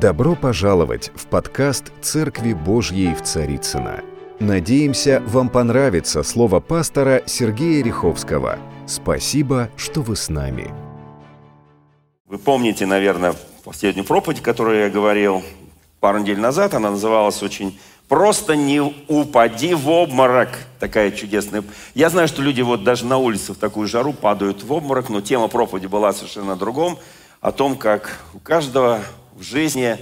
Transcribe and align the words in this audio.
Добро 0.00 0.34
пожаловать 0.34 1.12
в 1.14 1.26
подкаст 1.26 1.92
«Церкви 2.00 2.54
Божьей 2.54 3.14
в 3.14 3.20
Царицына. 3.20 4.00
Надеемся, 4.38 5.22
вам 5.26 5.50
понравится 5.50 6.22
слово 6.22 6.60
пастора 6.60 7.22
Сергея 7.26 7.84
Риховского. 7.84 8.58
Спасибо, 8.86 9.68
что 9.76 10.00
вы 10.00 10.16
с 10.16 10.30
нами. 10.30 10.72
Вы 12.24 12.38
помните, 12.38 12.86
наверное, 12.86 13.34
последнюю 13.62 14.06
проповедь, 14.06 14.40
которую 14.40 14.80
я 14.80 14.88
говорил 14.88 15.42
пару 16.00 16.20
недель 16.20 16.40
назад. 16.40 16.72
Она 16.72 16.92
называлась 16.92 17.42
очень 17.42 17.78
«Просто 18.08 18.56
не 18.56 18.80
упади 18.80 19.74
в 19.74 19.86
обморок». 19.90 20.48
Такая 20.78 21.10
чудесная. 21.10 21.62
Я 21.92 22.08
знаю, 22.08 22.26
что 22.26 22.40
люди 22.40 22.62
вот 22.62 22.84
даже 22.84 23.04
на 23.04 23.18
улице 23.18 23.52
в 23.52 23.58
такую 23.58 23.86
жару 23.86 24.14
падают 24.14 24.62
в 24.62 24.72
обморок, 24.72 25.10
но 25.10 25.20
тема 25.20 25.48
проповеди 25.48 25.88
была 25.88 26.14
совершенно 26.14 26.56
другом. 26.56 26.98
О 27.42 27.52
том, 27.52 27.76
как 27.76 28.20
у 28.32 28.38
каждого 28.38 29.00
в 29.40 29.42
жизни 29.42 29.96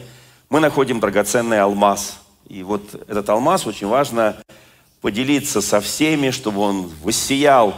мы 0.50 0.58
находим 0.58 0.98
драгоценный 0.98 1.60
алмаз. 1.60 2.18
И 2.48 2.64
вот 2.64 2.82
этот 3.06 3.28
алмаз 3.28 3.68
очень 3.68 3.86
важно 3.86 4.36
поделиться 5.00 5.60
со 5.62 5.80
всеми, 5.80 6.30
чтобы 6.30 6.60
он 6.60 6.90
воссиял 7.04 7.72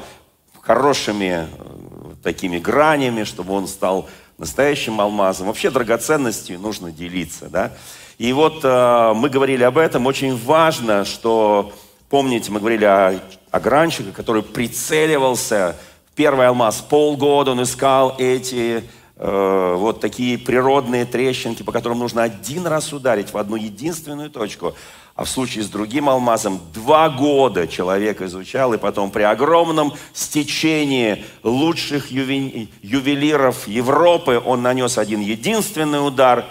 хорошими 0.63 1.47
э, 1.47 2.15
такими 2.23 2.59
гранями, 2.59 3.25
чтобы 3.25 3.53
он 3.53 3.69
стал 3.69 4.09
настоящим 4.39 5.03
алмазом. 5.03 5.49
Вообще 5.49 5.71
драгоценностью 5.71 6.59
нужно 6.59 6.91
делиться, 6.91 7.51
да. 7.51 7.73
И 8.17 8.33
вот 8.33 8.61
э, 8.65 9.13
мы 9.15 9.29
говорили 9.29 9.63
об 9.63 9.77
этом. 9.77 10.07
Очень 10.07 10.39
важно, 10.39 11.05
что, 11.05 11.75
помните, 12.09 12.51
мы 12.51 12.61
говорили 12.61 12.87
о, 12.87 13.21
о 13.51 13.61
гранчике, 13.61 14.13
который 14.13 14.43
прицеливался 14.43 15.77
в 16.11 16.15
первый 16.15 16.47
алмаз. 16.47 16.81
Полгода 16.81 17.51
он 17.51 17.63
искал 17.63 18.15
эти 18.19 18.83
вот 19.23 20.01
такие 20.01 20.39
природные 20.39 21.05
трещинки, 21.05 21.63
по 21.63 21.73
которым 21.73 21.99
нужно 21.99 22.23
один 22.23 22.67
раз 22.67 22.91
ударить 22.91 23.35
в 23.35 23.37
одну 23.37 23.57
единственную 23.57 24.31
точку. 24.31 24.75
А 25.15 25.25
в 25.25 25.29
случае 25.29 25.63
с 25.63 25.69
другим 25.69 26.09
алмазом 26.09 26.59
два 26.73 27.11
года 27.11 27.69
человек 27.69 28.23
изучал, 28.23 28.73
и 28.73 28.79
потом 28.79 29.11
при 29.11 29.23
огромном 29.23 29.93
стечении 30.15 31.23
лучших 31.43 32.11
ювелиров 32.11 33.69
Европы 33.69 34.41
он 34.43 34.63
нанес 34.63 34.97
один 34.97 35.21
единственный 35.21 36.07
удар 36.07 36.47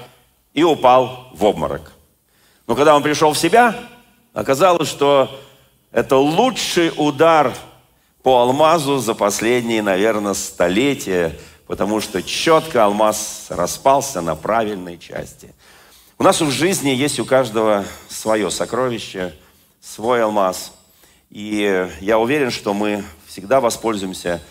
и 0.54 0.62
упал 0.62 1.30
в 1.34 1.44
обморок. 1.46 1.94
Но 2.68 2.76
когда 2.76 2.96
он 2.96 3.02
пришел 3.02 3.34
в 3.34 3.38
себя, 3.40 3.76
оказалось, 4.32 4.90
что 4.90 5.36
это 5.92 6.18
лучший 6.18 6.92
удар 6.96 7.52
по 8.22 8.42
алмазу 8.42 9.00
за 9.00 9.16
последние, 9.16 9.82
наверное, 9.82 10.36
столетия– 10.36 11.36
потому 11.70 12.02
что 12.02 12.24
четко 12.24 12.86
алмаз 12.86 13.46
распался 13.50 14.22
на 14.22 14.36
правильные 14.36 14.98
части. 14.98 15.54
У 16.18 16.24
нас 16.24 16.42
в 16.42 16.50
жизни 16.50 16.90
есть 16.90 17.20
у 17.20 17.26
каждого 17.26 17.86
свое 18.08 18.50
сокровище, 18.50 19.36
свой 19.80 20.24
алмаз. 20.24 20.74
И 21.30 21.88
я 22.02 22.18
уверен, 22.18 22.50
что 22.50 22.74
мы 22.74 23.04
всегда 23.28 23.62
воспользуемся 23.62 24.42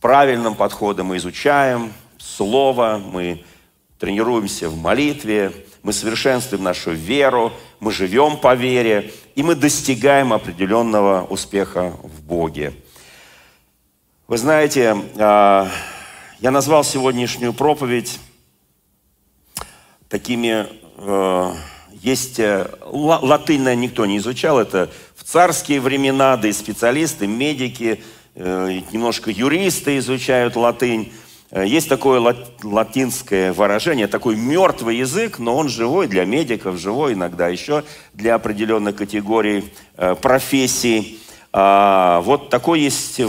правильным 0.00 0.54
подходом. 0.54 1.08
Мы 1.08 1.16
изучаем 1.16 1.92
Слово, 2.18 3.02
мы 3.04 3.44
тренируемся 3.98 4.68
в 4.68 4.76
молитве, 4.76 5.52
мы 5.82 5.92
совершенствуем 5.92 6.62
нашу 6.62 6.92
веру, 6.92 7.52
мы 7.80 7.90
живем 7.90 8.36
по 8.36 8.54
вере, 8.54 9.12
и 9.34 9.42
мы 9.42 9.56
достигаем 9.56 10.32
определенного 10.32 11.24
успеха 11.24 11.94
в 12.00 12.22
Боге. 12.22 12.74
Вы 14.28 14.38
знаете, 14.38 14.96
а, 15.18 15.68
я 16.40 16.50
назвал 16.50 16.84
сегодняшнюю 16.84 17.52
проповедь 17.52 18.18
такими... 20.08 20.66
Э, 20.96 21.52
есть 21.92 22.38
э, 22.38 22.66
латынь, 22.82 23.62
никто 23.78 24.06
не 24.06 24.16
изучал, 24.16 24.58
это 24.58 24.90
в 25.14 25.22
царские 25.22 25.82
времена, 25.82 26.38
да 26.38 26.48
и 26.48 26.52
специалисты, 26.52 27.26
медики, 27.26 28.02
э, 28.34 28.80
немножко 28.90 29.30
юристы 29.30 29.98
изучают 29.98 30.56
латынь. 30.56 31.12
Э, 31.50 31.66
есть 31.66 31.90
такое 31.90 32.20
латинское 32.62 33.52
выражение, 33.52 34.06
такой 34.06 34.36
мертвый 34.36 34.96
язык, 34.96 35.38
но 35.38 35.54
он 35.54 35.68
живой 35.68 36.06
для 36.06 36.24
медиков, 36.24 36.78
живой 36.78 37.12
иногда 37.12 37.48
еще 37.48 37.84
для 38.14 38.36
определенных 38.36 38.96
категорий 38.96 39.70
э, 39.98 40.14
профессий. 40.14 41.20
А, 41.52 42.22
вот 42.22 42.48
такое 42.48 42.78
есть 42.78 43.20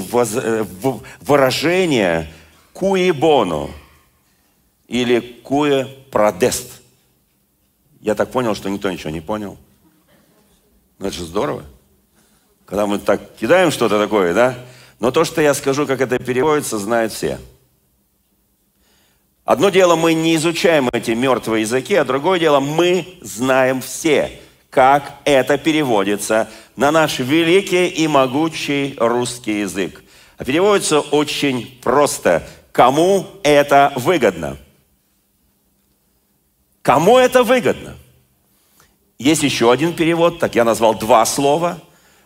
выражение– 1.22 2.32
куе 2.82 3.14
боно 3.14 3.70
или 4.88 5.20
куе 5.20 5.86
продест. 6.10 6.82
Я 8.00 8.16
так 8.16 8.32
понял, 8.32 8.56
что 8.56 8.72
никто 8.72 8.90
ничего 8.90 9.12
не 9.12 9.22
понял. 9.22 9.56
Ну, 10.98 11.06
это 11.06 11.16
же 11.16 11.26
здорово. 11.26 11.64
Когда 12.66 12.88
мы 12.88 12.98
так 12.98 13.36
кидаем 13.36 13.70
что-то 13.70 14.00
такое, 14.00 14.34
да? 14.34 14.56
Но 15.00 15.12
то, 15.12 15.26
что 15.26 15.42
я 15.42 15.54
скажу, 15.54 15.86
как 15.86 16.02
это 16.02 16.18
переводится, 16.18 16.80
знают 16.80 17.14
все. 17.14 17.40
Одно 19.46 19.70
дело, 19.70 19.96
мы 19.96 20.16
не 20.16 20.36
изучаем 20.36 20.90
эти 20.92 21.12
мертвые 21.12 21.62
языки, 21.62 21.94
а 21.94 22.04
другое 22.04 22.40
дело, 22.40 22.60
мы 22.60 23.20
знаем 23.22 23.82
все, 23.82 24.40
как 24.72 25.20
это 25.26 25.60
переводится 25.60 26.50
на 26.76 26.92
наш 26.92 27.20
великий 27.20 27.90
и 27.90 28.08
могучий 28.08 28.96
русский 28.98 29.60
язык. 29.60 30.04
А 30.40 30.46
переводится 30.46 31.00
очень 31.00 31.80
просто– 31.84 32.42
Кому 32.72 33.26
это 33.44 33.92
выгодно? 33.96 34.58
Кому 36.82 37.18
это 37.18 37.44
выгодно? 37.44 37.96
Есть 39.20 39.44
еще 39.44 39.72
один 39.72 39.94
перевод, 39.94 40.40
так 40.40 40.56
я 40.56 40.64
назвал 40.64 40.96
два 40.96 41.24
слова, 41.26 41.80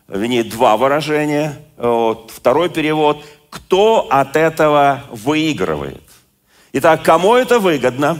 вернее, 0.07 0.43
два 0.43 0.77
выражения. 0.77 1.57
Вот. 1.77 2.31
Второй 2.31 2.69
перевод– 2.69 3.23
кто 3.55 4.07
от 4.09 4.35
этого 4.35 5.03
выигрывает? 5.09 6.03
Итак, 6.73 7.03
кому 7.03 7.35
это 7.35 7.59
выгодно 7.59 8.19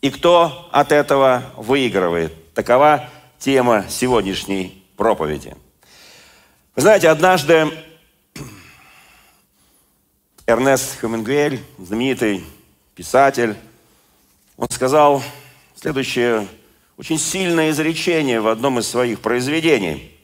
и 0.00 0.10
кто 0.10 0.68
от 0.72 0.90
этого 0.90 1.44
выигрывает? 1.56 2.52
Такова 2.52 3.08
тема 3.38 3.84
сегодняшней 3.88 4.84
проповеди. 4.96 5.54
Вы 6.74 6.82
знаете, 6.82 7.08
однажды 7.08 7.70
Эрнест 10.48 11.00
Хемингуэль, 11.00 11.60
знаменитый 11.76 12.44
писатель, 12.94 13.56
он 14.56 14.70
сказал 14.70 15.20
следующее 15.74 16.46
очень 16.96 17.18
сильное 17.18 17.70
изречение 17.70 18.40
в 18.40 18.46
одном 18.46 18.78
из 18.78 18.86
своих 18.86 19.18
произведений. 19.18 20.16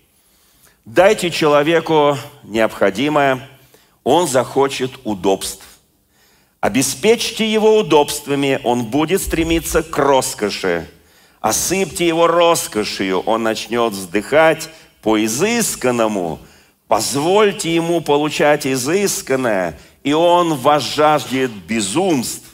«Дайте 0.85 1.33
человеку 1.33 2.17
необходимое, 2.45 3.49
он 4.05 4.29
захочет 4.29 4.93
удобств. 5.03 5.65
Обеспечьте 6.61 7.53
его 7.53 7.79
удобствами, 7.79 8.61
он 8.63 8.85
будет 8.85 9.23
стремиться 9.23 9.83
к 9.83 9.99
роскоши. 9.99 10.89
Осыпьте 11.41 12.07
его 12.07 12.29
роскошью, 12.29 13.19
он 13.23 13.43
начнет 13.43 13.93
вздыхать 13.93 14.69
по 15.03 15.19
изысканному. 15.25 16.39
Позвольте 16.87 17.75
ему 17.75 18.01
получать 18.01 18.69
изысканное– 18.69 19.77
и 20.03 20.13
он 20.13 20.55
возжаждет 20.55 21.51
безумств. 21.51 22.47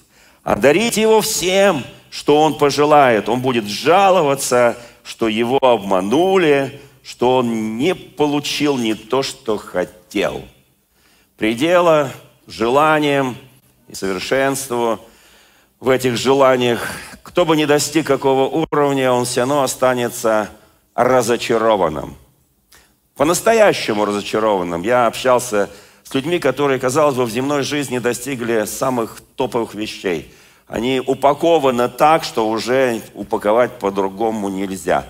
Одарите 0.42 1.03
его 1.03 1.20
всем, 1.20 1.84
что 2.10 2.42
он 2.42 2.59
пожелает. 2.59 3.28
Он 3.28 3.41
будет 3.41 3.66
жаловаться, 3.66 4.76
что 5.03 5.28
его 5.28 5.58
обманули, 5.62 6.81
что 7.03 7.38
он 7.38 7.78
не 7.78 7.94
получил 7.94 8.76
не 8.76 8.94
то, 8.94 9.22
что 9.22 9.56
хотел. 9.56 10.42
Предела 11.37 12.10
желаниям 12.47 13.37
и 13.88 13.94
совершенству 13.94 15.00
в 15.81 15.88
этих 15.88 16.16
желаниях, 16.16 16.87
кто 17.22 17.44
бы 17.44 17.56
ни 17.56 17.64
достиг 17.64 18.06
какого 18.06 18.48
уровня, 18.48 19.12
он 19.12 19.25
все 19.25 19.40
равно 19.40 19.62
останется 19.62 20.50
разочарованным. 20.94 22.17
По-настоящему 23.17 24.05
разочарованным. 24.05 24.82
Я 24.82 25.06
общался 25.06 25.69
с 25.69 25.70
с 26.08 26.14
людьми, 26.14 26.38
которые, 26.38 26.78
казалось 26.81 27.16
бы, 27.16 27.26
в 27.26 27.31
земной 27.31 27.62
жизни 27.62 27.99
достигли 27.99 28.64
самых 28.64 29.20
топовых 29.37 29.75
вещей. 29.75 30.32
Они 30.66 31.02
упакованы 31.05 31.90
так, 31.90 32.25
что 32.25 32.49
уже 32.49 33.02
упаковать 33.12 33.78
по-другому 33.78 34.49
нельзя. 34.49 35.05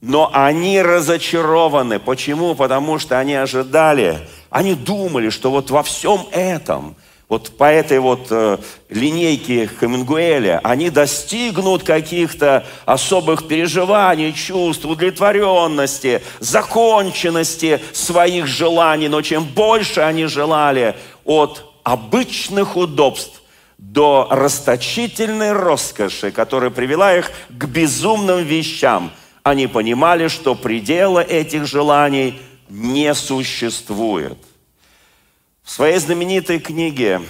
Но 0.00 0.30
они 0.32 0.80
разочарованы. 0.80 1.98
Почему? 1.98 2.54
Потому 2.54 2.98
что 2.98 3.18
они 3.18 3.34
ожидали, 3.34 4.26
они 4.48 4.74
думали, 4.74 5.28
что 5.28 5.50
вот 5.50 5.70
во 5.70 5.82
всем 5.82 6.26
этом– 6.32 6.96
вот 7.32 7.56
по 7.56 7.64
этой 7.64 7.98
вот 7.98 8.26
э, 8.28 8.58
линейке 8.90 9.66
Хемингуэля, 9.66 10.60
они 10.62 10.90
достигнут 10.90 11.82
каких-то 11.82 12.66
особых 12.84 13.48
переживаний, 13.48 14.34
чувств, 14.34 14.84
удовлетворенности, 14.84 16.20
законченности 16.40 17.80
своих 17.94 18.46
желаний. 18.46 19.08
Но 19.08 19.22
чем 19.22 19.44
больше 19.44 20.02
они 20.02 20.26
желали 20.26 20.94
от 21.24 21.64
обычных 21.84 22.76
удобств 22.76 23.40
до 23.78 24.28
расточительной 24.30 25.52
роскоши, 25.52 26.32
которая 26.32 26.68
привела 26.68 27.16
их 27.16 27.30
к 27.48 27.64
безумным 27.64 28.44
вещам. 28.44 29.10
Они 29.42 29.68
понимали, 29.68 30.28
что 30.28 30.54
предела 30.54 31.20
этих 31.20 31.64
желаний 31.64 32.38
не 32.68 33.14
существует. 33.14 34.36
В 35.62 35.70
своей 35.70 35.98
знаменитой 35.98 36.58
книге 36.58 37.22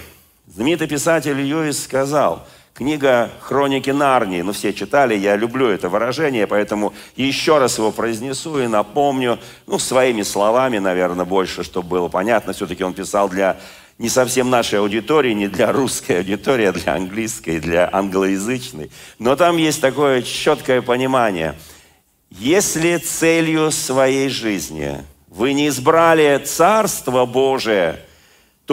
знаменитый 0.47 0.87
писатель 0.87 1.33
Льюис 1.33 1.83
сказал, 1.83 2.47
книга 2.73 3.29
«Хроники 3.41 3.91
Нарнии», 3.91 4.41
ну 4.41 4.53
все 4.53 4.73
читали, 4.73 5.15
я 5.15 5.35
люблю 5.35 5.67
это 5.67 5.87
выражение, 5.87 6.47
поэтому 6.47 6.93
еще 7.15 7.59
раз 7.59 7.77
его 7.77 7.91
произнесу 7.91 8.59
и 8.59 8.67
напомню, 8.67 9.39
ну 9.67 9.77
своими 9.77 10.23
словами, 10.23 10.79
наверное, 10.79 11.25
больше, 11.25 11.63
чтобы 11.63 11.89
было 11.89 12.09
понятно, 12.09 12.53
все-таки 12.53 12.83
он 12.83 12.93
писал 12.93 13.29
для 13.29 13.59
не 13.99 14.09
совсем 14.09 14.49
нашей 14.49 14.79
аудитории, 14.79 15.33
не 15.33 15.47
для 15.47 15.71
русской 15.71 16.17
аудитории, 16.17 16.65
а 16.65 16.73
для 16.73 16.95
английской, 16.95 17.59
для 17.59 17.87
англоязычной. 17.93 18.89
Но 19.19 19.35
там 19.35 19.57
есть 19.57 19.79
такое 19.79 20.23
четкое 20.23 20.81
понимание. 20.81 21.55
Если 22.31 22.97
целью 22.97 23.69
своей 23.71 24.29
жизни 24.29 24.97
вы 25.27 25.53
не 25.53 25.67
избрали 25.67 26.43
Царство 26.43 27.25
Божие, 27.25 27.99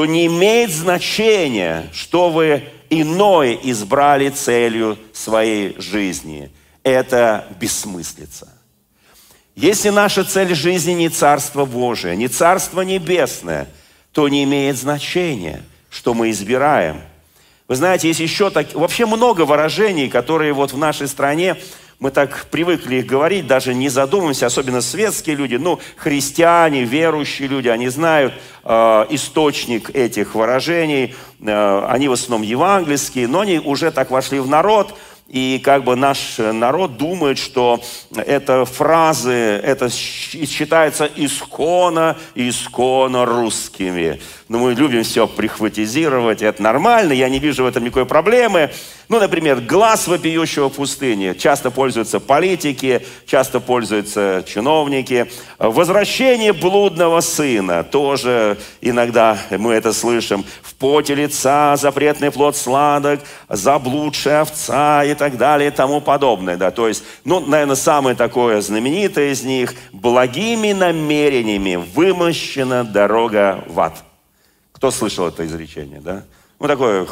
то 0.01 0.07
не 0.07 0.25
имеет 0.29 0.71
значения, 0.71 1.91
что 1.93 2.31
вы 2.31 2.65
иное 2.89 3.53
избрали 3.53 4.31
целью 4.31 4.97
своей 5.13 5.79
жизни. 5.79 6.51
Это 6.83 7.47
бессмыслица. 7.61 8.49
Если 9.55 9.91
наша 9.91 10.25
цель 10.25 10.55
жизни 10.55 10.93
не 10.93 11.11
Царство 11.11 11.67
Божие, 11.67 12.17
не 12.17 12.29
Царство 12.29 12.81
Небесное– 12.81 13.69
то 14.13 14.27
не 14.31 14.45
имеет 14.45 14.79
значения, 14.79 15.63
что 15.91 16.15
мы 16.15 16.31
избираем. 16.31 17.03
Вы 17.69 17.77
знаете, 17.77 18.09
есть 18.09 18.21
еще 18.21 18.49
так, 18.49 18.73
вообще 18.73 19.05
много 19.05 19.43
выражений, 19.43 20.09
которые 20.09 20.55
вот 20.55 20.73
в 20.73 20.79
нашей 20.79 21.09
стране 21.09 21.57
мы 22.01 22.11
так 22.11 22.47
привыкли 22.51 22.97
их 22.97 23.07
говорить, 23.07 23.47
даже 23.47 23.75
не 23.75 23.91
задумываемся, 23.91 24.47
особенно 24.47 24.81
светские 24.81 25.37
люди, 25.37 25.57
ну, 25.57 25.79
христиане, 25.97 26.85
верующие 26.85 27.47
люди, 27.47 27.69
они 27.69 27.91
знают 27.91 28.33
э, 28.65 29.07
источник 29.11 29.95
этих 29.95 30.35
выражений, 30.35 31.15
э, 31.41 31.85
они 31.89 32.09
в 32.09 32.13
основном 32.13 32.41
евангельские, 32.41 33.29
но 33.29 33.41
они 33.41 33.59
уже 33.59 33.91
так 33.91 34.11
вошли 34.11 34.41
в 34.41 34.49
народ, 34.49 34.97
и 35.29 35.61
как 35.63 35.85
бы 35.85 35.95
наш 35.95 36.39
народ 36.39 36.97
думает, 36.97 37.39
что 37.39 37.81
это 38.17 38.65
фразы, 38.65 39.31
это 39.33 39.91
считается 39.91 41.09
исконно, 41.15 42.17
исконно 42.35 43.27
русскими. 43.27 44.21
Но 44.51 44.59
мы 44.59 44.75
любим 44.75 45.05
все 45.05 45.29
прихватизировать, 45.29 46.43
это 46.43 46.61
нормально, 46.61 47.13
я 47.13 47.29
не 47.29 47.39
вижу 47.39 47.63
в 47.63 47.69
этом 47.69 47.85
никакой 47.85 48.05
проблемы. 48.05 48.71
Ну, 49.09 49.21
например, 49.21 49.61
глаз 49.61 50.09
вопиющего 50.09 50.69
в 50.69 50.73
пустыне. 50.73 51.37
Часто 51.37 51.71
пользуются 51.71 52.19
политики, 52.19 53.07
часто 53.27 53.61
пользуются 53.61 54.43
чиновники. 54.45 55.31
Возвращение 55.61 56.53
блудного 56.53 57.21
сына. 57.21 57.85
Тоже 57.85 58.59
иногда 58.81 59.39
мы 59.51 59.75
это 59.75 59.93
слышим. 59.93 60.45
В 60.63 60.75
поте 60.75 61.15
лица 61.15 61.77
запретный 61.77 62.33
плод 62.33 62.57
сладок, 62.57 63.21
заблудшая 63.49 64.41
овца 64.41 65.05
и 65.05 65.15
так 65.15 65.39
далее 65.39 65.69
и 65.69 65.73
тому 65.73 66.01
подобное. 66.01 66.57
Да. 66.57 66.73
То 66.73 66.89
есть, 66.89 67.05
ну, 67.25 67.39
наверное, 67.39 67.77
самое 67.77 68.17
такое 68.17 68.61
знаменитое 68.63 69.31
из 69.31 69.45
них. 69.45 69.75
Благими 69.93 70.73
намерениями 70.73 71.77
вымощена 71.77 72.83
дорога 72.83 73.63
в 73.69 73.79
ад. 73.79 74.10
Кто 74.81 74.91
слышал 74.91 75.29
это 75.29 75.45
изречение, 75.45 76.01
да? 76.01 76.25
ну, 76.61 76.67
такое, 76.69 77.07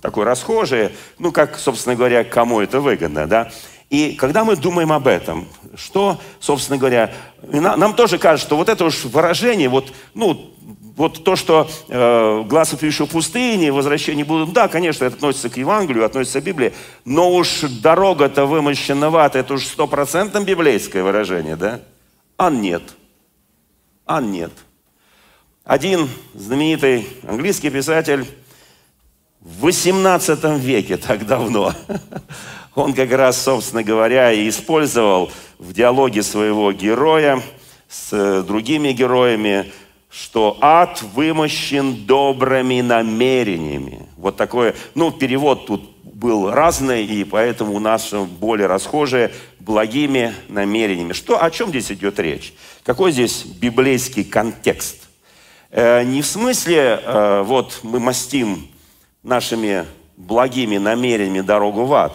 такое 0.00 0.24
расхожее, 0.24 0.92
ну, 1.20 1.30
как, 1.32 1.56
собственно 1.56 1.96
говоря, 1.96 2.24
кому 2.24 2.60
это 2.60 2.80
выгодно, 2.80 3.28
да. 3.28 3.52
И 3.90 4.14
когда 4.14 4.42
мы 4.42 4.56
думаем 4.56 4.90
об 4.90 5.06
этом, 5.06 5.46
что, 5.76 6.18
собственно 6.40 6.78
говоря, 6.78 7.12
нам 7.42 7.94
тоже 7.94 8.18
кажется, 8.18 8.48
что 8.48 8.56
вот 8.56 8.68
это 8.68 8.84
уж 8.84 9.04
выражение, 9.04 9.68
вот, 9.68 9.92
ну, 10.14 10.52
вот 10.96 11.22
то, 11.22 11.36
что 11.36 11.68
э, 11.88 12.42
глаз 12.44 12.74
отвешу 12.74 13.06
в 13.06 13.10
пустыне, 13.10 13.70
возвращение 13.70 14.24
будут, 14.24 14.52
да, 14.52 14.66
конечно, 14.66 15.04
это 15.04 15.14
относится 15.14 15.48
к 15.48 15.56
Евангелию, 15.56 16.04
относится 16.04 16.40
к 16.40 16.44
Библии, 16.44 16.72
но 17.04 17.32
уж 17.32 17.60
дорога-то 17.60 18.46
вымощена 18.46 19.10
в 19.10 19.16
это 19.16 19.54
уж 19.54 19.66
стопроцентно 19.66 20.40
библейское 20.40 21.02
выражение, 21.02 21.54
да? 21.54 21.80
А 22.36 22.50
нет. 22.50 22.82
А 24.06 24.20
нет. 24.20 24.52
Один 25.64 26.08
знаменитый 26.34 27.06
английский 27.22 27.70
писатель 27.70 28.26
в 29.40 29.64
XVIII 29.64 30.58
веке, 30.58 30.96
так 30.96 31.24
давно, 31.24 31.72
он 32.74 32.92
как 32.94 33.12
раз, 33.12 33.40
собственно 33.40 33.84
говоря, 33.84 34.32
и 34.32 34.48
использовал 34.48 35.30
в 35.60 35.72
диалоге 35.72 36.24
своего 36.24 36.72
героя 36.72 37.40
с 37.88 38.12
э, 38.12 38.42
другими 38.42 38.90
героями, 38.90 39.70
что 40.10 40.58
ад 40.60 41.00
вымощен 41.14 42.06
добрыми 42.06 42.80
намерениями. 42.80 44.08
Вот 44.16 44.36
такое, 44.36 44.74
ну, 44.96 45.12
перевод 45.12 45.66
тут 45.66 45.96
был 46.02 46.50
разный, 46.50 47.06
и 47.06 47.22
поэтому 47.22 47.74
у 47.74 47.78
нас 47.78 48.12
более 48.12 48.66
расхожее 48.66 49.30
благими 49.60 50.34
намерениями. 50.48 51.12
Что, 51.12 51.40
о 51.40 51.48
чем 51.52 51.68
здесь 51.68 51.92
идет 51.92 52.18
речь? 52.18 52.52
Какой 52.82 53.12
здесь 53.12 53.44
библейский 53.44 54.24
контекст? 54.24 55.11
Э, 55.74 56.04
не 56.04 56.20
в 56.20 56.26
смысле, 56.26 57.00
э, 57.02 57.42
вот 57.46 57.80
мы 57.82 57.98
мастим 57.98 58.68
нашими 59.22 59.86
благими 60.18 60.76
намерениями 60.76 61.40
дорогу 61.40 61.86
в 61.86 61.94
ад. 61.94 62.12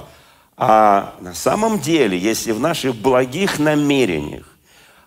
А 0.55 1.15
на 1.21 1.33
самом 1.33 1.79
деле, 1.79 2.19
если 2.19 2.51
в 2.51 2.59
наших 2.59 2.95
благих 2.95 3.57
намерениях 3.57 4.45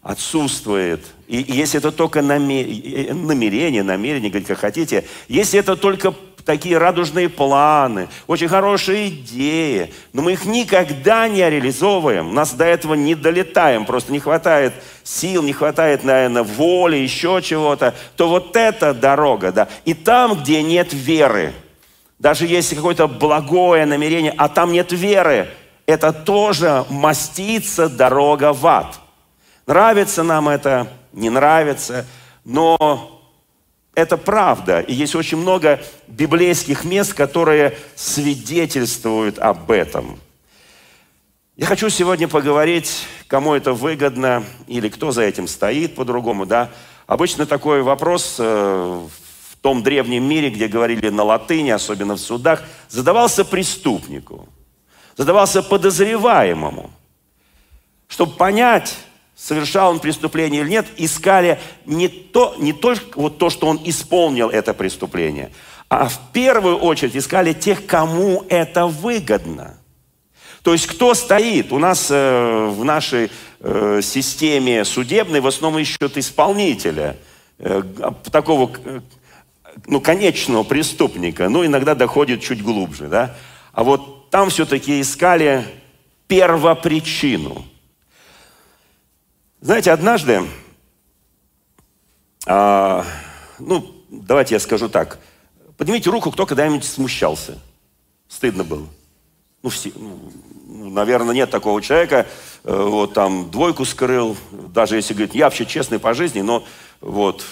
отсутствует, 0.03 1.01
и 1.29 1.45
если 1.47 1.79
это 1.79 1.93
только 1.93 2.23
намерение, 2.23 3.15
намерение, 3.15 3.83
намерение, 3.85 4.31
говорить 4.31 4.49
как 4.49 4.59
хотите, 4.59 5.05
если 5.29 5.61
это 5.61 5.77
только 5.77 6.13
такие 6.45 6.79
радужные 6.79 7.29
планы, 7.29 8.09
очень 8.27 8.49
хорошие 8.49 9.09
идеи, 9.09 9.93
но 10.13 10.23
мы 10.23 10.33
их 10.33 10.45
никогда 10.45 11.29
не 11.29 11.49
реализовываем, 11.49 12.35
нас 12.35 12.53
до 12.53 12.65
этого 12.65 12.95
не 12.95 13.15
долетаем, 13.15 13.85
просто 13.85 14.13
не 14.13 14.21
хватает 14.21 14.73
сил, 15.03 15.43
не 15.43 15.53
хватает, 15.53 16.05
наверное, 16.05 16.43
воли, 16.43 16.97
еще 16.97 17.41
чего-то, 17.43 17.95
то 18.17 18.29
вот 18.29 18.57
эта 18.57 18.95
дорога, 18.95 19.53
да, 19.53 19.69
и 19.85 19.95
там, 19.95 20.35
где 20.41 20.63
нет 20.63 20.93
веры– 20.93 21.53
даже 22.21 22.47
если 22.47 22.75
какое-то 22.75 23.09
благое 23.09 23.87
намерение, 23.87 24.35
а 24.37 24.49
там 24.49 24.73
нет 24.73 24.93
веры, 24.93 25.49
это 25.87 26.13
тоже 26.13 26.85
мастится 26.91 27.89
дорога 27.89 28.53
в 28.53 28.65
ад. 28.67 29.01
Нравится 29.67 30.23
нам 30.23 30.51
это, 30.51 30.87
не 31.15 31.31
нравится, 31.31 32.05
но 32.45 33.20
это 33.95 34.17
правда. 34.17 34.81
И 34.81 34.95
есть 34.95 35.15
очень 35.15 35.39
много 35.39 35.81
библейских 36.07 36.85
мест, 36.85 37.15
которые 37.15 37.77
свидетельствуют 37.95 39.39
об 39.39 39.71
этом. 39.71 40.19
Я 41.57 41.67
хочу 41.67 41.91
сегодня 41.91 42.27
поговорить, 42.29 43.07
кому 43.27 43.55
это 43.55 43.73
выгодно 43.73 44.45
или 44.67 44.89
кто 44.89 45.13
за 45.13 45.23
этим 45.23 45.47
стоит 45.47 45.95
по-другому. 45.95 46.47
Да? 46.47 46.71
Обычно 47.07 47.45
такой 47.45 47.83
вопрос 47.83 48.37
э, 48.39 49.09
том 49.61 49.83
древнем 49.83 50.25
мире, 50.25 50.51
где 50.51 50.69
говорили 50.69 51.09
на 51.11 51.23
латыни, 51.23 51.71
особенно 51.71 52.15
в 52.15 52.21
судах, 52.21 52.63
задавался 52.89 53.45
преступнику, 53.45 54.49
задавался 55.17 55.63
подозреваемому. 55.63 56.91
Чтобы 58.09 58.33
понять, 58.33 58.97
совершал 59.41 59.93
он 59.93 60.01
преступление 60.01 60.63
или 60.63 60.71
нет, 60.71 60.87
искали 60.97 61.59
не, 61.87 62.09
то, 62.09 62.55
не 62.59 62.73
только 62.73 63.19
вот 63.19 63.39
то, 63.39 63.49
что 63.49 63.67
он 63.67 63.81
исполнил 63.85 64.51
это 64.51 64.75
преступление, 64.75 65.51
а 65.89 66.09
в 66.09 66.21
первую 66.33 66.77
очередь 66.77 67.17
искали 67.17 67.53
тех, 67.53 67.87
кому 67.87 68.45
это 68.49 68.87
выгодно. 68.87 69.79
То 70.63 70.73
есть 70.73 70.87
кто 70.87 71.15
стоит? 71.15 71.73
У 71.73 71.79
нас 71.79 72.09
э, 72.11 72.67
в 72.69 72.85
нашей 72.85 73.31
э, 73.61 74.01
системе 74.03 74.85
судебной 74.85 75.41
в 75.41 75.47
основном 75.47 75.81
ищут 75.81 76.19
исполнителя, 76.19 77.17
э, 77.59 77.83
такого 78.31 78.71
ну, 79.87 80.01
конечного 80.03 80.65
преступника, 80.65 81.49
но 81.49 81.65
иногда 81.65 81.95
доходит 81.95 82.43
чуть 82.43 82.63
глубже, 82.63 83.09
да. 83.09 83.37
А 83.73 83.85
вот 83.85 84.29
там 84.29 84.51
все-таки 84.51 85.01
искали 85.01 85.65
первопричину. 86.29 87.65
Знаете, 89.63 89.93
однажды, 89.93 90.41
а, 92.47 93.05
ну, 93.59 93.95
давайте 94.09 94.55
я 94.55 94.61
скажу 94.61 94.89
так, 94.89 95.19
поднимите 95.77 96.09
руку, 96.09 96.31
кто 96.31 96.47
когда-нибудь 96.47 96.85
смущался. 96.85 97.59
Стыдно 98.27 98.65
было. 98.65 98.87
Ну, 99.63 99.69
все, 99.69 99.93
ну, 99.95 100.89
наверное, 100.89 101.35
нет 101.35 101.51
такого 101.51 101.83
человека, 101.83 102.27
э, 102.65 102.75
вот 102.75 103.13
там 103.13 103.51
двойку 103.51 103.85
скрыл, 103.85 104.35
даже 104.51 104.97
если 104.97 105.13
говорит, 105.13 105.35
я 105.35 105.45
вообще 105.45 105.67
честный 105.67 105.99
по 105.99 106.15
жизни, 106.15 106.41
но 106.41 106.65
вот, 107.03 107.45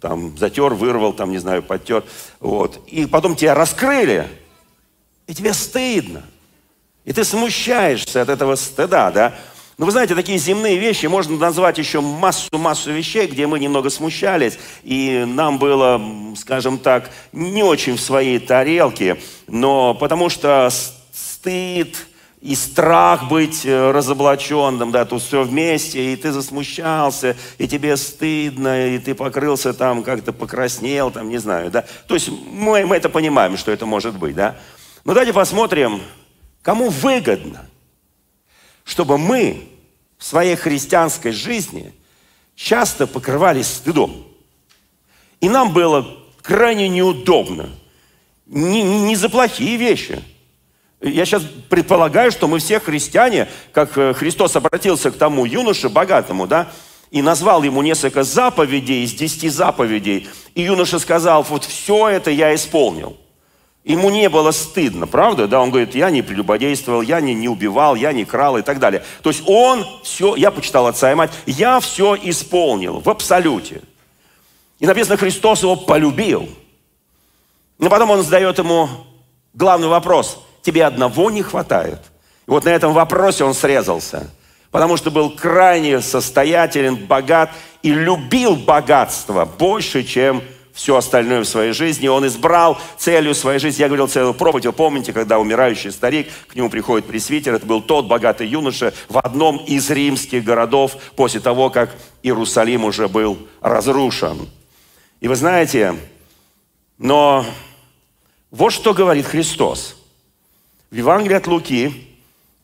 там, 0.00 0.38
затер, 0.38 0.72
вырвал, 0.72 1.12
там, 1.12 1.30
не 1.30 1.38
знаю, 1.38 1.62
подтер, 1.62 2.04
вот. 2.40 2.80
И 2.86 3.04
потом 3.04 3.36
тебя 3.36 3.54
раскрыли, 3.54 4.30
И 5.26 5.34
тебе 5.34 5.52
стыдно. 5.52 6.22
И 7.04 7.12
ты 7.12 7.22
смущаешься 7.22 8.22
от 8.22 8.30
этого 8.30 8.56
стыда, 8.56 9.10
да? 9.10 9.34
Но 9.76 9.86
вы 9.86 9.92
знаете, 9.92 10.14
такие 10.14 10.38
земные 10.38 10.78
вещи 10.78 11.06
можно 11.06 11.36
назвать 11.36 11.78
еще 11.78 12.00
массу-массу 12.00 12.92
вещей, 12.92 13.26
где 13.26 13.46
мы 13.48 13.58
немного 13.58 13.90
смущались, 13.90 14.56
и 14.84 15.24
нам 15.26 15.58
было, 15.58 16.00
скажем 16.36 16.78
так, 16.78 17.10
не 17.32 17.64
очень 17.64 17.96
в 17.96 18.00
своей 18.00 18.38
тарелке, 18.38 19.20
но 19.48 19.94
потому 19.94 20.28
что 20.28 20.70
стыд 21.12 21.96
и 22.40 22.54
страх 22.54 23.28
быть 23.28 23.64
э, 23.64 23.90
разоблаченным, 23.90 24.92
да, 24.92 25.06
тут 25.06 25.22
все 25.22 25.42
вместе, 25.42 26.12
и 26.12 26.16
ты 26.16 26.30
засмущался, 26.30 27.36
и 27.58 27.66
тебе 27.66 27.96
стыдно, 27.96 28.94
и 28.94 28.98
ты 28.98 29.14
покрылся 29.14 29.72
там, 29.72 30.02
как-то 30.02 30.32
покраснел, 30.32 31.10
там, 31.10 31.30
не 31.30 31.38
знаю, 31.38 31.70
да. 31.70 31.84
То 32.06 32.14
есть 32.14 32.28
мы, 32.28 32.84
мы 32.84 32.96
это 32.96 33.08
понимаем, 33.08 33.56
что 33.56 33.72
это 33.72 33.86
может 33.86 34.18
быть, 34.18 34.36
да. 34.36 34.56
Но 35.04 35.14
давайте 35.14 35.32
посмотрим, 35.32 36.00
кому 36.62 36.90
выгодно– 36.90 37.66
чтобы 38.84 39.18
мы 39.18 39.68
в 40.18 40.24
своей 40.24 40.56
христианской 40.56 41.32
жизни 41.32 41.92
часто 42.54 43.06
покрывались 43.06 43.66
стыдом. 43.66 44.24
И 45.40 45.48
нам 45.48 45.72
было 45.72 46.06
крайне 46.42 46.88
неудобно. 46.88 47.70
Не, 48.46 48.82
не, 48.82 49.00
не 49.00 49.16
за 49.16 49.28
плохие 49.28 49.76
вещи. 49.76 50.22
Я 51.00 51.26
сейчас 51.26 51.42
предполагаю, 51.68 52.30
что 52.30 52.48
мы 52.48 52.58
все 52.58 52.80
христиане, 52.80 53.48
как 53.72 53.98
э, 53.98 54.14
Христос 54.14 54.56
обратился 54.56 55.10
к 55.10 55.16
тому 55.16 55.44
юноше 55.44 55.88
богатому, 55.88 56.46
да, 56.46 56.70
и 57.10 57.20
назвал 57.20 57.62
ему 57.62 57.82
несколько 57.82 58.22
заповедей 58.22 59.04
из 59.04 59.12
десяти 59.12 59.48
заповедей. 59.48 60.28
И 60.54 60.62
юноша 60.62 60.98
сказал, 60.98 61.42
вот 61.42 61.64
все 61.64 62.08
это 62.08 62.30
я 62.30 62.54
исполнил. 62.54 63.16
Ему 63.84 64.08
не 64.08 64.30
было 64.30 64.50
стыдно, 64.50 65.06
правда? 65.06 65.46
Да, 65.46 65.60
он 65.60 65.68
говорит, 65.68 65.94
я 65.94 66.08
не 66.08 66.22
прелюбодействовал, 66.22 67.02
я 67.02 67.20
не, 67.20 67.34
не 67.34 67.50
убивал, 67.50 67.94
я 67.94 68.12
не 68.12 68.24
крал 68.24 68.56
и 68.56 68.62
так 68.62 68.78
далее. 68.78 69.04
То 69.22 69.28
есть 69.28 69.42
он 69.46 69.84
все, 70.02 70.34
я 70.36 70.50
почитал 70.50 70.86
отца 70.86 71.12
и 71.12 71.14
мать, 71.14 71.30
я 71.44 71.80
все 71.80 72.16
исполнил 72.22 73.00
в 73.00 73.10
абсолюте. 73.10 73.82
И 74.78 74.86
написано, 74.86 75.18
Христос 75.18 75.62
его 75.62 75.76
полюбил. 75.76 76.48
Но 77.78 77.90
потом 77.90 78.10
он 78.10 78.22
задает 78.22 78.58
ему 78.58 78.88
главный 79.52 79.88
вопрос. 79.88 80.42
Тебе 80.62 80.86
одного 80.86 81.30
не 81.30 81.42
хватает. 81.42 82.00
И 82.46 82.50
вот 82.50 82.64
на 82.64 82.70
этом 82.70 82.94
вопросе 82.94 83.44
он 83.44 83.52
срезался. 83.52 84.30
Потому 84.70 84.96
что 84.96 85.10
был 85.10 85.30
крайне 85.30 86.00
состоятелен, 86.00 86.96
богат 86.96 87.50
и 87.82 87.92
любил 87.92 88.56
богатство 88.56 89.44
больше, 89.44 90.04
чем 90.04 90.42
все 90.74 90.96
остальное 90.96 91.40
в 91.40 91.48
своей 91.48 91.72
жизни. 91.72 92.08
Он 92.08 92.26
избрал 92.26 92.78
целью 92.98 93.34
своей 93.34 93.60
жизни. 93.60 93.80
Я 93.80 93.86
говорил 93.86 94.08
целую 94.08 94.34
проповедь. 94.34 94.66
Вы 94.66 94.72
помните, 94.72 95.12
когда 95.12 95.38
умирающий 95.38 95.92
старик, 95.92 96.28
к 96.48 96.56
нему 96.56 96.68
приходит 96.68 97.06
пресвитер. 97.06 97.54
Это 97.54 97.64
был 97.64 97.80
тот 97.80 98.06
богатый 98.06 98.48
юноша 98.48 98.92
в 99.08 99.18
одном 99.18 99.58
из 99.58 99.88
римских 99.88 100.42
городов 100.42 100.96
после 101.14 101.38
того, 101.38 101.70
как 101.70 101.94
Иерусалим 102.24 102.84
уже 102.84 103.08
был 103.08 103.38
разрушен. 103.60 104.48
И 105.20 105.28
вы 105.28 105.36
знаете, 105.36 105.96
но 106.98 107.46
вот 108.50 108.72
что 108.72 108.92
говорит 108.92 109.26
Христос. 109.26 109.96
В 110.90 110.96
Евангелии 110.96 111.36
от 111.36 111.46
Луки, 111.46 112.16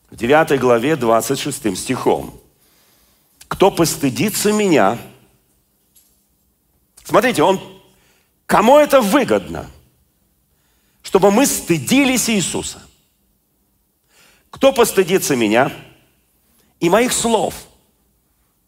в 0.09 0.17
9 0.17 0.59
главе, 0.59 0.97
26 0.97 1.77
стихом. 1.77 2.37
«Кто 3.47 3.71
постыдится 3.71 4.51
меня...» 4.51 4.97
Смотрите, 7.03 7.43
он 7.43 7.59
Кому 8.51 8.77
это 8.77 8.99
выгодно? 8.99 9.71
Чтобы 11.03 11.31
мы 11.31 11.45
стыдились 11.45 12.29
Иисуса. 12.29 12.81
Кто 14.49 14.73
постыдится 14.73 15.37
меня 15.37 15.71
и 16.81 16.89
моих 16.89 17.13
слов? 17.13 17.53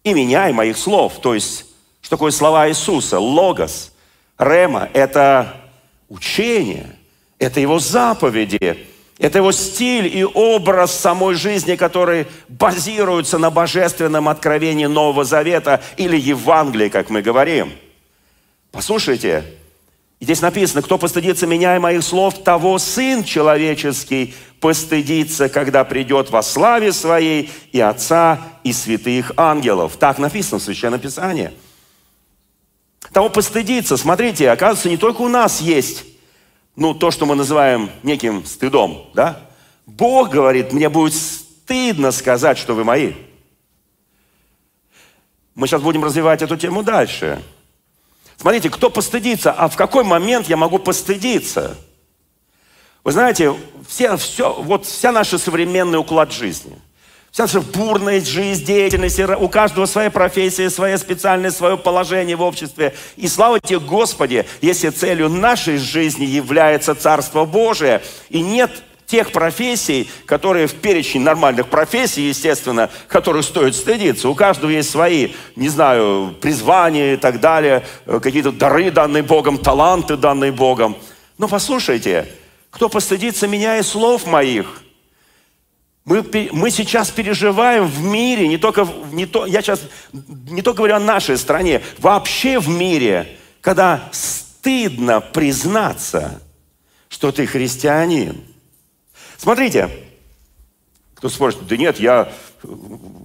И 0.06 0.14
меня, 0.14 0.48
и 0.48 0.54
моих 0.54 0.78
слов. 0.78 1.20
То 1.20 1.34
есть, 1.34 1.66
что 2.00 2.12
такое 2.12 2.32
слова 2.32 2.70
Иисуса? 2.70 3.20
Логос, 3.20 3.92
рема– 4.40 4.88
это 4.94 5.54
учение, 6.08 6.96
это 7.38 7.60
его 7.60 7.78
заповеди, 7.78 8.88
это 9.18 9.40
его 9.40 9.52
стиль 9.52 10.08
и 10.08 10.24
образ 10.24 10.98
самой 10.98 11.36
жизни, 11.36 11.76
который 11.76 12.28
базируется 12.48 13.38
на 13.38 13.50
божественном 13.52 14.30
откровении 14.30 14.86
Нового 14.86 15.26
Завета 15.26 15.84
или 15.98 16.18
Евангелии, 16.18 16.88
как 16.88 17.10
мы 17.10 17.22
говорим. 17.22 17.74
Послушайте, 18.72 19.44
и 20.24 20.26
здесь 20.26 20.40
написано, 20.40 20.82
кто 20.82 20.98
постыдится 20.98 21.46
меня 21.46 21.76
и 21.76 21.80
моих 21.80 22.02
слов, 22.02 22.46
того 22.46 22.80
Сын 22.80 23.26
Человеческий 23.26 24.34
постыдится, 24.62 25.50
когда 25.50 25.84
придет 25.84 26.30
во 26.30 26.42
славе 26.42 26.94
Своей 26.94 27.52
и 27.74 27.82
Отца, 27.82 28.40
и 28.64 28.72
святых 28.72 29.34
ангелов. 29.36 29.98
Так 29.98 30.20
написано 30.20 30.60
в 30.60 30.64
Священном 30.64 31.02
Писании. 31.02 31.52
Того 33.12 33.28
постыдиться. 33.28 33.98
Смотрите, 33.98 34.50
оказывается, 34.50 34.88
не 34.88 34.96
только 34.96 35.20
у 35.24 35.28
нас 35.28 35.60
есть 35.60 36.06
ну, 36.78 36.94
то, 36.94 37.12
что 37.12 37.26
мы 37.26 37.36
называем 37.36 37.90
неким 38.02 38.46
стыдом, 38.46 39.10
да? 39.14 39.42
Бог 39.86 40.30
говорит, 40.30 40.72
мне 40.72 40.88
будет 40.88 41.16
стыдно 41.16 42.14
сказать, 42.14 42.58
что 42.58 42.76
вы 42.76 42.86
мои. 42.86 43.12
Мы 45.54 45.68
сейчас 45.68 45.82
будем 45.82 46.06
развивать 46.06 46.42
эту 46.42 46.56
тему 46.56 46.82
дальше. 46.82 47.44
Смотрите, 48.44 48.70
кто 48.70 48.90
постыдится, 48.90 49.54
а 49.54 49.70
в 49.70 49.78
какой 49.78 50.04
момент 50.04 50.50
я 50.50 50.58
могу 50.58 50.78
постыдиться? 50.78 51.78
Вы 53.06 53.14
знаете, 53.14 53.56
все, 53.88 54.18
все, 54.18 54.52
вот 54.52 54.86
вся 54.86 55.14
наша 55.14 55.38
современный 55.38 55.98
уклад 55.98 56.34
жизни, 56.34 56.78
вся 57.32 57.44
наша 57.44 57.62
бурная 57.62 58.20
жизнь, 58.20 58.66
деятельность, 58.66 59.18
у 59.18 59.48
каждого 59.48 59.86
своя 59.86 60.12
профессия, 60.12 60.70
своя 60.70 60.98
специальность, 60.98 61.56
свое 61.56 61.78
положение 61.78 62.36
в 62.36 62.42
обществе. 62.42 62.94
И 63.16 63.30
слава 63.30 63.62
тебе, 63.62 63.80
Господи, 63.80 64.46
если 64.62 64.90
целью 64.90 65.30
нашей 65.30 65.78
жизни 65.78 66.26
является 66.26 66.96
Царство 66.96 67.46
Божие, 67.46 68.02
и 68.28 68.42
нет 68.42 68.72
тех 69.14 69.32
профессий, 69.32 70.10
которые 70.26 70.66
в 70.66 70.74
перечень 70.74 71.22
нормальных 71.22 71.68
профессий, 71.68 72.30
естественно, 72.30 72.90
которых 73.08 73.46
стоит 73.46 73.76
стыдиться. 73.76 74.28
У 74.28 74.34
каждого 74.34 74.72
есть 74.72 74.90
свои, 74.90 75.34
не 75.56 75.70
знаю, 75.70 76.36
призвания 76.42 77.14
и 77.14 77.18
так 77.18 77.40
далее, 77.40 77.86
э, 78.08 78.20
какие-то 78.20 78.52
дары, 78.52 78.90
данные 78.90 79.22
Богом, 79.22 79.60
таланты, 79.60 80.18
данные 80.18 80.52
Богом. 80.52 80.98
Но 81.38 81.48
послушайте, 81.48 82.28
кто 82.72 82.90
постыдится 82.90 83.48
меня 83.48 83.78
и 83.78 83.84
слов 83.84 84.26
моих, 84.26 84.82
мы, 86.06 86.26
мы 86.52 86.72
сейчас 86.72 87.12
переживаем 87.12 87.86
в 87.86 88.02
мире, 88.02 88.48
не 88.48 88.58
только, 88.58 88.88
не 89.12 89.28
то, 89.28 89.46
я 89.46 89.62
сейчас 89.62 89.82
не 90.12 90.64
только 90.64 90.78
говорю 90.78 90.96
о 90.96 91.00
нашей 91.00 91.38
стране, 91.38 91.84
вообще 92.00 92.58
в 92.58 92.68
мире, 92.68 93.38
когда 93.62 94.10
стыдно 94.12 95.22
признаться, 95.22 96.42
что 97.10 97.32
ты 97.32 97.46
христианин– 97.46 98.42
Смотрите, 99.44 99.90
кто 101.16 101.28
спорит, 101.28 101.58
да 101.68 101.76
нет, 101.76 102.00
я 102.00 102.32
э, 102.64 102.68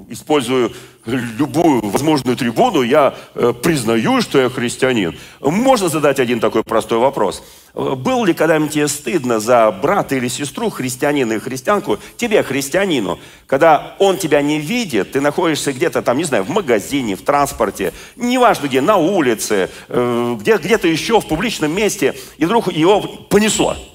использую 0.09 0.73
любую 1.07 1.81
возможную 1.91 2.37
трибуну, 2.37 2.83
я 2.83 3.15
э, 3.37 3.53
признаю, 3.63 4.21
что 4.21 4.41
я 4.41 4.49
христианин. 4.49 5.17
Можно 5.41 5.89
задать 5.89 6.19
один 6.19 6.41
такой 6.41 6.65
простой 6.65 6.99
вопрос. 6.99 7.45
Был 7.73 8.25
ли 8.25 8.35
когда-нибудь 8.35 8.73
тебе 8.73 8.89
стыдно 8.89 9.39
за 9.39 9.71
брата 9.71 10.17
или 10.17 10.27
сестру, 10.27 10.71
христианина 10.71 11.35
и 11.35 11.39
христианку, 11.39 12.01
тебе, 12.17 12.43
христианину, 12.43 13.21
когда 13.47 13.95
он 14.01 14.19
тебя 14.19 14.43
не 14.43 14.59
видит, 14.59 15.13
ты 15.13 15.21
находишься 15.21 15.73
где-то 15.73 16.03
там, 16.03 16.19
не 16.19 16.25
знаю, 16.25 16.43
в 16.43 16.51
магазине, 16.51 17.15
в 17.15 17.23
транспорте, 17.23 17.93
неважно 18.17 18.67
где, 18.67 18.81
на 18.81 18.97
улице, 18.97 19.71
э, 19.87 20.37
где, 20.41 20.57
где-то 20.57 20.89
еще 20.89 21.21
в 21.21 21.29
публичном 21.29 21.71
месте, 21.73 22.17
и 22.39 22.45
вдруг 22.45 22.73
его 22.73 23.03
понесло– 23.03 23.77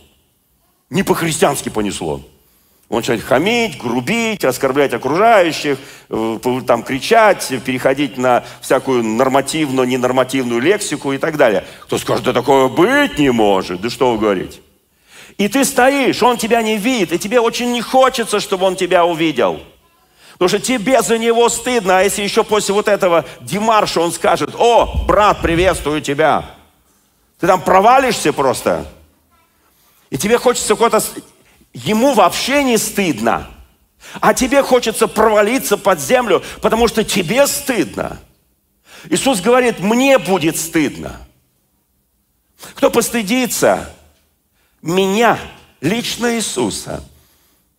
не 0.93 1.01
по-христиански 1.01 1.69
понесло. 1.69 2.21
Он 2.87 2.97
начинает 2.97 3.23
хамить, 3.23 3.79
грубить, 3.79 4.45
оскорблять 4.45 4.93
окружающих, 4.93 5.79
э, 6.09 6.39
там 6.67 6.83
кричать, 6.83 7.51
переходить 7.65 8.17
на 8.19 8.43
всякую 8.61 9.03
нормативную, 9.03 9.87
ненормативную 9.87 10.61
лексику 10.61 11.11
и 11.11 11.17
так 11.17 11.35
далее. 11.37 11.65
Кто 11.81 11.97
скажет, 11.97 12.25
да 12.25 12.33
такое 12.33 12.67
быть 12.67 13.17
не 13.17 13.31
может. 13.31 13.81
Да 13.81 13.89
что 13.89 14.11
вы 14.11 14.19
говорите? 14.19 14.59
И 15.39 15.47
ты 15.47 15.65
стоишь, 15.65 16.21
он 16.21 16.37
тебя 16.37 16.61
не 16.61 16.77
видит, 16.77 17.11
и 17.11 17.17
тебе 17.17 17.39
очень 17.39 17.71
не 17.71 17.81
хочется, 17.81 18.39
чтобы 18.39 18.67
он 18.67 18.75
тебя 18.75 19.03
увидел. 19.03 19.59
Потому 20.33 20.49
что 20.49 20.59
тебе 20.59 21.01
за 21.01 21.17
него 21.17 21.49
стыдно, 21.49 21.99
а 21.99 22.03
если 22.03 22.21
еще 22.21 22.43
после 22.43 22.75
вот 22.75 22.87
этого 22.87 23.25
демарша 23.41 23.99
он 23.99 24.11
скажет, 24.11 24.53
о, 24.59 25.05
брат, 25.07 25.41
приветствую 25.41 26.01
тебя. 26.01 26.45
Ты 27.39 27.47
там 27.47 27.61
провалишься 27.61 28.31
просто. 28.31 28.85
И 30.13 30.17
тебе 30.19 30.37
хочется 30.37 30.75
куда-то... 30.75 31.03
Ему 31.73 32.13
вообще 32.13 32.63
не 32.63 32.77
стыдно. 32.77 33.49
А 34.21 34.35
тебе 34.35 34.61
хочется 34.61 35.07
провалиться 35.07 35.75
под 35.75 35.99
землю, 35.99 36.43
потому 36.61 36.87
что 36.87 37.03
тебе 37.03 37.47
стыдно. 37.47 38.19
Иисус 39.09 39.41
говорит, 39.41 39.79
мне 39.79 40.19
будет 40.19 40.55
стыдно. 40.55 41.19
Кто 42.75 42.91
постыдится 42.91 43.91
меня 44.83 45.39
лично 45.81 46.35
Иисуса 46.35 47.03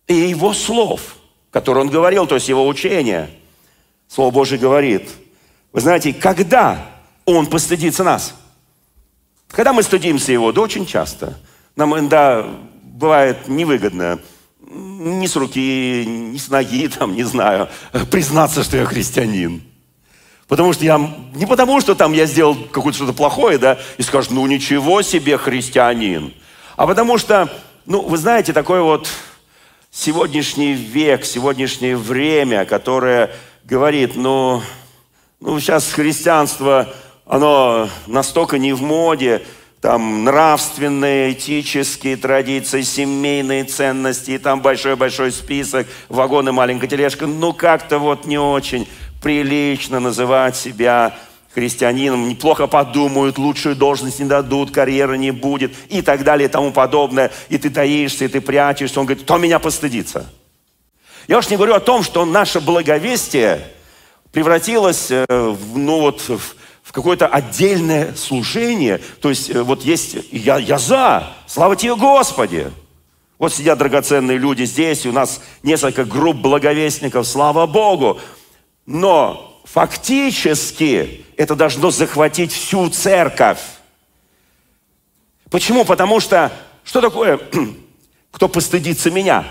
и 0.05 0.13
Его 0.13 0.53
слов, 0.53 1.15
которые 1.51 1.85
Он 1.85 1.89
говорил, 1.89 2.27
то 2.27 2.35
есть 2.35 2.49
Его 2.49 2.67
учения. 2.67 3.29
Слово 4.09 4.31
Божье 4.31 4.57
говорит, 4.57 5.09
вы 5.71 5.79
знаете, 5.79 6.13
когда 6.13 6.85
Он 7.23 7.47
постыдится 7.47 8.03
нас? 8.03 8.35
Когда 9.47 9.71
мы 9.71 9.83
стыдимся 9.83 10.33
Его? 10.33 10.51
Да 10.51 10.59
очень 10.59 10.85
часто. 10.85 11.39
Нам 11.75 11.93
иногда 11.93 12.45
бывает 12.81 13.47
невыгодно 13.47 14.19
ни 14.67 15.27
с 15.27 15.35
руки, 15.35 16.05
ни 16.05 16.37
с 16.37 16.49
ноги, 16.49 16.87
там, 16.99 17.15
не 17.15 17.23
знаю, 17.23 17.69
признаться, 18.11 18.63
что 18.63 18.77
я 18.77 18.85
христианин. 18.85 19.61
Потому 20.47 20.73
что 20.73 20.85
я, 20.85 20.97
не 21.33 21.45
потому 21.45 21.81
что 21.81 21.95
там 21.95 22.13
я 22.13 22.25
сделал 22.25 22.55
какое-то 22.55 22.97
что-то 22.97 23.13
плохое, 23.13 23.57
да, 23.57 23.79
и 23.97 24.03
скажут, 24.03 24.31
ну 24.31 24.45
ничего 24.45 25.01
себе 25.01 25.37
христианин. 25.37 26.33
А 26.75 26.85
потому 26.85 27.17
что, 27.17 27.49
ну, 27.85 28.01
вы 28.01 28.17
знаете, 28.17 28.53
такой 28.53 28.81
вот 28.81 29.09
сегодняшний 29.91 30.73
век, 30.73 31.25
сегодняшнее 31.25 31.97
время, 31.97 32.65
которое 32.65 33.31
говорит, 33.63 34.15
ну, 34.15 34.61
ну 35.39 35.59
сейчас 35.59 35.91
христианство, 35.91 36.93
оно 37.25 37.89
настолько 38.05 38.59
не 38.59 38.73
в 38.73 38.81
моде, 38.81 39.41
там 39.85 40.23
нравственные, 40.23 41.33
этические 41.33 42.17
традиции, 42.17 42.81
семейные 42.81 43.65
ценности, 43.65 44.31
и 44.31 44.39
там 44.39 44.59
большой-большой 44.59 45.31
список, 45.31 45.85
вагон 46.09 46.49
и 46.49 46.51
маленькая 46.51 46.87
тележка. 46.87 47.27
Ну, 47.27 47.53
как-то 47.53 47.99
вот 47.99 48.25
не 48.25 48.39
очень 48.39 48.87
прилично 49.21 49.99
называть 49.99 50.55
себя 50.55 51.15
христианином, 51.53 52.27
неплохо 52.27 52.65
подумают, 52.65 53.37
лучшую 53.37 53.75
должность 53.75 54.19
не 54.19 54.25
дадут, 54.25 54.71
карьеры 54.71 55.19
не 55.19 55.29
будет 55.29 55.71
и 55.89 56.01
так 56.01 56.23
далее 56.23 56.49
и 56.49 56.51
тому 56.51 56.71
подобное. 56.71 57.31
И 57.49 57.59
ты 57.59 57.69
таишься, 57.69 58.25
и 58.25 58.27
ты 58.27 58.41
прячешься. 58.41 58.99
Он 58.99 59.05
говорит, 59.05 59.23
кто 59.23 59.37
меня 59.37 59.59
постыдится? 59.59 60.25
Я 61.27 61.37
уж 61.37 61.47
не 61.51 61.57
говорю 61.57 61.75
о 61.75 61.79
том, 61.79 62.01
что 62.01 62.25
наше 62.25 62.59
благовестие 62.59 63.61
превратилось 64.31 65.11
э, 65.11 65.25
в, 65.29 65.77
ну 65.77 65.99
вот, 65.99 66.21
в 66.21 66.55
какое-то 66.95 67.27
отдельное 67.27 68.15
служение. 68.15 69.01
То 69.19 69.27
есть 69.27 69.49
э, 69.49 69.61
вот 69.61 69.83
есть, 69.83 70.15
я, 70.31 70.57
я 70.57 70.77
за, 70.77 71.27
слава 71.45 71.75
тебе 71.75 71.93
Господи. 71.93 72.71
Вот 73.37 73.53
сидят 73.53 73.77
драгоценные 73.79 74.37
люди 74.37 74.63
здесь, 74.63 75.05
и 75.05 75.09
у 75.09 75.11
нас 75.11 75.41
несколько 75.61 76.05
групп 76.05 76.37
благовестников, 76.37 77.27
слава 77.27 77.65
Богу. 77.65 78.21
Но 78.85 79.61
фактически 79.65 81.25
это 81.35 81.53
должно 81.55 81.91
захватить 81.91 82.53
всю 82.53 82.89
церковь. 82.89 83.59
Почему? 85.49 85.83
Потому 85.83 86.21
что, 86.21 86.49
что 86.85 87.01
такое, 87.01 87.41
кто 88.31 88.47
постыдится 88.47 89.11
меня? 89.11 89.43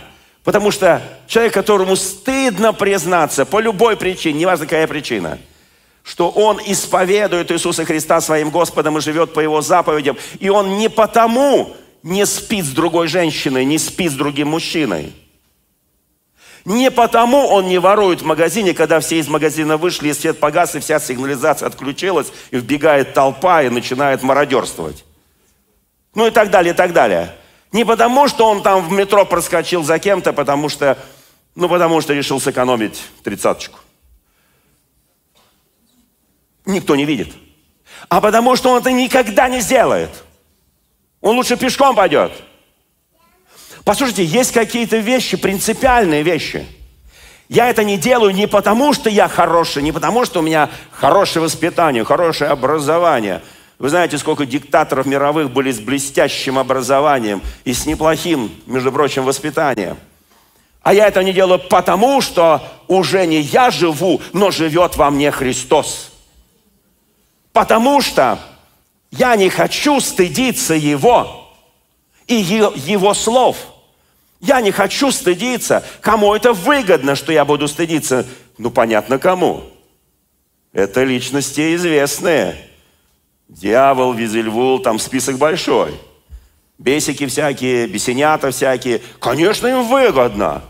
Потому 0.45 0.71
что 0.71 1.03
человек, 1.27 1.53
которому 1.53 1.95
стыдно 1.97 2.73
признаться 2.73 3.45
по 3.45 3.61
любой 3.61 3.99
причине, 3.99 4.41
неважно 4.41 4.65
какая 4.65 4.87
причина, 4.87 5.39
что 6.05 6.31
он 6.31 6.61
исповедует 6.65 7.51
Иисуса 7.51 7.85
Христа 7.85 8.21
своим 8.21 8.51
Господом 8.51 8.99
и 8.99 9.01
живет 9.01 9.33
по 9.33 9.41
Его 9.41 9.61
заповедям, 9.61 10.17
и 10.39 10.49
он 10.49 10.79
не 10.79 10.89
потому 10.89 11.77
не 12.05 12.25
спит 12.27 12.65
с 12.65 12.71
другой 12.71 13.09
женщиной, 13.09 13.65
не 13.65 13.79
спит 13.79 14.13
с 14.13 14.15
другим 14.15 14.49
мужчиной– 14.49 15.13
не 16.65 16.91
потому 16.91 17.47
он 17.47 17.67
не 17.69 17.79
ворует 17.79 18.23
в 18.23 18.25
магазине, 18.25 18.73
когда 18.73 19.01
все 19.01 19.19
из 19.19 19.29
магазина 19.29 19.77
вышли, 19.77 20.09
и 20.09 20.15
свет 20.15 20.41
погас, 20.41 20.75
и 20.75 20.81
вся 20.81 20.99
сигнализация 20.99 21.67
отключилась, 21.67 22.33
и 22.51 22.57
вбегает 22.57 23.13
толпа 23.13 23.63
и 23.63 23.69
начинает 23.69 24.23
мародерствовать. 24.23 25.05
Ну 26.15 26.27
и 26.27 26.31
так 26.31 26.51
далее, 26.51 26.73
и 26.73 26.77
так 26.77 26.95
далее. 26.95 27.35
Не 27.73 27.85
потому, 27.85 28.29
что 28.29 28.49
он 28.49 28.63
там 28.63 28.89
в 28.89 28.93
метро 28.93 29.27
проскочил 29.27 29.83
за 29.83 29.99
кем-то, 29.99 30.33
потому 30.33 30.71
что, 30.71 30.97
ну 31.55 31.69
потому 31.69 32.01
что 32.01 32.15
решил 32.15 32.41
сэкономить 32.41 33.03
тридцаточку. 33.23 33.79
Никто 36.67 36.97
не 36.97 37.05
видит. 37.05 37.33
А 38.09 38.21
потому 38.21 38.57
что 38.57 38.71
он 38.71 38.81
это 38.81 38.93
никогда 38.93 39.49
не 39.49 39.61
сделает. 39.61 40.11
Он 41.21 41.37
лучше 41.37 41.57
пешком 41.57 41.97
пойдет. 41.97 42.33
Послушайте, 43.85 44.25
есть 44.25 44.53
какие-то 44.53 44.97
вещи, 44.97 45.37
принципиальные 45.37 46.23
вещи. 46.23 46.67
Я 47.49 47.69
это 47.69 47.85
не 47.85 47.99
делаю 47.99 48.35
не 48.35 48.49
потому, 48.49 48.95
что 48.95 49.11
я 49.11 49.29
хороший, 49.29 49.83
не 49.83 49.93
потому, 49.93 50.25
что 50.25 50.41
у 50.41 50.43
меня 50.43 50.71
хорошее 50.91 51.43
воспитание, 51.43 52.05
хорошее 52.05 52.51
образование. 52.51 53.43
Вы 53.79 53.91
знаете, 53.91 54.17
сколько 54.17 54.47
диктаторов 54.47 55.05
мировых 55.05 55.51
были 55.51 55.71
с 55.71 55.81
блестящим 55.81 56.59
образованием 56.59 57.43
и 57.65 57.75
с 57.75 57.85
неплохим, 57.85 58.51
между 58.67 58.91
прочим, 58.91 59.25
воспитанием. 59.25 59.99
А 60.83 60.95
я 60.95 61.07
это 61.07 61.23
не 61.23 61.33
делаю 61.33 61.59
потому, 61.59 62.23
что 62.23 62.63
уже 62.89 63.27
не 63.27 63.41
я 63.41 63.71
живу, 63.71 64.23
но 64.33 64.51
живет 64.51 64.97
во 64.97 65.11
мне 65.11 65.31
Христос. 65.31 66.14
Потому 67.55 68.03
что 68.03 68.39
я 69.11 69.35
не 69.37 69.49
хочу 69.49 70.01
стыдиться 70.01 70.75
Его 70.75 71.51
и 72.27 72.35
Его 72.35 73.15
слов– 73.15 73.57
я 74.45 74.61
не 74.61 74.73
хочу 74.73 75.11
стыдиться. 75.11 75.83
Кому 76.03 76.35
это 76.35 76.53
выгодно, 76.53 77.15
что 77.15 77.33
я 77.33 77.47
буду 77.47 77.67
стыдиться? 77.67 78.27
Ну, 78.59 78.71
понятно, 78.71 79.19
кому. 79.19 79.65
Это 80.75 81.03
личности 81.03 81.75
известные. 81.75 82.55
Дьявол, 83.49 84.13
Визельвул, 84.13 84.81
там 84.81 84.99
список 84.99 85.39
большой. 85.39 85.95
Бесики 86.77 87.27
всякие, 87.27 87.87
бесенята 87.87 88.51
всякие. 88.51 89.01
Конечно, 89.19 89.67
им 89.67 89.85
выгодно. 89.85 90.63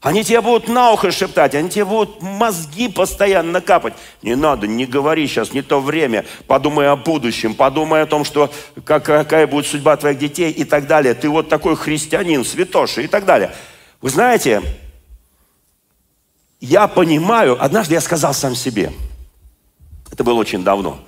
Они 0.00 0.22
тебе 0.22 0.40
будут 0.40 0.68
на 0.68 0.92
ухо 0.92 1.10
шептать, 1.10 1.56
они 1.56 1.70
тебе 1.70 1.84
будут 1.84 2.22
мозги 2.22 2.88
постоянно 2.88 3.60
капать. 3.60 3.94
Не 4.22 4.36
надо, 4.36 4.68
не 4.68 4.86
говори 4.86 5.26
сейчас, 5.26 5.52
не 5.52 5.62
то 5.62 5.80
время. 5.80 6.24
Подумай 6.46 6.88
о 6.88 6.94
будущем, 6.94 7.54
подумай 7.54 8.02
о 8.02 8.06
том, 8.06 8.24
что 8.24 8.52
как, 8.84 9.04
какая 9.04 9.48
будет 9.48 9.66
судьба 9.66 9.96
твоих 9.96 10.18
детей 10.18 10.52
и 10.52 10.64
так 10.64 10.86
далее. 10.86 11.14
Ты 11.14 11.28
вот 11.28 11.48
такой 11.48 11.74
христианин, 11.74 12.44
святоша 12.44 13.00
и 13.00 13.08
так 13.08 13.24
далее. 13.24 13.52
Вы 14.00 14.10
знаете, 14.10 14.62
я 16.60 16.86
понимаю, 16.86 17.62
однажды 17.62 17.94
я 17.94 18.00
сказал 18.00 18.34
сам 18.34 18.54
себе, 18.54 18.92
это 20.12 20.22
было 20.22 20.34
очень 20.34 20.62
давно, 20.62 21.04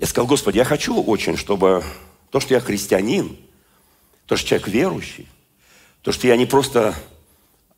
я 0.00 0.06
сказал, 0.06 0.26
Господи, 0.26 0.58
я 0.58 0.64
хочу 0.64 1.00
очень, 1.00 1.36
чтобы 1.36 1.84
то, 2.30 2.40
что 2.40 2.54
я 2.54 2.60
христианин, 2.60 3.36
то, 4.26 4.36
что 4.36 4.48
человек 4.48 4.68
верующий, 4.68 5.28
то, 6.02 6.10
что 6.10 6.26
я 6.26 6.36
не 6.36 6.46
просто 6.46 6.94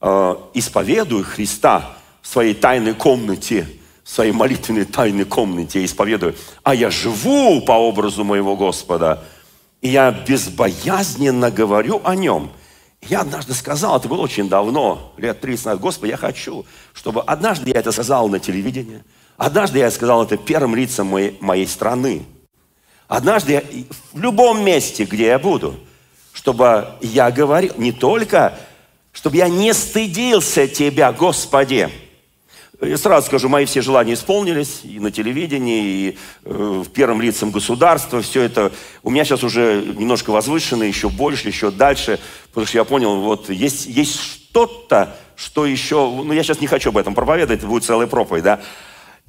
э, 0.01 0.37
исповедую 0.55 1.25
Христа 1.25 1.97
в 2.23 2.29
своей 2.29 2.55
тайной 2.55 2.95
комнате, 2.95 3.67
в 4.05 4.11
своей 4.11 4.33
молитвенной 4.33 4.85
тайной 4.85 5.25
комнате 5.25 5.85
исповедую, 5.85 6.35
а 6.63 6.75
я 6.75 6.91
живу 6.91 7.61
по 7.63 7.73
образу 7.73 8.25
моего 8.25 8.57
Господа, 8.57 9.23
и 9.81 9.89
я 9.89 10.11
безбоязненно 10.11 11.51
говорю 11.51 12.01
о 12.05 12.15
нем. 12.15 12.51
Я 13.03 13.21
однажды 13.21 13.55
сказал, 13.55 13.97
это 13.97 14.09
было 14.09 14.23
очень 14.23 14.49
давно, 14.49 15.13
лет 15.17 15.41
30 15.41 15.67
назад, 15.67 15.81
Господи, 15.81 16.11
я 16.11 16.17
хочу, 16.17 16.67
чтобы 16.93 17.23
однажды 17.23 17.71
я 17.71 17.79
это 17.79 17.93
сказал 17.93 18.29
на 18.29 18.41
телевидении, 18.41 19.05
однажды 19.37 19.79
я 19.79 19.91
сказал 19.91 20.25
это 20.25 20.37
первым 20.37 20.75
лицам 20.75 21.07
моей, 21.07 21.39
моей 21.41 21.67
страны, 21.67 22.25
однажды 23.07 23.53
я, 23.53 23.63
в 24.13 24.21
любом 24.21 24.65
месте, 24.65 25.05
где 25.05 25.27
я 25.27 25.39
буду, 25.39 25.79
чтобы 26.33 26.89
я 27.01 27.31
говорил 27.31 27.75
не 27.77 27.93
только 27.93 28.59
чтобы 29.19 29.37
я 29.37 29.49
не 29.49 29.75
стыдился 29.75 30.69
Тебя, 30.69 31.13
Господи. 31.13 31.91
Я 32.81 32.97
сразу 32.97 33.27
скажу, 33.27 33.49
мои 33.49 33.65
все 33.65 33.83
желания 33.83 34.15
исполнились 34.15 34.83
и 34.85 35.01
на 35.01 35.11
телевидении, 35.11 35.83
и 35.83 36.19
э, 36.45 36.83
в 36.87 36.89
первом 36.91 37.21
лицам 37.21 37.51
государства. 37.51 38.23
Все 38.23 38.43
это 38.43 38.71
у 39.03 39.11
меня 39.11 39.25
сейчас 39.25 39.43
уже 39.43 39.83
немножко 39.85 40.31
возвышено, 40.31 40.85
еще 40.85 41.09
больше, 41.09 41.49
еще 41.49 41.73
дальше, 41.73 42.21
потому 42.51 42.69
что 42.69 42.79
я 42.79 42.85
понял, 42.85 43.17
вот 43.17 43.51
есть, 43.51 43.87
есть 43.87 44.21
что-то, 44.21 45.17
что 45.35 45.67
еще... 45.67 45.97
Ну, 45.97 46.33
я 46.33 46.45
сейчас 46.45 46.61
не 46.61 46.69
хочу 46.69 46.91
об 46.91 46.97
этом 46.97 47.17
проповедовать, 47.17 47.59
это 47.59 47.67
будет 47.67 47.83
целая 47.83 48.07
проповедь, 48.07 48.45
да. 48.45 48.61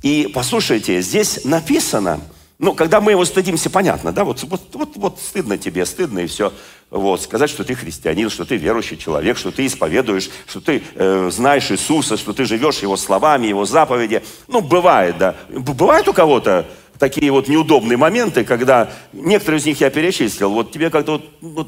И 0.03 0.29
послушайте, 0.31 1.01
здесь 1.01 1.45
написано, 1.45 2.21
ну, 2.59 2.73
когда 2.73 2.99
мы 2.99 3.11
его 3.11 3.23
стыдимся, 3.23 3.69
понятно, 3.69 4.11
да, 4.11 4.25
вот, 4.25 4.43
вот, 4.43 4.61
вот, 4.73 4.97
вот 4.97 5.19
стыдно 5.19 5.57
тебе, 5.57 5.85
стыдно 5.85 6.19
и 6.19 6.27
все. 6.27 6.51
Вот, 6.89 7.21
сказать, 7.21 7.49
что 7.49 7.63
ты 7.63 7.73
христианин, 7.73 8.29
что 8.29 8.43
ты 8.43 8.57
верующий 8.57 8.97
человек, 8.97 9.37
что 9.37 9.51
ты 9.51 9.65
исповедуешь, 9.65 10.29
что 10.45 10.59
ты 10.59 10.83
э, 10.95 11.29
знаешь 11.31 11.71
Иисуса, 11.71 12.17
что 12.17 12.33
ты 12.33 12.43
живешь 12.43 12.79
Его 12.79 12.97
словами, 12.97 13.47
Его 13.47 13.63
заповеди. 13.63 14.23
Ну, 14.49 14.59
бывает, 14.59 15.17
да. 15.17 15.35
Бывают 15.47 16.09
у 16.09 16.13
кого-то 16.13 16.67
такие 16.97 17.31
вот 17.31 17.47
неудобные 17.47 17.95
моменты, 17.95 18.43
когда 18.43 18.91
некоторые 19.13 19.61
из 19.61 19.65
них 19.65 19.79
я 19.79 19.89
перечислил, 19.89 20.49
вот 20.49 20.73
тебе 20.73 20.89
как-то 20.89 21.13
вот, 21.13 21.29
вот, 21.39 21.67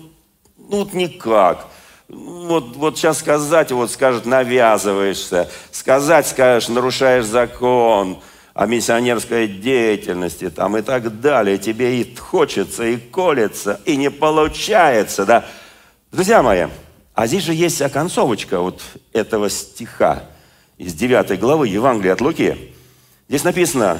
ну, 0.57 0.79
вот 0.79 0.93
никак. 0.93 1.69
Вот, 2.09 2.75
вот 2.75 2.97
сейчас 2.97 3.19
сказать, 3.19 3.71
вот 3.71 3.91
скажет, 3.91 4.25
навязываешься. 4.25 5.49
Сказать, 5.71 6.27
скажешь, 6.27 6.67
нарушаешь 6.67 7.23
закон 7.23 8.21
о 8.53 8.65
миссионерской 8.65 9.47
деятельности 9.47 10.49
там 10.49 10.77
и 10.77 10.81
так 10.81 11.21
далее. 11.21 11.57
Тебе 11.57 12.01
и 12.01 12.15
хочется, 12.15 12.85
и 12.85 12.97
колется, 12.97 13.79
и 13.85 13.95
не 13.95 14.11
получается, 14.11 15.25
да. 15.25 15.45
Друзья 16.11 16.43
мои, 16.43 16.67
а 17.13 17.27
здесь 17.27 17.43
же 17.43 17.53
есть 17.53 17.81
оконцовочка 17.81 18.59
вот 18.59 18.81
этого 19.13 19.49
стиха 19.49 20.23
из 20.77 20.93
9 20.93 21.39
главы 21.39 21.67
Евангелия 21.67 22.13
от 22.13 22.21
Луки. 22.21 22.73
Здесь 23.29 23.43
написано, 23.43 23.99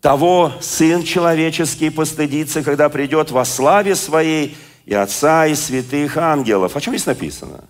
того 0.00 0.52
Сын 0.60 1.02
Человеческий 1.02 1.88
постыдится, 1.88 2.62
когда 2.62 2.90
придет 2.90 3.30
во 3.30 3.44
славе 3.46 3.94
Своей 3.94 4.56
и 4.84 4.92
Отца, 4.92 5.46
и 5.46 5.54
святых 5.54 6.18
ангелов. 6.18 6.76
О 6.76 6.80
чем 6.80 6.92
здесь 6.94 7.06
написано? 7.06 7.64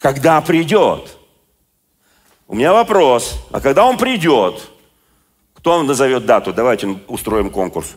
Когда 0.00 0.40
придет. 0.40 1.16
У 2.46 2.54
меня 2.54 2.72
вопрос. 2.72 3.40
А 3.50 3.60
когда 3.60 3.84
Он 3.86 3.96
придет, 3.96 4.70
кто 5.54 5.78
Он 5.78 5.86
назовет 5.86 6.26
дату? 6.26 6.52
Давайте 6.52 6.98
устроим 7.08 7.50
конкурс. 7.50 7.96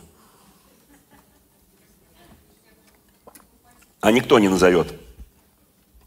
А 4.00 4.10
никто 4.12 4.38
не 4.38 4.48
назовет. 4.48 4.94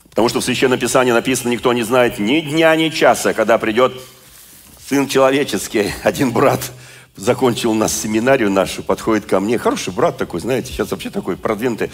Потому 0.10 0.28
что 0.28 0.40
в 0.40 0.44
Священном 0.44 0.80
Писании 0.80 1.12
написано, 1.12 1.52
никто 1.52 1.72
не 1.72 1.84
знает 1.84 2.20
ни 2.20 2.42
дня, 2.42 2.76
ни 2.76 2.90
часа, 2.90 3.34
когда 3.34 3.58
придет 3.58 3.94
Сын 4.88 5.08
Человеческий. 5.08 5.92
Один 6.04 6.32
брат 6.32 6.72
закончил 7.16 7.72
у 7.72 7.76
нас 7.76 7.94
семинарию 7.94 8.50
нашу, 8.50 8.84
подходит 8.84 9.26
ко 9.26 9.40
мне. 9.40 9.58
Хороший 9.58 9.94
брат 9.94 10.18
такой, 10.18 10.40
знаете, 10.40 10.72
сейчас 10.72 10.92
вообще 10.92 11.10
такой 11.10 11.38
продвинутый. 11.38 11.92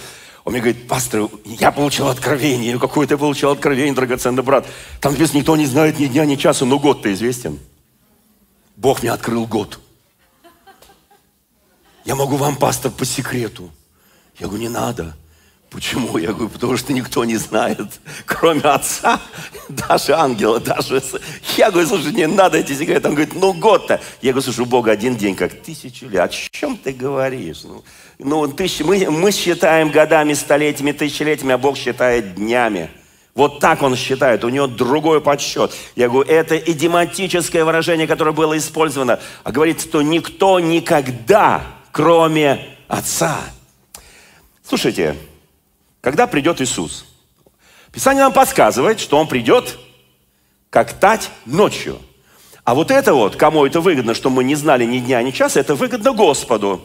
Он 0.48 0.54
мне 0.54 0.62
говорит, 0.62 0.88
пастор, 0.88 1.30
я 1.44 1.74
получил 1.74 2.08
откровение. 2.08 2.80
Какое 2.80 3.06
ты 3.06 3.18
получил 3.18 3.52
откровение, 3.52 3.94
драгоценный 3.94 4.44
брат? 4.44 4.66
Там 5.02 5.12
написано, 5.12 5.40
никто 5.40 5.58
не 5.58 5.66
знает 5.66 6.00
ни 6.00 6.06
дня, 6.06 6.26
ни 6.26 6.38
часа, 6.38 6.64
но 6.64 6.80
год-то 6.80 7.12
известен. 7.12 7.60
Бог 8.78 9.02
мне 9.02 9.12
открыл 9.12 9.46
год. 9.46 9.78
Я 12.06 12.16
могу 12.16 12.38
вам, 12.38 12.56
пастор, 12.56 12.92
по 12.92 13.04
секрету. 13.04 13.70
Я 14.40 14.48
говорю, 14.48 14.64
не 14.64 14.70
надо. 14.70 15.18
Почему? 15.70 16.18
Я 16.18 16.32
говорю, 16.32 16.48
потому 16.48 16.78
что 16.78 16.94
никто 16.94 17.26
не 17.26 17.36
знает, 17.36 18.00
кроме 18.26 18.62
отца, 18.62 19.20
даже 19.68 20.14
ангела, 20.14 20.62
даже... 20.62 21.04
Я 21.58 21.72
говорю, 21.72 21.90
слушай, 21.90 22.14
не 22.14 22.26
надо 22.26 22.58
эти 22.58 22.72
секреты. 22.72 23.10
Он 23.10 23.16
говорит, 23.16 23.36
ну 23.36 23.52
год-то. 23.52 24.00
Я 24.22 24.32
говорю, 24.32 24.44
слушай, 24.44 24.62
у 24.62 24.66
Бога 24.66 24.92
один 24.92 25.18
день, 25.18 25.36
как 25.36 25.62
тысячу 25.62 26.08
лет. 26.08 26.22
О 26.22 26.30
чем 26.30 26.78
ты 26.78 26.94
говоришь? 26.94 27.64
Ну, 27.66 27.84
ну 28.20 28.48
тысяч... 28.48 28.84
мы, 28.84 29.10
мы 29.10 29.32
считаем 29.32 29.92
годами, 29.92 30.34
столетиями, 30.34 30.92
тысячелетиями, 30.92 31.54
а 31.54 31.58
Бог 31.58 31.78
считает 31.78 32.36
днями. 32.36 32.90
Вот 33.36 33.60
так 33.60 33.84
он 33.84 33.96
считает, 33.96 34.44
у 34.44 34.50
него 34.50 34.66
другой 34.66 35.22
подсчет. 35.22 35.72
Я 35.96 36.10
говорю, 36.10 36.28
это 36.28 36.58
идиоматическое 36.58 37.64
выражение, 37.64 38.08
которое 38.08 38.32
было 38.32 38.58
использовано. 38.58 39.20
А 39.44 39.52
говорит, 39.52 39.80
что 39.80 40.02
никто 40.02 40.60
никогда, 40.60 41.62
кроме 41.92 42.78
Отца. 42.88 43.38
Слушайте, 44.68 45.16
когда 46.02 46.26
придет 46.26 46.62
Иисус. 46.62 47.06
Писание 47.92 48.24
нам 48.24 48.34
подсказывает, 48.34 49.00
что 49.00 49.18
Он 49.18 49.28
придет, 49.28 49.78
как 50.72 50.94
тать 50.94 51.30
ночью. 51.46 52.00
А 52.64 52.74
вот 52.74 52.90
это 52.90 53.14
вот, 53.14 53.36
кому 53.36 53.66
это 53.66 53.82
выгодно, 53.82 54.16
что 54.16 54.32
мы 54.32 54.44
не 54.44 54.56
знали 54.56 54.84
ни 54.84 55.00
дня, 55.00 55.22
ни 55.22 55.30
часа, 55.30 55.60
это 55.60 55.76
выгодно 55.76 56.12
Господу. 56.14 56.82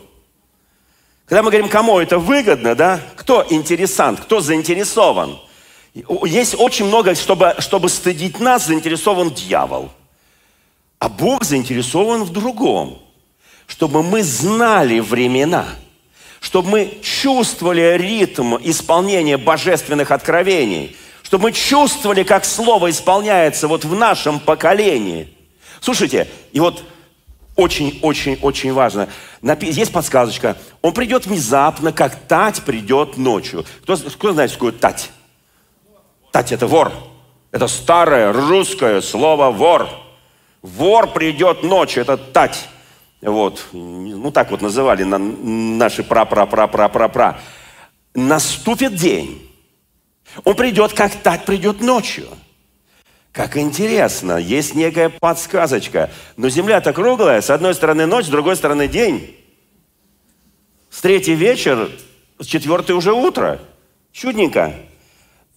Когда 1.32 1.44
мы 1.44 1.50
говорим, 1.50 1.70
кому 1.70 1.98
это 1.98 2.18
выгодно, 2.18 2.74
да, 2.74 3.00
кто 3.16 3.46
интересант, 3.48 4.20
кто 4.20 4.42
заинтересован. 4.42 5.38
Есть 6.26 6.54
очень 6.58 6.84
много, 6.84 7.14
чтобы, 7.14 7.54
чтобы 7.58 7.88
стыдить 7.88 8.38
нас, 8.38 8.66
заинтересован 8.66 9.30
дьявол. 9.30 9.88
А 10.98 11.08
Бог 11.08 11.44
заинтересован 11.44 12.24
в 12.24 12.32
другом. 12.32 12.98
Чтобы 13.66 14.02
мы 14.02 14.22
знали 14.22 15.00
времена– 15.00 15.68
чтобы 16.42 16.68
мы 16.68 16.98
чувствовали 17.00 17.96
ритм 17.96 18.56
исполнения 18.56 19.38
божественных 19.38 20.10
откровений, 20.10 20.94
чтобы 21.22 21.44
мы 21.44 21.52
чувствовали, 21.52 22.24
как 22.24 22.44
Слово 22.44 22.90
исполняется 22.90 23.68
вот 23.68 23.86
в 23.86 23.94
нашем 23.94 24.38
поколении. 24.38 25.32
Слушайте, 25.80 26.28
и 26.52 26.60
вот 26.60 26.82
очень-очень-очень 27.56 28.72
важно. 28.72 29.08
Есть 29.60 29.92
подсказочка. 29.92 30.56
Он 30.80 30.92
придет 30.92 31.26
внезапно, 31.26 31.92
как 31.92 32.14
тать 32.26 32.62
придет 32.62 33.16
ночью. 33.16 33.64
Кто, 33.82 33.96
кто 33.96 34.32
знает, 34.32 34.50
что 34.50 34.58
такое 34.58 34.72
тать? 34.72 35.10
Тать– 36.30 36.52
это 36.52 36.66
вор. 36.66 36.92
Это 37.50 37.68
старое 37.68 38.32
русское 38.32 39.00
слово 39.02 39.50
«вор». 39.50 39.88
Вор 40.62 41.12
придет 41.12 41.64
ночью, 41.64 42.02
это 42.02 42.16
тать. 42.16 42.68
Вот, 43.20 43.66
ну 43.72 44.30
так 44.30 44.50
вот 44.50 44.62
называли 44.62 45.02
на, 45.02 45.18
наши 45.18 46.02
пра-пра-пра-пра-пра-пра. 46.04 47.38
Наступит 48.14 48.94
день. 48.94 49.50
Он 50.44 50.54
придет, 50.54 50.92
как 50.92 51.14
так 51.16 51.44
придет 51.44 51.80
ночью. 51.80 52.28
Как 53.32 53.56
интересно, 53.56 54.36
есть 54.36 54.74
некая 54.74 55.08
подсказочка. 55.08 56.10
Но 56.36 56.50
земля-то 56.50 56.92
круглая, 56.92 57.40
с 57.40 57.48
одной 57.48 57.74
стороны 57.74 58.04
ночь, 58.04 58.26
с 58.26 58.28
другой 58.28 58.56
стороны 58.56 58.88
день. 58.88 59.34
С 60.90 61.00
третий 61.00 61.34
вечер, 61.34 61.90
с 62.38 62.44
четвертый 62.44 62.92
уже 62.94 63.12
утро. 63.12 63.58
Чудненько. 64.12 64.74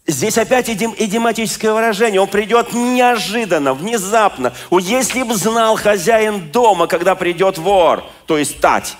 Здесь 0.07 0.37
опять 0.37 0.69
идиоматическое 0.69 1.73
выражение. 1.73 2.21
Он 2.21 2.29
придет 2.29 2.73
неожиданно, 2.73 3.73
внезапно. 3.73 4.53
Если 4.71 5.23
бы 5.23 5.35
знал 5.35 5.75
хозяин 5.75 6.51
дома, 6.51 6.87
когда 6.87 7.15
придет 7.15 7.57
вор, 7.57 8.05
то 8.25 8.37
есть 8.37 8.61
тать. 8.61 8.95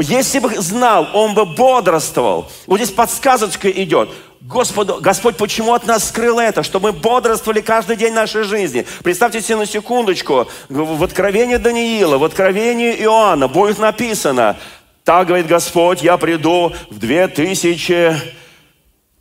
Если 0.00 0.38
бы 0.38 0.54
знал, 0.60 1.08
он 1.14 1.34
бы 1.34 1.44
бодрствовал. 1.44 2.50
Вот 2.66 2.78
здесь 2.78 2.90
подсказочка 2.90 3.70
идет. 3.70 4.10
Господу, 4.40 4.98
Господь 5.00 5.36
почему 5.36 5.74
от 5.74 5.86
нас 5.86 6.08
скрыл 6.08 6.38
это? 6.38 6.62
Чтобы 6.62 6.92
мы 6.92 6.98
бодрствовали 6.98 7.60
каждый 7.60 7.96
день 7.96 8.14
нашей 8.14 8.44
жизни. 8.44 8.86
Представьте 9.04 9.42
себе 9.42 9.56
на 9.56 9.66
секундочку, 9.66 10.48
в 10.68 11.04
Откровении 11.04 11.56
Даниила, 11.56 12.16
в 12.16 12.24
Откровении 12.24 12.94
Иоанна 13.02 13.48
будет 13.48 13.78
написано, 13.78 14.56
так 15.04 15.26
говорит 15.26 15.46
Господь, 15.46 16.02
я 16.02 16.16
приду 16.16 16.72
в 16.88 16.98
2000 16.98 18.40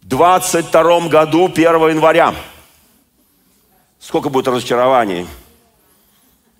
22 0.09 1.07
году, 1.07 1.45
1 1.45 1.65
января. 1.89 2.33
Сколько 3.99 4.29
будет 4.29 4.47
разочарований? 4.47 5.27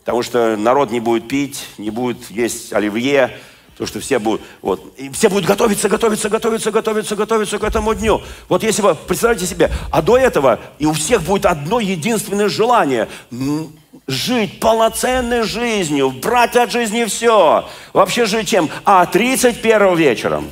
Потому 0.01 0.21
что 0.21 0.55
народ 0.55 0.91
не 0.91 0.99
будет 0.99 1.27
пить, 1.27 1.65
не 1.79 1.89
будет 1.89 2.29
есть 2.29 2.73
оливье, 2.73 3.39
то 3.79 3.85
что 3.85 4.01
все 4.01 4.19
будут, 4.19 4.41
вот, 4.61 4.93
и 4.97 5.09
все 5.09 5.29
будут 5.29 5.45
готовиться, 5.45 5.87
готовиться, 5.87 6.27
готовиться, 6.29 6.69
готовиться, 6.69 7.15
готовиться 7.15 7.59
к 7.59 7.63
этому 7.63 7.95
дню. 7.95 8.21
Вот 8.49 8.61
если 8.61 8.81
вы, 8.81 8.93
представьте 8.93 9.45
себе, 9.45 9.71
а 9.89 10.01
до 10.01 10.17
этого 10.17 10.59
и 10.79 10.85
у 10.85 10.91
всех 10.91 11.21
будет 11.23 11.45
одно 11.45 11.79
единственное 11.79 12.49
желание– 12.49 13.07
жить 14.07 14.59
полноценной 14.59 15.43
жизнью, 15.43 16.11
брать 16.11 16.57
от 16.57 16.73
жизни 16.73 17.05
все. 17.05 17.69
Вообще 17.93 18.25
жить 18.25 18.49
чем? 18.49 18.69
А 18.83 19.05
31 19.05 19.95
вечером 19.95 20.51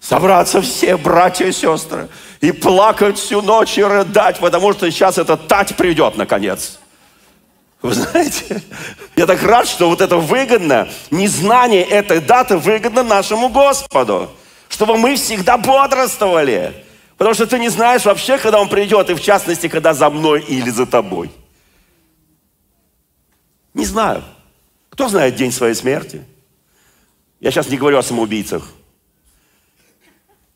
собраться 0.00 0.60
все 0.62 0.96
братья 0.96 1.46
и 1.46 1.52
сестры 1.52 2.08
и 2.40 2.50
плакать 2.50 3.18
всю 3.18 3.40
ночь 3.40 3.78
и 3.78 3.84
рыдать, 3.84 4.40
потому 4.40 4.72
что 4.72 4.90
сейчас 4.90 5.16
эта 5.16 5.36
тать 5.36 5.76
придет 5.76 6.16
наконец. 6.16 6.79
Вы 7.82 7.94
знаете, 7.94 8.62
я 9.16 9.26
так 9.26 9.42
рад, 9.42 9.66
что 9.66 9.88
вот 9.88 10.00
это 10.00 10.16
выгодно, 10.16 10.88
незнание 11.10 11.82
этой 11.82 12.20
даты 12.20 12.58
выгодно 12.58 13.02
нашему 13.02 13.48
Господу, 13.48 14.30
чтобы 14.68 14.96
мы 14.96 15.16
всегда 15.16 15.56
бодрствовали. 15.56 16.84
Потому 17.16 17.34
что 17.34 17.46
ты 17.46 17.58
не 17.58 17.68
знаешь 17.68 18.04
вообще, 18.04 18.38
когда 18.38 18.60
Он 18.60 18.68
придет, 18.68 19.10
и 19.10 19.14
в 19.14 19.20
частности, 19.20 19.68
когда 19.68 19.94
за 19.94 20.10
мной 20.10 20.42
или 20.42 20.70
за 20.70 20.86
тобой. 20.86 21.30
Не 23.74 23.84
знаю. 23.84 24.24
Кто 24.90 25.08
знает 25.08 25.36
день 25.36 25.52
своей 25.52 25.74
смерти? 25.74 26.24
Я 27.38 27.50
сейчас 27.50 27.68
не 27.68 27.78
говорю 27.78 27.98
о 27.98 28.02
самоубийцах. 28.02 28.68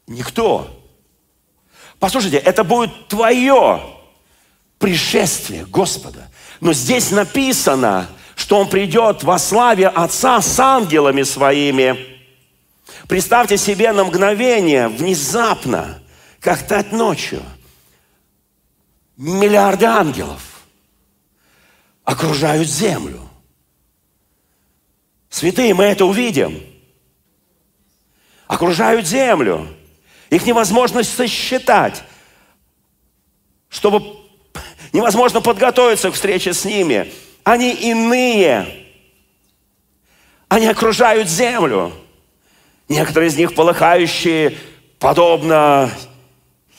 Никто. 0.07 0.71
Послушайте, 1.99 2.37
это 2.37 2.65
будет 2.65 3.09
твое 3.09 3.81
пришествие 4.79 5.65
Господа. 5.65 6.29
Но 6.65 6.73
здесь 6.73 7.11
написано, 7.11 8.09
что 8.37 8.59
Он 8.59 8.71
придет 8.71 9.23
во 9.23 9.39
славе 9.39 9.87
Отца 9.87 10.41
с 10.41 10.59
ангелами 10.59 11.23
своими. 11.23 12.19
Представьте 13.07 13.59
себе 13.59 13.93
на 13.93 14.03
мгновение, 14.05 14.89
внезапно, 14.89 16.03
как 16.41 16.67
тать 16.67 16.91
ночью, 16.91 17.43
миллиарды 19.19 19.85
ангелов 19.85 20.41
окружают 22.03 22.67
землю. 22.67 23.21
Святые, 25.29 25.75
мы 25.75 25.85
это 25.85 26.07
увидим– 26.07 26.63
окружают 28.47 29.07
землю. 29.07 29.69
Их 30.31 30.47
невозможно 30.47 31.03
сосчитать, 31.03 32.03
чтобы 33.69 34.24
невозможно 34.95 35.43
подготовиться 35.43 36.11
к 36.11 36.15
встрече 36.15 36.55
с 36.55 36.65
ними. 36.65 37.13
Они 37.43 37.73
иные. 37.73 38.87
Они 40.49 40.67
окружают 40.67 41.29
землю. 41.29 41.93
Некоторые 42.89 43.29
из 43.29 43.37
них 43.37 43.55
полыхающие, 43.55 44.57
подобно 44.99 45.91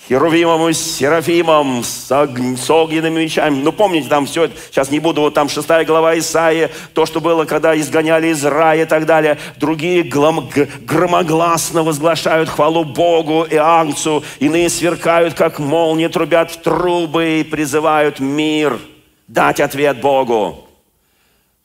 Херувимом 0.08 0.70
и 0.70 0.74
Серафимом 0.74 1.84
с, 1.84 2.12
огн, 2.12 2.58
с 2.58 2.70
огненными 2.70 3.24
мечами. 3.24 3.62
Ну, 3.62 3.72
помните, 3.72 4.08
там 4.08 4.28
все, 4.28 4.50
сейчас 4.70 4.92
не 4.92 5.00
буду, 5.00 5.22
вот 5.22 5.34
там 5.34 5.50
шестая 5.50 5.84
глава 5.84 6.18
Исаии, 6.20 6.70
то, 6.94 7.08
что 7.08 7.20
было, 7.22 7.46
когда 7.46 7.76
изгоняли 7.80 8.28
из 8.28 8.46
рая 8.46 8.84
и 8.84 8.86
так 8.86 9.08
далее. 9.08 9.40
Другие 9.58 10.04
глом, 10.04 10.48
громогласно 10.82 11.82
возглашают 11.82 12.50
хвалу 12.50 12.84
Богу 12.84 13.48
и 13.50 13.56
Ангцу. 13.56 14.24
Иные 14.40 14.70
сверкают, 14.70 15.34
как 15.34 15.58
молнии, 15.58 16.08
трубят 16.08 16.52
в 16.52 16.62
трубы 16.62 17.40
и 17.40 17.44
призывают 17.44 18.20
мир 18.20 18.80
дать 19.28 19.60
ответ 19.60 20.02
Богу. 20.02 20.68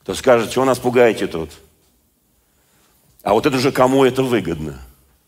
Кто 0.01 0.15
скажет, 0.15 0.51
чего 0.51 0.65
нас 0.65 0.79
пугаете 0.79 1.27
тут? 1.27 1.51
А 3.21 3.33
вот 3.33 3.45
это 3.45 3.59
же 3.59 3.71
кому 3.71 4.03
это 4.03 4.23
выгодно, 4.23 4.79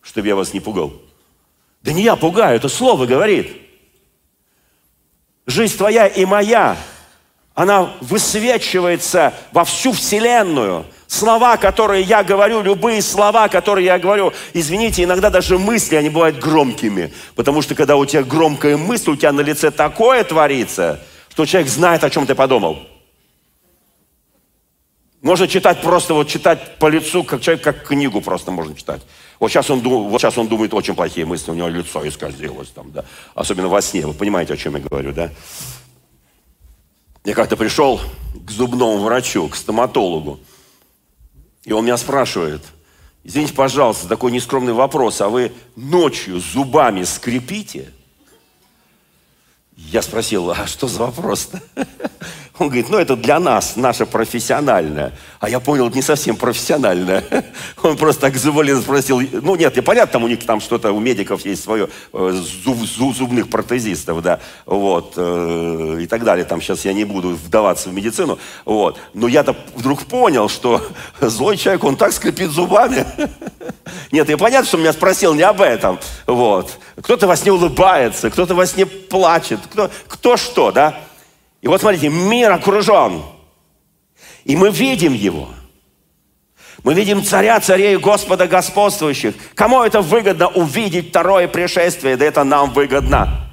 чтобы 0.01 0.27
я 0.27 0.35
вас 0.35 0.51
не 0.51 0.59
пугал? 0.59 0.93
Да 1.83 1.91
не 1.91 2.03
я 2.03 2.15
пугаю, 2.15 2.55
это 2.55 2.69
слово 2.69 3.05
говорит. 3.05 3.55
Жизнь 5.45 5.77
твоя 5.77 6.07
и 6.07 6.23
моя, 6.23 6.77
она 7.53 7.93
высвечивается 7.99 9.33
во 9.51 9.65
всю 9.65 9.91
вселенную. 9.91 10.85
Слова, 11.07 11.57
которые 11.57 12.01
я 12.01 12.23
говорю, 12.23 12.61
любые 12.61 13.01
слова, 13.01 13.49
которые 13.49 13.85
я 13.85 13.99
говорю, 13.99 14.33
извините, 14.53 15.03
иногда 15.03 15.29
даже 15.29 15.59
мысли, 15.59 15.95
они 15.95 16.09
бывают 16.09 16.39
громкими. 16.39 17.13
Потому 17.35 17.61
что 17.61 17.75
когда 17.75 17.97
у 17.97 18.05
тебя 18.05 18.23
громкая 18.23 18.77
мысль, 18.77 19.11
у 19.11 19.15
тебя 19.15 19.33
на 19.33 19.41
лице 19.41 19.69
такое 19.69 20.23
творится, 20.23 21.01
что 21.29 21.45
человек 21.45 21.69
знает, 21.69 22.03
о 22.03 22.09
чем 22.09 22.25
ты 22.25 22.33
подумал. 22.33 22.79
Можно 25.21 25.47
читать 25.47 25.81
просто, 25.81 26.13
вот 26.13 26.29
читать 26.29 26.77
по 26.79 26.87
лицу, 26.87 27.23
как 27.23 27.41
человек, 27.41 27.63
как 27.63 27.87
книгу 27.87 28.21
просто 28.21 28.51
можно 28.51 28.75
читать. 28.75 29.01
Вот 29.43 29.51
сейчас 29.51 29.69
он, 29.69 29.81
вот 29.81 30.21
сейчас 30.21 30.37
он 30.37 30.47
думает 30.47 30.73
очень 30.73 30.95
плохие 30.95 31.25
мысли, 31.25 31.51
у 31.51 31.53
него 31.53 31.67
лицо 31.67 32.07
исказилось 32.07 32.69
там, 32.69 32.93
да. 32.93 33.03
Особенно 33.35 33.67
во 33.67 33.81
сне, 33.81 34.07
вы 34.07 34.13
понимаете, 34.13 34.53
о 34.53 34.55
чем 34.55 34.77
я 34.77 34.81
говорю, 34.81 35.11
да. 35.11 35.31
Я 37.25 37.33
как-то 37.33 37.57
пришел 37.57 37.99
к 38.45 38.49
зубному 38.49 38.99
врачу, 38.99 39.49
к 39.49 39.57
стоматологу, 39.57 40.39
и 41.65 41.73
он 41.73 41.83
меня 41.83 41.97
спрашивает, 41.97 42.61
извините, 43.25 43.53
пожалуйста, 43.53 44.07
такой 44.07 44.31
нескромный 44.31 44.71
вопрос, 44.71 45.19
а 45.19 45.27
вы 45.27 45.51
ночью 45.75 46.39
зубами 46.39 47.03
скрипите? 47.03 47.91
Я 49.75 50.01
спросил, 50.03 50.51
а 50.51 50.65
что 50.67 50.87
за 50.87 50.99
вопрос-то? 50.99 51.61
Он 52.59 52.67
говорит, 52.67 52.89
ну 52.89 52.99
это 52.99 53.15
для 53.15 53.39
нас, 53.39 53.75
наше 53.77 54.05
профессиональное. 54.05 55.11
А 55.39 55.49
я 55.49 55.59
понял, 55.59 55.89
не 55.89 56.03
совсем 56.03 56.35
профессиональное. 56.35 57.23
Он 57.81 57.97
просто 57.97 58.21
так 58.21 58.35
завалил, 58.35 58.79
спросил, 58.79 59.19
ну 59.19 59.55
нет, 59.55 59.83
понятно, 59.83 60.13
там 60.13 60.23
у 60.23 60.27
них 60.27 60.45
там 60.45 60.61
что-то, 60.61 60.91
у 60.91 60.99
медиков 60.99 61.43
есть 61.45 61.63
свое, 61.63 61.89
э, 62.13 62.31
зуб, 62.63 62.77
зуб, 62.77 63.15
зубных 63.15 63.49
протезистов, 63.49 64.21
да, 64.21 64.39
вот, 64.67 65.13
э, 65.17 65.99
и 66.01 66.05
так 66.05 66.23
далее. 66.23 66.45
Там 66.45 66.61
сейчас 66.61 66.85
я 66.85 66.93
не 66.93 67.05
буду 67.05 67.29
вдаваться 67.29 67.89
в 67.89 67.93
медицину, 67.93 68.37
вот. 68.65 68.99
Но 69.15 69.27
я-то 69.27 69.55
вдруг 69.75 70.03
понял, 70.03 70.47
что 70.47 70.79
злой 71.21 71.57
человек, 71.57 71.83
он 71.83 71.95
так 71.95 72.13
скрипит 72.13 72.51
зубами. 72.51 73.03
Нет, 74.11 74.29
я 74.29 74.37
понятно, 74.37 74.67
что 74.67 74.77
меня 74.77 74.93
спросил 74.93 75.33
не 75.33 75.41
об 75.41 75.59
этом, 75.59 75.99
вот. 76.27 76.77
Кто-то 77.01 77.25
во 77.25 77.35
сне 77.35 77.51
улыбается, 77.51 78.29
кто-то 78.29 78.53
во 78.53 78.67
сне 78.67 78.85
плачет, 78.85 79.59
кто, 79.71 79.89
кто 80.07 80.37
что, 80.37 80.71
да. 80.71 80.99
И 81.63 81.67
вот 81.67 81.79
смотрите, 81.79 82.09
мир 82.09 82.51
окружен. 82.51 83.23
И 84.43 84.55
мы 84.57 84.69
видим 84.69 85.13
его. 85.13 85.47
Мы 86.83 86.93
видим 86.93 87.23
царя 87.23 87.57
царей 87.61 87.97
Господа 87.97 88.47
господствующих. 88.47 89.33
Кому 89.55 89.81
это 89.81 90.01
выгодно 90.01 90.49
увидеть 90.49 91.09
второе 91.09 91.47
пришествие? 91.47 92.17
Да 92.17 92.25
это 92.25 92.43
нам 92.43 92.73
выгодно. 92.73 93.49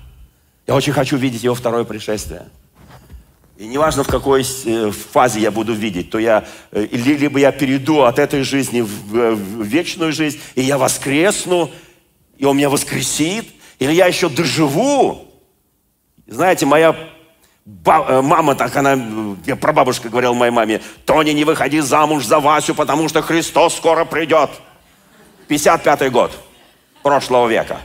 Я 0.67 0.75
очень 0.75 0.93
хочу 0.93 1.17
видеть 1.17 1.45
его 1.45 1.55
второе 1.55 1.85
пришествие. 1.85 2.49
И 3.57 3.69
неважно, 3.69 4.03
в 4.03 4.09
какой 4.09 4.45
э, 4.65 4.91
фазе 4.91 5.39
я 5.39 5.53
буду 5.53 5.73
видеть, 5.73 6.11
то 6.11 6.19
я, 6.19 6.45
э, 6.73 6.89
либо 6.91 7.39
я 7.39 7.53
перейду 7.53 8.03
от 8.03 8.19
этой 8.19 8.43
жизни 8.43 8.81
в 8.81 9.63
вечную 9.63 10.13
жизнь, 10.13 10.41
и 10.57 10.63
я 10.63 10.79
воскресну, 10.79 11.71
и 12.39 12.45
он 12.45 12.57
меня 12.57 12.71
воскресит, 12.71 13.47
или 13.79 13.93
я 13.93 14.07
еще 14.07 14.29
доживу. 14.29 15.29
Знаете, 16.27 16.65
моя 16.67 16.97
Э, 17.67 18.21
мама 18.23 18.55
так, 18.55 18.75
она, 18.77 18.99
я 19.47 19.57
прабабушка 19.57 20.09
говорила 20.09 20.33
моей 20.33 20.53
маме, 20.53 20.81
Тони, 21.05 21.31
не 21.31 21.45
выходи 21.45 21.81
замуж 21.81 22.25
за 22.25 22.41
Васю, 22.41 22.75
потому 22.75 23.09
что 23.09 23.23
Христос 23.23 23.77
скоро 23.77 24.05
придет. 24.05 24.51
55 25.49 26.13
год 26.13 26.33
прошлого 27.03 27.49
века. 27.49 27.79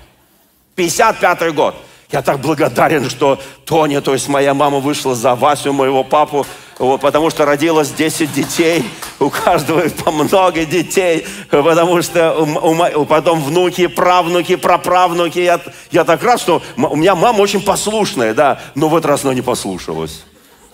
55 0.76 1.54
год. 1.54 1.76
Я 2.12 2.22
так 2.22 2.40
благодарен, 2.40 3.10
что 3.10 3.40
Тоня, 3.66 4.02
то 4.02 4.14
есть 4.14 4.28
моя 4.28 4.54
мама 4.54 4.80
вышла 4.80 5.16
за 5.16 5.36
Васю, 5.36 5.74
моего 5.74 6.04
папу, 6.04 6.46
вот, 6.78 7.00
потому 7.00 7.30
что 7.30 7.46
родилось 7.46 7.92
10 7.92 8.34
детей, 8.34 8.84
у 9.20 9.30
каждого 9.30 9.88
по 10.04 10.12
много 10.12 10.66
детей, 10.66 11.26
потому 11.50 12.02
что 12.02 12.34
у, 12.34 13.02
у, 13.02 13.06
потом 13.06 13.42
внуки, 13.42 13.88
правнуки, 13.88 14.58
праправнуки. 14.58 15.40
Я, 15.40 15.62
я 15.92 16.04
так 16.04 16.22
рад, 16.24 16.40
что 16.40 16.62
у 16.76 16.96
меня 16.96 17.16
мама 17.16 17.40
очень 17.40 17.62
послушная, 17.62 18.34
да, 18.34 18.60
но 18.76 18.90
в 18.90 18.96
этот 18.96 19.06
раз 19.06 19.24
она 19.24 19.34
не 19.34 19.42
послушалась. 19.42 20.26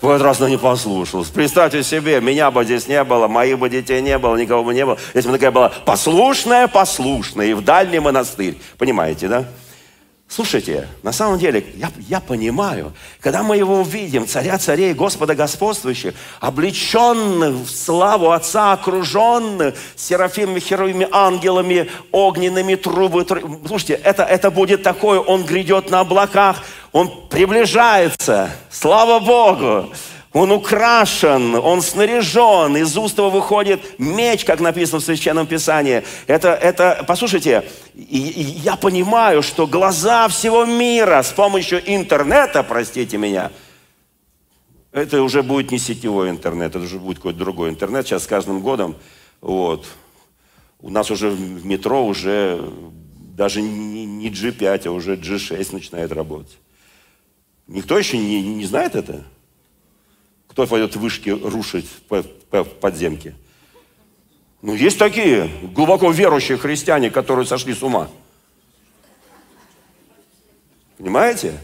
В 0.01 0.09
этот 0.09 0.23
раз 0.23 0.39
она 0.39 0.49
не 0.49 0.57
послушалась. 0.57 1.27
Представьте 1.27 1.83
себе, 1.83 2.19
меня 2.19 2.49
бы 2.49 2.63
здесь 2.63 2.87
не 2.87 3.03
было, 3.03 3.27
моих 3.27 3.59
бы 3.59 3.69
детей 3.69 4.01
не 4.01 4.17
было, 4.17 4.35
никого 4.35 4.63
бы 4.63 4.73
не 4.73 4.83
было. 4.83 4.97
Если 5.13 5.29
бы 5.29 5.35
такая 5.35 5.51
была 5.51 5.69
послушная, 5.85 6.67
послушная, 6.67 7.45
и 7.45 7.53
в 7.53 7.63
дальний 7.63 7.99
монастырь. 7.99 8.57
Понимаете, 8.79 9.27
да? 9.27 9.45
Слушайте, 10.33 10.87
на 11.03 11.11
самом 11.11 11.39
деле, 11.39 11.65
я, 11.75 11.91
я 12.07 12.21
понимаю, 12.21 12.93
когда 13.19 13.43
мы 13.43 13.57
его 13.57 13.81
увидим, 13.81 14.25
царя 14.25 14.57
царей, 14.57 14.93
Господа 14.93 15.35
господствующих, 15.35 16.13
облеченных 16.39 17.53
в 17.53 17.69
славу 17.69 18.31
Отца, 18.31 18.71
окруженных 18.71 19.75
серафимами, 19.97 20.61
херовыми, 20.61 21.05
ангелами, 21.11 21.91
огненными 22.13 22.75
трубы. 22.75 23.25
трубы. 23.25 23.67
Слушайте, 23.67 23.95
это, 23.95 24.23
это 24.23 24.51
будет 24.51 24.83
такое, 24.83 25.19
он 25.19 25.43
грядет 25.43 25.91
на 25.91 25.99
облаках, 25.99 26.63
он 26.93 27.27
приближается, 27.29 28.51
слава 28.69 29.19
Богу. 29.19 29.91
Он 30.33 30.51
украшен, 30.51 31.55
он 31.55 31.81
снаряжен, 31.81 32.77
из 32.77 32.95
уст 32.95 33.17
его 33.17 33.29
выходит 33.29 33.99
меч, 33.99 34.45
как 34.45 34.61
написано 34.61 34.99
в 35.01 35.03
Священном 35.03 35.45
Писании. 35.45 36.03
Это, 36.25 36.53
это 36.53 37.03
послушайте, 37.05 37.65
я 37.93 38.77
понимаю, 38.77 39.41
что 39.41 39.67
глаза 39.67 40.29
всего 40.29 40.63
мира 40.63 41.21
с 41.21 41.31
помощью 41.33 41.81
интернета, 41.85 42.63
простите 42.63 43.17
меня, 43.17 43.51
это 44.93 45.21
уже 45.21 45.43
будет 45.43 45.71
не 45.71 45.79
сетевой 45.79 46.29
интернет, 46.29 46.75
это 46.75 46.85
уже 46.85 46.97
будет 46.97 47.17
какой-то 47.17 47.39
другой 47.39 47.69
интернет. 47.69 48.07
Сейчас 48.07 48.23
с 48.23 48.27
каждым 48.27 48.61
годом, 48.61 48.95
вот, 49.41 49.85
у 50.79 50.89
нас 50.89 51.11
уже 51.11 51.29
в 51.29 51.65
метро 51.65 52.05
уже 52.05 52.71
даже 53.35 53.61
не 53.61 54.29
G5, 54.29 54.87
а 54.87 54.91
уже 54.91 55.15
G6 55.15 55.73
начинает 55.73 56.13
работать. 56.13 56.57
Никто 57.67 57.97
еще 57.97 58.17
не, 58.17 58.41
не 58.41 58.65
знает 58.65 58.95
это? 58.95 59.25
Кто 60.51 60.67
пойдет 60.67 60.97
вышки 60.97 61.29
рушить 61.29 61.89
по, 62.09 62.23
по 62.23 62.65
подземке? 62.65 63.35
Ну, 64.61 64.75
есть 64.75 64.99
такие 64.99 65.49
глубоко 65.73 66.11
верующие 66.11 66.57
христиане, 66.57 67.09
которые 67.09 67.45
сошли 67.45 67.73
с 67.73 67.81
ума. 67.81 68.09
Понимаете? 70.97 71.57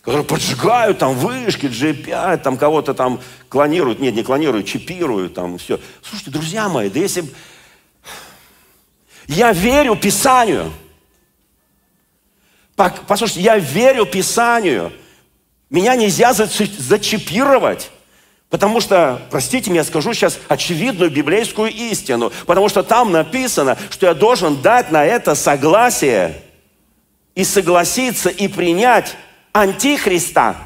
Которые 0.00 0.24
поджигают 0.24 0.98
там 0.98 1.16
вышки, 1.16 1.66
G5, 1.66 2.38
там 2.38 2.56
кого-то 2.56 2.94
там 2.94 3.20
клонируют. 3.48 3.98
Нет, 3.98 4.14
не 4.14 4.22
клонируют, 4.22 4.66
чипируют 4.68 5.34
там 5.34 5.58
все. 5.58 5.80
Слушайте, 6.02 6.30
друзья 6.30 6.68
мои, 6.68 6.88
да 6.88 7.00
если... 7.00 7.24
Я 9.26 9.52
верю 9.52 9.96
Писанию. 9.96 10.72
Послушайте, 12.76 13.40
я 13.40 13.58
верю 13.58 14.06
Писанию. 14.06 14.92
Меня 15.72 15.96
нельзя 15.96 16.34
зачипировать. 16.34 17.90
Потому 18.50 18.82
что, 18.82 19.22
простите 19.30 19.70
меня, 19.70 19.82
скажу 19.82 20.12
сейчас 20.12 20.38
очевидную 20.46 21.10
библейскую 21.10 21.70
истину. 21.72 22.30
Потому 22.44 22.68
что 22.68 22.82
там 22.82 23.10
написано, 23.10 23.78
что 23.88 24.06
я 24.06 24.12
должен 24.12 24.60
дать 24.60 24.92
на 24.92 25.02
это 25.02 25.34
согласие 25.34 26.42
и 27.34 27.42
согласиться 27.42 28.28
и 28.28 28.48
принять 28.48 29.16
антихриста. 29.52 30.56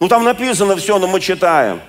Ну 0.00 0.08
там 0.08 0.24
написано 0.24 0.76
все, 0.76 0.98
но 0.98 1.06
мы 1.06 1.18
читаем. 1.20 1.80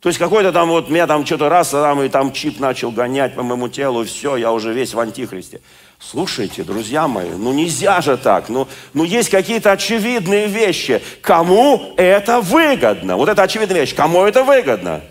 То 0.00 0.08
есть 0.08 0.18
какой-то 0.18 0.52
там 0.52 0.70
вот, 0.70 0.88
меня 0.88 1.06
там 1.06 1.26
что-то 1.26 1.50
раз, 1.50 1.68
там, 1.68 2.02
и 2.02 2.08
там 2.08 2.32
чип 2.32 2.58
начал 2.58 2.90
гонять 2.90 3.34
по 3.34 3.42
моему 3.42 3.68
телу, 3.68 4.02
и 4.02 4.06
все, 4.06 4.36
я 4.36 4.52
уже 4.52 4.72
весь 4.72 4.94
в 4.94 5.00
антихристе. 5.00 5.60
Слушайте, 6.00 6.64
друзья 6.64 7.06
мои, 7.06 7.28
ну 7.28 7.52
нельзя 7.52 8.00
же 8.00 8.16
так. 8.16 8.48
Ну, 8.48 8.66
ну 8.94 9.04
есть 9.04 9.28
какие-то 9.28 9.70
очевидные 9.70 10.46
вещи. 10.46 11.02
Кому 11.20 11.92
это 11.98 12.40
выгодно? 12.40 13.16
Вот 13.16 13.28
это 13.28 13.42
очевидная 13.42 13.80
вещь. 13.80 13.94
Кому 13.94 14.24
это 14.24 14.42
выгодно? 14.42 15.02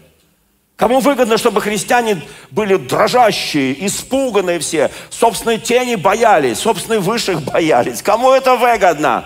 Кому 0.75 0.99
выгодно, 0.99 1.37
чтобы 1.37 1.61
христиане 1.61 2.21
были 2.49 2.75
дрожащие, 2.75 3.85
испуганные 3.85 4.59
все, 4.59 4.89
собственной 5.09 5.59
тени 5.59 5.95
боялись, 5.95 6.57
собственных 6.57 7.01
высших 7.01 7.43
боялись? 7.43 8.01
Кому 8.01 8.31
это 8.31 8.55
выгодно? 8.55 9.25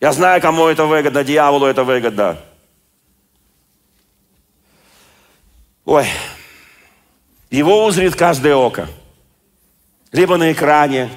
Я 0.00 0.12
знаю, 0.12 0.40
кому 0.40 0.66
это 0.66 0.84
выгодно, 0.84 1.24
дьяволу 1.24 1.66
это 1.66 1.82
выгодно. 1.82 2.36
Ой, 5.86 6.06
его 7.50 7.84
узрит 7.84 8.14
каждое 8.14 8.54
око. 8.54 8.88
Либо 10.14 10.36
на 10.36 10.52
экране, 10.52 11.10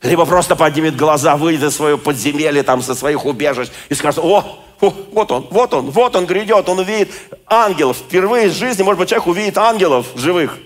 либо 0.00 0.24
просто 0.24 0.54
поднимет 0.54 0.94
глаза, 0.94 1.36
выйдет 1.36 1.64
из 1.64 1.74
своего 1.74 1.98
подземелья, 1.98 2.62
там, 2.62 2.82
со 2.82 2.94
своих 2.94 3.26
убежищ 3.26 3.68
и 3.88 3.94
скажет, 3.94 4.20
о, 4.22 4.62
о, 4.80 4.90
вот 5.10 5.32
он, 5.32 5.48
вот 5.50 5.74
он, 5.74 5.90
вот 5.90 6.14
он 6.14 6.24
грядет, 6.24 6.68
он 6.68 6.78
увидит 6.78 7.10
ангелов. 7.48 7.96
Впервые 7.96 8.48
в 8.48 8.52
жизни, 8.52 8.84
может 8.84 9.00
быть, 9.00 9.08
человек 9.08 9.26
увидит 9.26 9.58
ангелов 9.58 10.06
живых. 10.14 10.56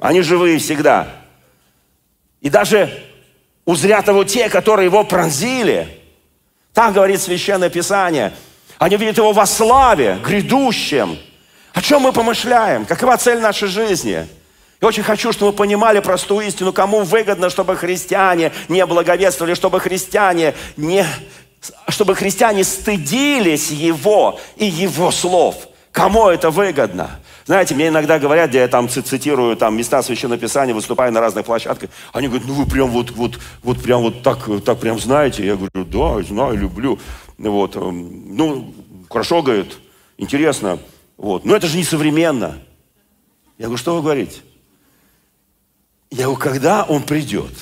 Они 0.00 0.22
живые 0.22 0.58
всегда. 0.58 1.08
И 2.40 2.50
даже 2.50 3.00
узрят 3.64 4.08
его 4.08 4.24
те, 4.24 4.48
которые 4.48 4.86
его 4.86 5.04
пронзили. 5.04 6.00
Так 6.74 6.94
говорит 6.94 7.22
Священное 7.22 7.70
Писание. 7.70 8.32
Они 8.78 8.96
видят 8.96 9.18
его 9.18 9.32
во 9.32 9.46
славе, 9.46 10.18
грядущем. 10.24 11.16
О 11.74 11.80
чем 11.80 12.02
мы 12.02 12.12
помышляем? 12.12 12.86
Какова 12.86 13.16
цель 13.18 13.38
нашей 13.38 13.68
жизни? 13.68 14.26
Я 14.82 14.88
очень 14.88 15.04
хочу, 15.04 15.30
чтобы 15.32 15.52
вы 15.52 15.56
понимали 15.56 16.00
простую 16.00 16.44
истину, 16.44 16.72
кому 16.72 17.04
выгодно, 17.04 17.50
чтобы 17.50 17.76
христиане 17.76 18.50
не 18.68 18.84
благовествовали, 18.84 19.54
чтобы 19.54 19.78
христиане 19.78 20.54
не, 20.76 21.06
чтобы 21.86 22.16
христиане 22.16 22.64
стыдились 22.64 23.70
Его 23.70 24.40
и 24.56 24.66
Его 24.66 25.12
слов. 25.12 25.68
Кому 25.92 26.26
это 26.28 26.50
выгодно? 26.50 27.20
Знаете, 27.46 27.76
мне 27.76 27.88
иногда 27.88 28.18
говорят, 28.18 28.50
где 28.50 28.58
я 28.58 28.66
там 28.68 28.88
цитирую 28.88 29.56
там, 29.56 29.76
места 29.76 30.02
Священного 30.02 30.40
Писания, 30.40 30.74
выступаю 30.74 31.12
на 31.12 31.20
разных 31.20 31.46
площадках, 31.46 31.88
они 32.12 32.26
говорят, 32.26 32.48
ну 32.48 32.54
вы 32.54 32.66
прям 32.66 32.90
вот, 32.90 33.12
вот, 33.12 33.38
вот 33.62 33.80
прям 33.80 34.02
вот 34.02 34.24
так, 34.24 34.48
так 34.64 34.80
прям 34.80 34.98
знаете. 34.98 35.46
Я 35.46 35.54
говорю, 35.54 35.84
да, 35.84 36.20
знаю, 36.24 36.56
люблю. 36.56 36.98
Вот. 37.38 37.76
Эм, 37.76 38.36
ну, 38.36 38.74
хорошо, 39.08 39.42
говорит, 39.42 39.78
интересно. 40.18 40.80
Вот. 41.16 41.44
Но 41.44 41.54
это 41.54 41.68
же 41.68 41.76
не 41.76 41.84
современно. 41.84 42.58
Я 43.58 43.66
говорю, 43.66 43.78
что 43.78 43.94
вы 43.94 44.02
говорите? 44.02 44.40
Я 46.12 46.24
говорю, 46.24 46.36
когда 46.36 46.82
он 46.84 47.04
придет, 47.04 47.52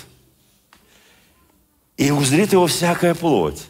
и 1.97 2.11
узрит 2.11 2.53
его 2.53 2.67
всякая 2.67 3.15
плоть, 3.15 3.63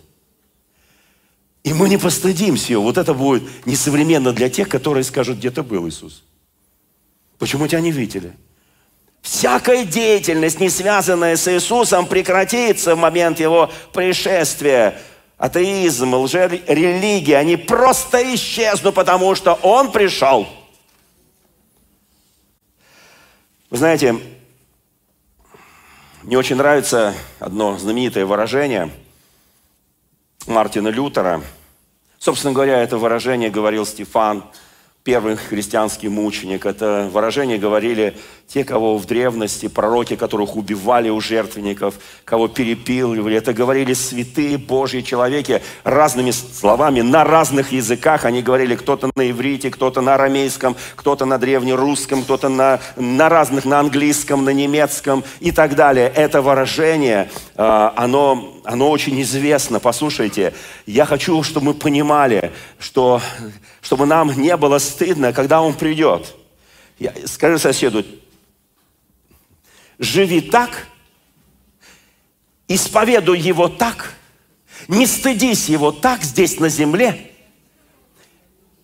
и 1.62 1.75
мы 1.75 1.90
не 1.90 1.99
постыдимся 1.99 2.73
его. 2.73 2.85
Вот 2.85 2.97
это 2.97 3.12
будет 3.12 3.66
несовременно 3.66 4.33
для 4.33 4.49
тех, 4.49 4.71
которые 4.71 5.05
скажут, 5.05 5.37
где-то 5.37 5.62
был 5.62 5.87
Иисус. 5.87 6.23
Почему 7.38 7.69
тебя 7.69 7.83
не 7.83 7.93
видели? 7.93 8.33
Всякая 9.21 9.85
деятельность, 9.85 10.61
не 10.61 10.71
связанная 10.71 11.37
с 11.37 11.47
Иисусом, 11.53 12.07
прекратится 12.07 12.95
в 12.95 12.99
момент 12.99 13.38
Его 13.38 13.71
пришествия. 13.93 14.99
Атеизм, 15.37 16.14
лжерелигия, 16.14 17.37
они 17.37 17.59
просто 17.59 18.35
исчезнут, 18.35 18.95
потому 18.95 19.35
что 19.35 19.53
Он 19.62 19.93
пришел. 19.93 20.49
Вы 23.69 23.77
знаете, 23.77 24.19
мне 26.22 26.37
очень 26.38 26.56
нравится 26.56 27.14
одно 27.38 27.76
знаменитое 27.78 28.26
выражение– 28.26 28.90
Мартина 30.46 30.88
Лютера. 30.88 31.42
Собственно 32.18 32.52
говоря, 32.52 32.83
это 32.83 32.98
выражение 32.98 33.50
говорил 33.50 33.87
Стефан– 33.87 34.44
первый 35.02 35.36
христианский 35.36 36.08
мученик. 36.08 36.66
Это 36.66 37.08
выражение 37.10 37.58
говорили 37.58 38.16
те, 38.46 38.64
кого 38.64 38.98
в 38.98 39.06
древности, 39.06 39.68
пророки, 39.68 40.16
которых 40.16 40.56
убивали 40.56 41.08
у 41.08 41.20
жертвенников, 41.20 41.94
кого 42.24 42.48
перепиливали. 42.48 43.36
Это 43.36 43.54
говорили 43.54 43.94
святые 43.94 44.58
Божьи 44.58 45.00
человеки 45.00 45.62
разными 45.84 46.32
словами, 46.32 47.00
на 47.00 47.24
разных 47.24 47.72
языках. 47.72 48.24
Они 48.24 48.42
говорили 48.42 48.74
кто-то 48.74 49.10
на 49.14 49.30
иврите, 49.30 49.70
кто-то 49.70 50.00
на 50.00 50.14
арамейском, 50.14 50.76
кто-то 50.96 51.24
на 51.24 51.38
древнерусском, 51.38 52.22
кто-то 52.24 52.48
на, 52.48 52.80
на 52.96 53.28
разных, 53.28 53.64
на 53.64 53.80
английском, 53.80 54.44
на 54.44 54.50
немецком 54.50 55.24
и 55.38 55.52
так 55.52 55.76
далее. 55.76 56.12
Это 56.14 56.42
выражение, 56.42 57.30
а, 57.56 57.94
оно, 57.96 58.60
оно 58.64 58.90
очень 58.90 59.20
известно. 59.23 59.81
Послушайте, 59.81 60.55
я 60.87 61.05
хочу, 61.05 61.42
чтобы 61.42 61.66
мы 61.66 61.75
понимали, 61.75 62.53
что 62.79 63.20
чтобы 63.81 64.07
нам 64.07 64.33
не 64.40 64.57
было 64.57 64.79
стыдно, 64.79 65.33
когда 65.33 65.62
Он 65.62 65.75
придет. 65.75 66.35
Я, 66.99 67.14
скажи 67.27 67.59
соседу, 67.59 68.05
живи 69.99 70.40
так, 70.40 70.87
исповедуй 72.68 73.38
Его 73.38 73.68
так, 73.68 74.14
не 74.88 75.07
стыдись 75.07 75.68
Его 75.68 75.92
так 75.92 76.23
здесь 76.23 76.61
на 76.61 76.68
земле, 76.68 77.33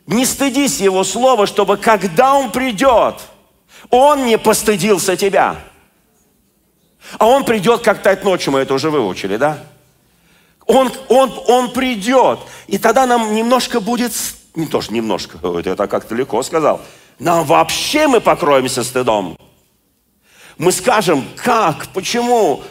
не 0.06 0.24
стыдись 0.24 0.80
Его 0.80 1.04
слова, 1.04 1.46
чтобы 1.46 1.76
когда 1.76 2.34
Он 2.34 2.50
придет, 2.50 3.20
Он 3.90 4.24
не 4.26 4.38
постыдился 4.38 5.16
тебя. 5.16 5.62
А 7.18 7.26
Он 7.26 7.44
придет, 7.44 7.82
как 7.82 8.02
тать 8.02 8.24
ночью, 8.24 8.52
мы 8.52 8.60
это 8.60 8.74
уже 8.74 8.90
выучили, 8.90 9.36
да? 9.36 9.58
Он, 10.66 10.90
он, 11.08 11.32
он 11.46 11.72
придет, 11.72 12.40
и 12.66 12.78
тогда 12.78 13.06
нам 13.06 13.34
немножко 13.34 13.80
будет 13.80 14.12
не 14.56 14.66
то, 14.66 14.80
что 14.80 14.92
немножко, 14.92 15.38
это 15.64 15.86
как-то 15.86 16.14
легко 16.14 16.42
сказал. 16.42 16.80
Нам 17.18 17.44
вообще 17.44 18.08
мы 18.08 18.20
покроемся 18.20 18.82
стыдом. 18.84 19.38
Мы 20.58 20.72
скажем, 20.72 21.24
как, 21.36 21.88
почему? 21.88 22.62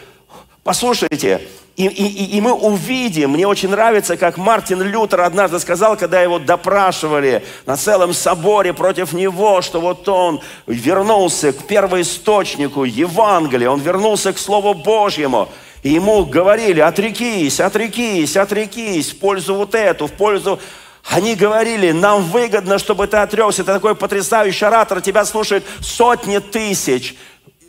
Послушайте, 0.63 1.47
и, 1.75 1.87
и, 1.87 2.37
и 2.37 2.41
мы 2.41 2.53
увидим, 2.53 3.31
мне 3.31 3.45
очень 3.45 3.69
нравится, 3.69 4.15
как 4.15 4.37
Мартин 4.37 4.81
Лютер 4.81 5.21
однажды 5.21 5.59
сказал, 5.59 5.97
когда 5.97 6.21
его 6.21 6.39
допрашивали 6.39 7.43
на 7.65 7.75
целом 7.75 8.13
соборе 8.13 8.71
против 8.71 9.11
него, 9.11 9.61
что 9.61 9.81
вот 9.81 10.07
он 10.07 10.39
вернулся 10.67 11.51
к 11.51 11.67
первоисточнику 11.67 12.85
Евангелия, 12.85 13.69
он 13.69 13.81
вернулся 13.81 14.31
к 14.31 14.37
Слову 14.37 14.73
Божьему. 14.73 15.49
И 15.83 15.89
ему 15.89 16.25
говорили, 16.25 16.79
отрекись, 16.79 17.59
отрекись, 17.59 18.37
отрекись, 18.37 19.11
в 19.11 19.19
пользу 19.19 19.55
вот 19.55 19.75
эту, 19.75 20.07
в 20.07 20.13
пользу 20.13 20.59
они 21.03 21.35
говорили, 21.35 21.91
нам 21.91 22.23
выгодно, 22.23 22.79
чтобы 22.79 23.05
ты 23.07 23.17
отрекся, 23.17 23.63
ты 23.63 23.73
такой 23.73 23.95
потрясающий 23.95 24.65
оратор, 24.65 25.01
тебя 25.01 25.25
слушают 25.25 25.65
сотни 25.81 26.39
тысяч. 26.39 27.15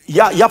Я, 0.06 0.30
я, 0.30 0.50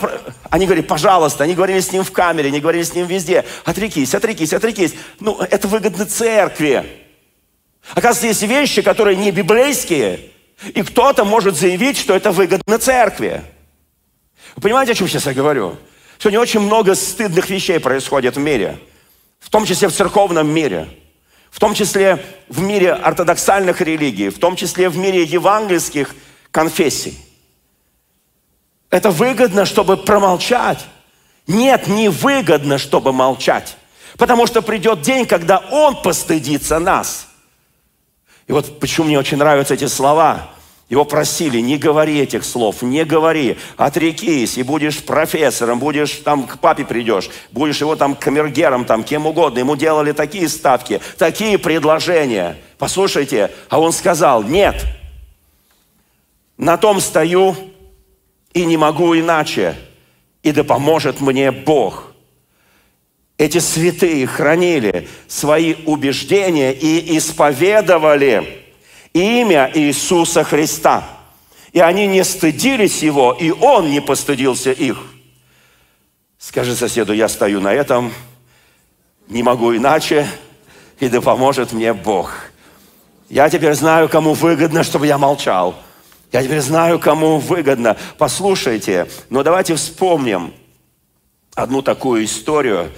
они 0.50 0.65
говорили, 0.65 0.86
пожалуйста, 0.86 1.44
они 1.44 1.56
говорили 1.56 1.80
с 1.80 1.91
ним 1.91 2.04
в 2.04 2.12
камере, 2.12 2.50
они 2.50 2.60
говорили 2.60 2.84
с 2.84 2.94
ним 2.94 3.08
везде. 3.08 3.46
Отрекись, 3.63 4.13
отрекись, 4.13 4.54
отрекись. 4.54 4.94
Ну, 5.20 5.38
это 5.39 5.68
выгодно 5.68 6.06
церкви. 6.06 6.86
Оказывается, 7.91 8.28
есть 8.28 8.44
вещи, 8.44 8.82
которые 8.82 9.15
не 9.15 9.32
библейские, 9.32 10.32
и 10.74 10.82
кто-то 10.82 11.24
может 11.24 11.56
заявить, 11.56 11.98
что 11.98 12.15
это 12.15 12.32
выгодно 12.32 12.80
церкви. 12.80 13.44
Вы 14.56 14.62
понимаете, 14.63 14.94
о 14.94 14.96
чем 14.96 15.08
сейчас 15.08 15.26
я 15.26 15.34
говорю? 15.34 15.78
Сегодня 16.20 16.39
очень 16.39 16.60
много 16.60 16.96
стыдных 16.96 17.50
вещей 17.50 17.80
происходит 17.80 18.36
в 18.36 18.39
мире, 18.39 18.78
в 19.39 19.50
том 19.50 19.65
числе 19.65 19.88
в 19.88 19.94
церковном 19.94 20.50
мире– 20.50 20.88
в 21.56 21.60
том 21.62 21.74
числе 21.74 22.22
в 22.50 22.62
мире 22.62 22.91
ортодоксальных 22.91 23.80
религий, 23.80 24.28
в 24.28 24.39
том 24.39 24.58
числе 24.58 24.89
в 24.89 24.98
мире 24.98 25.24
евангельских 25.24 26.13
конфессий. 26.52 27.18
Это 28.89 29.12
выгодно, 29.12 29.65
чтобы 29.65 29.98
промолчать. 29.98 30.86
Нет, 31.48 31.88
не 31.88 32.10
выгодно, 32.10 32.78
чтобы 32.78 33.13
молчать. 33.13 33.78
Потому 34.17 34.48
что 34.48 34.62
придет 34.62 35.02
день, 35.02 35.26
когда 35.26 35.60
Он 35.71 36.02
постыдится 36.02 36.80
нас. 36.80 37.28
И 38.48 38.52
вот 38.52 38.80
почему 38.80 39.08
мне 39.08 39.19
очень 39.19 39.38
нравятся 39.38 39.74
эти 39.74 39.88
слова. 39.88 40.50
Его 40.88 41.04
просили, 41.04 41.59
не 41.62 41.78
говори 41.78 42.20
этих 42.20 42.45
слов, 42.45 42.84
не 42.84 43.05
говори, 43.05 43.57
отрекись, 43.76 44.55
и 44.55 44.62
будешь 44.62 45.03
профессором, 45.03 45.80
будешь 45.80 46.12
там 46.18 46.45
к 46.45 46.59
папе 46.59 46.86
придешь, 46.86 47.32
будешь 47.51 47.82
его 47.82 47.95
там 47.95 48.14
камергером, 48.14 48.86
там 48.86 49.03
кем 49.03 49.26
угодно. 49.26 49.59
Ему 49.59 49.76
делали 49.76 50.12
такие 50.12 50.47
ставки, 50.47 51.01
такие 51.18 51.57
предложения. 51.57 52.57
Послушайте, 52.78 53.49
а 53.68 53.80
он 53.80 53.93
сказал, 53.93 54.43
нет, 54.43 54.86
на 56.57 56.78
том 56.78 57.01
стою 57.01 57.55
и 58.56 58.66
не 58.66 58.78
могу 58.78 59.16
иначе, 59.16 59.76
и 60.41 60.51
да 60.51 60.64
поможет 60.64 61.20
мне 61.20 61.51
Бог. 61.51 62.14
Эти 63.38 63.58
святые 63.58 64.26
хранили 64.26 65.10
свои 65.28 65.76
убеждения 65.86 66.72
и 66.72 67.18
исповедовали 67.18 68.64
имя 69.14 69.70
Иисуса 69.74 70.45
Христа. 70.45 71.06
И 71.74 71.82
они 71.82 72.08
не 72.08 72.24
стыдились 72.24 73.03
Его, 73.03 73.34
и 73.34 73.51
Он 73.51 73.91
не 73.91 73.99
постыдился 73.99 74.72
их. 74.72 75.03
Скажи 76.39 76.78
соседу, 76.78 77.12
я 77.12 77.28
стою 77.28 77.60
на 77.60 77.74
этом, 77.74 78.14
не 79.28 79.43
могу 79.43 79.76
иначе, 79.76 80.26
и 81.01 81.10
да 81.10 81.20
поможет 81.20 81.74
мне 81.74 81.93
Бог. 81.93 82.32
Я 83.28 83.49
теперь 83.49 83.74
знаю, 83.74 84.08
кому 84.08 84.34
выгодно, 84.34 84.84
чтобы 84.84 85.08
я 85.08 85.18
молчал. 85.18 85.76
Я 86.36 86.43
теперь 86.43 86.59
знаю, 86.59 86.99
кому 86.99 87.38
выгодно. 87.39 87.95
Послушайте, 88.17 89.07
но 89.29 89.41
давайте 89.41 89.73
вспомним 89.75 90.53
одну 91.55 91.81
такую 91.81 92.25
историю. 92.25 92.91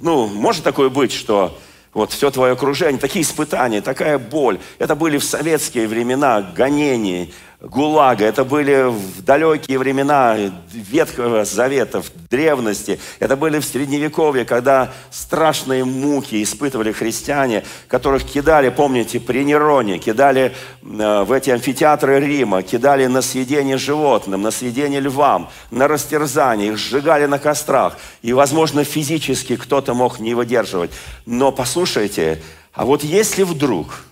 Ну, 0.00 0.26
может 0.26 0.64
такое 0.64 0.88
быть, 0.88 1.12
что 1.12 1.58
вот 1.92 2.12
все 2.12 2.30
твое 2.30 2.54
окружение, 2.54 2.98
такие 2.98 3.26
испытания, 3.26 3.82
такая 3.82 4.16
боль. 4.16 4.58
Это 4.78 4.94
были 4.94 5.18
в 5.18 5.24
советские 5.24 5.86
времена 5.86 6.40
гонения, 6.40 7.28
ГУЛАГа. 7.62 8.24
Это 8.24 8.44
были 8.44 8.88
в 8.88 9.22
далекие 9.22 9.78
времена 9.78 10.36
Ветхого 10.72 11.44
Завета, 11.44 12.00
в 12.00 12.10
древности. 12.30 12.98
Это 13.18 13.36
были 13.36 13.58
в 13.58 13.64
Средневековье, 13.64 14.44
когда 14.46 14.92
страшные 15.10 15.84
муки 15.84 16.42
испытывали 16.42 16.92
христиане, 16.92 17.64
которых 17.86 18.24
кидали, 18.24 18.70
помните, 18.70 19.20
при 19.20 19.44
Нероне, 19.44 19.98
кидали 19.98 20.54
э, 20.82 21.22
в 21.22 21.32
эти 21.32 21.50
амфитеатры 21.50 22.20
Рима, 22.20 22.62
кидали 22.62 23.06
на 23.06 23.20
съедение 23.20 23.76
животным, 23.76 24.40
на 24.40 24.50
съедение 24.50 25.00
львам, 25.00 25.50
на 25.70 25.86
растерзание, 25.86 26.68
их 26.68 26.78
сжигали 26.78 27.26
на 27.26 27.38
кострах. 27.38 27.98
И, 28.22 28.32
возможно, 28.32 28.84
физически 28.84 29.56
кто-то 29.56 29.92
мог 29.92 30.18
не 30.18 30.32
выдерживать. 30.32 30.92
Но 31.26 31.52
послушайте, 31.52 32.42
а 32.72 32.86
вот 32.86 33.04
если 33.04 33.42
вдруг, 33.42 34.04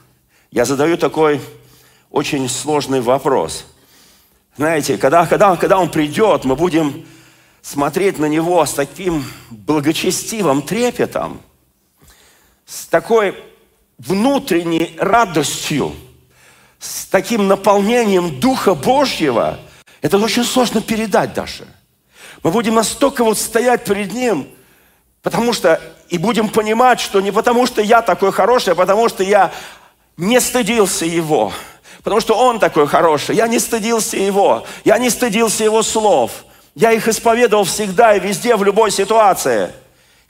я 0.50 0.66
задаю 0.66 0.98
такой 0.98 1.40
очень 2.10 2.48
сложный 2.48 3.00
вопрос. 3.00 3.66
Знаете, 4.56 4.98
когда, 4.98 5.26
когда, 5.26 5.56
когда 5.56 5.78
он 5.78 5.90
придет, 5.90 6.44
мы 6.44 6.56
будем 6.56 7.06
смотреть 7.62 8.18
на 8.18 8.26
него 8.26 8.64
с 8.64 8.72
таким 8.72 9.24
благочестивым 9.50 10.62
трепетом, 10.62 11.40
с 12.66 12.86
такой 12.86 13.36
внутренней 13.98 14.96
радостью, 14.98 15.94
с 16.78 17.06
таким 17.06 17.48
наполнением 17.48 18.40
Духа 18.40 18.74
Божьего, 18.74 19.58
это 20.00 20.18
очень 20.18 20.44
сложно 20.44 20.80
передать 20.80 21.34
даже. 21.34 21.66
Мы 22.42 22.50
будем 22.50 22.74
настолько 22.74 23.24
вот 23.24 23.38
стоять 23.38 23.84
перед 23.84 24.12
Ним, 24.12 24.48
потому 25.22 25.52
что 25.52 25.80
и 26.08 26.18
будем 26.18 26.48
понимать, 26.48 27.00
что 27.00 27.20
не 27.20 27.32
потому, 27.32 27.66
что 27.66 27.82
я 27.82 28.00
такой 28.02 28.32
хороший, 28.32 28.72
а 28.72 28.76
потому, 28.76 29.08
что 29.08 29.22
я 29.22 29.52
не 30.16 30.40
стыдился 30.40 31.04
Его, 31.04 31.52
Потому 32.02 32.20
что 32.20 32.34
Он 32.34 32.58
такой 32.58 32.86
хороший. 32.86 33.36
Я 33.36 33.48
не 33.48 33.58
стыдился 33.58 34.16
Его. 34.16 34.64
Я 34.84 34.98
не 34.98 35.10
стыдился 35.10 35.64
Его 35.64 35.82
слов. 35.82 36.30
Я 36.74 36.92
их 36.92 37.08
исповедовал 37.08 37.64
всегда 37.64 38.14
и 38.14 38.20
везде, 38.20 38.54
в 38.54 38.62
любой 38.62 38.90
ситуации. 38.90 39.70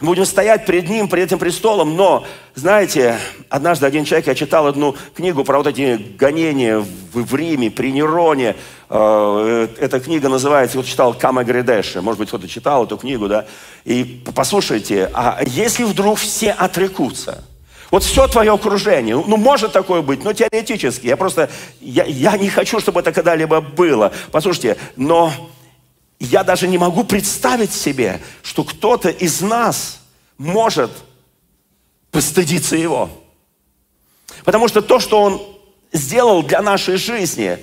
Будем 0.01 0.25
стоять 0.25 0.65
перед 0.65 0.89
Ним, 0.89 1.09
перед 1.09 1.27
этим 1.27 1.39
престолом. 1.39 1.97
Но, 1.97 2.25
знаете, 2.55 3.19
однажды 3.49 3.85
один 3.85 4.05
человек, 4.05 4.29
я 4.29 4.35
читал 4.35 4.67
одну 4.67 4.97
книгу 5.15 5.45
про 5.45 5.59
вот 5.59 5.67
эти 5.67 5.97
гонения 6.17 6.79
в, 6.79 6.87
в 7.13 7.35
Риме, 7.35 7.71
при 7.71 7.93
Нероне. 7.93 8.55
Э, 8.89 9.69
эта 9.79 10.01
книга 10.01 10.29
называется, 10.29 10.79
вот 10.79 10.87
читал 10.87 11.13
Кама 11.13 11.45
Гридеши. 11.45 12.01
Может 12.01 12.21
быть, 12.21 12.29
кто-то 12.29 12.49
читал 12.49 12.85
эту 12.85 12.97
книгу, 12.97 13.29
да? 13.29 13.47
И 13.85 14.23
послушайте, 14.35 15.11
а 15.13 15.41
если 15.45 15.83
вдруг 15.85 16.19
все 16.19 16.53
отрекутся– 16.53 17.45
вот 17.91 18.05
все 18.05 18.29
твое 18.29 18.53
окружение, 18.53 19.17
ну, 19.17 19.37
может 19.37 19.73
такое 19.73 20.03
быть, 20.03 20.23
но 20.23 20.33
теоретически. 20.33 21.07
Я 21.07 21.17
просто, 21.17 21.51
я, 21.81 22.05
я 22.05 22.37
не 22.37 22.51
хочу, 22.51 22.81
чтобы 22.81 23.01
это 23.01 23.13
когда-либо 23.13 23.61
было. 23.61 24.13
Послушайте, 24.31 24.77
но 24.97 25.33
я 26.21 26.45
даже 26.45 26.69
не 26.69 26.77
могу 26.77 27.05
представить 27.05 27.73
себе, 27.73 28.21
что 28.43 28.65
кто-то 28.65 29.09
из 29.09 29.41
нас 29.41 30.01
может 30.37 30.91
постыдиться 32.11 32.77
его. 32.77 33.09
Потому 34.45 34.69
что 34.69 34.83
то, 34.83 35.01
что 35.01 35.23
он 35.23 35.43
сделал 35.93 36.43
для 36.43 36.61
нашей 36.61 36.97
жизни, 36.97 37.59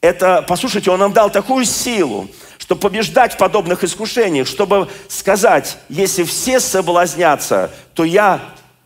это, 0.00 0.44
послушайте, 0.46 0.90
он 0.90 1.00
нам 1.00 1.12
дал 1.12 1.30
такую 1.30 1.64
силу, 1.64 2.28
чтобы 2.58 2.80
побеждать 2.80 3.34
в 3.34 3.36
подобных 3.36 3.84
искушениях, 3.84 4.46
чтобы 4.48 4.88
сказать, 5.08 5.78
если 5.88 6.24
все 6.24 6.60
соблазнятся, 6.60 7.70
то 7.94 8.04
я 8.04 8.40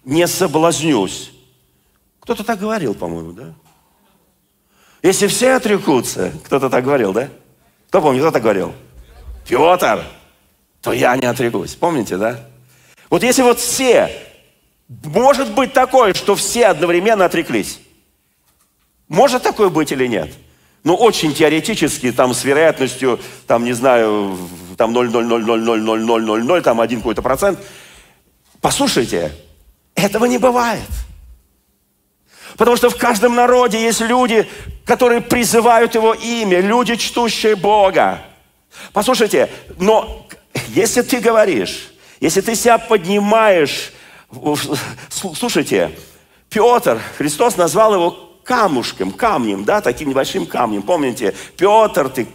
не 0.04 0.26
соблазнюсь. 0.26 1.32
Кто-то 2.20 2.44
так 2.44 2.58
говорил, 2.58 2.94
по-моему, 2.94 3.32
да? 3.32 3.54
Если 5.02 5.26
все 5.26 5.54
отрекутся, 5.54 6.32
кто-то 6.44 6.70
так 6.70 6.84
говорил, 6.84 7.12
да? 7.12 7.28
Кто 7.88 8.00
помнит, 8.00 8.22
кто 8.22 8.30
так 8.30 8.42
говорил? 8.42 8.72
Петр, 9.46 10.04
то 10.80 10.92
я 10.92 11.16
не 11.16 11.26
отрекусь. 11.26 11.74
Помните, 11.74 12.16
да? 12.16 12.40
Вот 13.10 13.22
если 13.22 13.42
вот 13.42 13.58
все, 13.58 14.10
может 14.88 15.52
быть 15.52 15.72
такое, 15.72 16.14
что 16.14 16.34
все 16.34 16.66
одновременно 16.66 17.24
отреклись. 17.24 17.80
Может 19.08 19.42
такое 19.42 19.68
быть 19.68 19.92
или 19.92 20.06
нет? 20.06 20.32
Ну, 20.84 20.94
очень 20.94 21.34
теоретически, 21.34 22.10
там 22.12 22.32
с 22.34 22.44
вероятностью, 22.44 23.20
там, 23.46 23.64
не 23.64 23.72
знаю, 23.72 24.38
там 24.76 24.96
0,0000000, 24.96 26.60
там 26.62 26.80
один 26.80 26.98
какой-то 27.00 27.22
процент. 27.22 27.58
Послушайте, 28.60 29.32
этого 29.94 30.24
не 30.24 30.38
бывает. 30.38 30.88
Потому 32.56 32.76
что 32.76 32.90
в 32.90 32.96
каждом 32.96 33.34
народе 33.34 33.82
есть 33.82 34.00
люди, 34.00 34.48
которые 34.84 35.20
призывают 35.20 35.94
Его 35.94 36.14
имя, 36.14 36.60
люди, 36.60 36.96
чтущие 36.96 37.56
Бога. 37.56 38.22
Послушайте, 38.92 39.50
но 39.78 40.26
если 40.68 41.02
ты 41.02 41.20
говоришь, 41.20 41.92
если 42.20 42.40
ты 42.40 42.54
себя 42.54 42.78
поднимаешь, 42.78 43.92
слушайте, 45.10 45.90
Петр, 46.48 47.00
Христос 47.16 47.56
назвал 47.56 47.94
его 47.94 48.31
камушком, 48.44 49.12
камнем, 49.12 49.64
да, 49.64 49.80
таким 49.80 50.08
небольшим 50.08 50.46
камнем. 50.46 50.82
Помните, 50.82 51.34
Петр, 51.56 52.08
ты, 52.08 52.26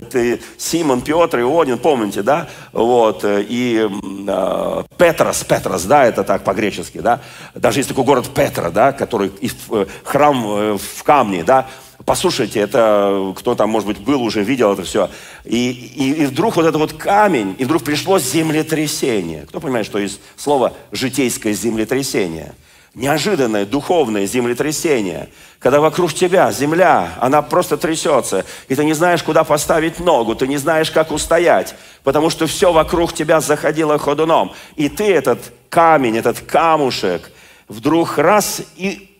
ты 0.00 0.40
Симон, 0.58 1.00
Петр, 1.02 1.40
Ионин, 1.40 1.78
помните, 1.78 2.22
да, 2.22 2.48
вот, 2.72 3.24
и 3.24 3.88
э, 4.26 4.82
Петрос, 4.96 5.44
Петрос, 5.44 5.84
да, 5.84 6.04
это 6.04 6.24
так 6.24 6.44
по-гречески, 6.44 6.98
да, 6.98 7.20
даже 7.54 7.80
есть 7.80 7.88
такой 7.88 8.04
город 8.04 8.28
Петра, 8.34 8.70
да, 8.70 8.92
который 8.92 9.30
и 9.40 9.50
э, 9.70 9.86
храм 10.04 10.46
э, 10.46 10.78
в 10.78 11.02
камне, 11.02 11.44
да, 11.44 11.68
Послушайте, 12.04 12.58
это 12.58 13.32
кто 13.36 13.54
там, 13.54 13.70
может 13.70 13.86
быть, 13.86 13.98
был 13.98 14.22
уже, 14.22 14.42
видел 14.42 14.72
это 14.72 14.82
все. 14.82 15.08
И, 15.44 15.70
и, 15.70 16.22
и 16.22 16.26
вдруг 16.26 16.56
вот 16.56 16.66
этот 16.66 16.80
вот 16.80 16.94
камень, 16.94 17.54
и 17.58 17.64
вдруг 17.64 17.84
пришло 17.84 18.18
землетрясение. 18.18 19.46
Кто 19.46 19.60
понимает, 19.60 19.86
что 19.86 19.98
есть 19.98 20.20
слово 20.36 20.72
«житейское 20.90 21.52
землетрясение»? 21.52 22.54
Неожиданное 22.94 23.64
духовное 23.64 24.26
землетрясение, 24.26 25.30
когда 25.58 25.80
вокруг 25.80 26.12
тебя 26.12 26.52
земля, 26.52 27.14
она 27.20 27.40
просто 27.40 27.76
трясется, 27.76 28.44
и 28.68 28.74
ты 28.74 28.84
не 28.84 28.92
знаешь, 28.92 29.22
куда 29.22 29.44
поставить 29.44 29.98
ногу, 29.98 30.34
ты 30.34 30.46
не 30.46 30.58
знаешь, 30.58 30.90
как 30.90 31.10
устоять, 31.10 31.74
потому 32.04 32.28
что 32.28 32.46
все 32.46 32.72
вокруг 32.72 33.14
тебя 33.14 33.40
заходило 33.40 33.98
ходуном. 33.98 34.52
И 34.76 34.88
ты 34.88 35.12
этот 35.12 35.52
камень, 35.70 36.18
этот 36.18 36.40
камушек, 36.40 37.30
вдруг 37.68 38.18
раз 38.18 38.60
и, 38.76 39.18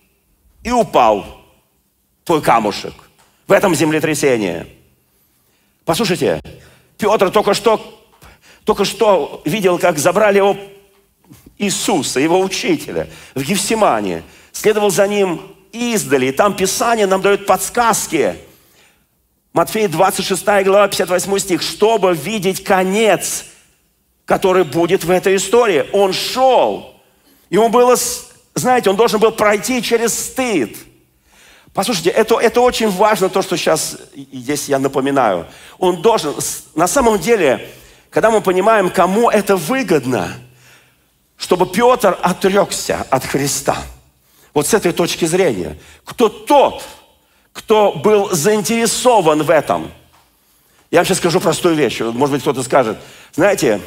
и 0.63 0.71
упал, 0.71 1.25
твой 2.25 2.43
камушек, 2.43 2.95
в 3.47 3.53
этом 3.53 3.75
землетрясении. 3.75 4.67
Послушайте, 5.85 6.41
Петр 6.99 7.31
только 7.31 7.55
что, 7.55 7.81
только 8.65 8.85
что 8.85 9.43
видел, 9.45 9.79
как 9.79 9.99
забрали 9.99 10.37
его 10.37 10.57
Иисуса, 11.63 12.21
его 12.21 12.41
учителя, 12.41 13.09
в 13.35 13.43
Гефсимане, 13.43 14.25
следовал 14.53 14.91
за 14.91 15.07
ним 15.07 15.41
издали. 15.73 16.27
И 16.27 16.33
там 16.33 16.55
Писание 16.55 17.07
нам 17.07 17.23
дает 17.23 17.47
подсказки. 17.47 18.37
Матфея 19.53 19.89
26 19.89 20.45
глава, 20.65 20.89
58 20.89 21.39
стих. 21.39 21.63
Чтобы 21.63 22.15
видеть 22.15 22.65
конец, 22.65 23.45
который 24.25 24.65
будет 24.65 25.05
в 25.05 25.11
этой 25.11 25.37
истории. 25.37 25.87
Он 25.93 26.13
шел. 26.13 26.95
Ему 27.49 27.69
было, 27.69 27.97
знаете, 28.55 28.91
он 28.91 28.97
должен 28.97 29.21
был 29.21 29.31
пройти 29.31 29.83
через 29.83 30.19
стыд. 30.19 30.77
Послушайте, 31.75 32.11
это, 32.11 32.39
это 32.39 32.61
очень 32.61 32.91
важно, 32.91 33.31
то, 33.31 33.41
что 33.41 33.57
сейчас 33.57 33.97
здесь 34.15 34.69
я 34.69 34.79
напоминаю. 34.79 35.47
Он 35.79 36.03
должен, 36.03 36.35
на 36.75 36.87
самом 36.87 37.19
деле, 37.19 37.67
когда 38.11 38.31
мы 38.31 38.43
понимаем, 38.43 38.91
кому 38.91 39.31
это 39.31 39.57
выгодно– 39.57 40.35
чтобы 41.43 41.67
Петр 41.67 42.17
отрекся 42.23 43.05
от 43.11 43.25
Христа. 43.25 43.77
Вот 44.55 44.69
с 44.69 44.75
этой 44.75 44.93
точки 44.93 45.25
зрения. 45.25 45.77
Кто 46.05 46.29
тот, 46.29 46.85
кто 47.53 47.93
был 47.93 48.31
заинтересован 48.31 49.43
в 49.43 49.51
этом? 49.51 49.91
Я 50.93 51.01
вам 51.01 51.05
сейчас 51.05 51.19
скажу 51.19 51.41
простую 51.41 51.75
вещь. 51.75 51.99
Может 51.99 52.35
быть, 52.35 52.43
кто-то 52.43 52.63
скажет. 52.63 52.97
Знаете, 53.35 53.81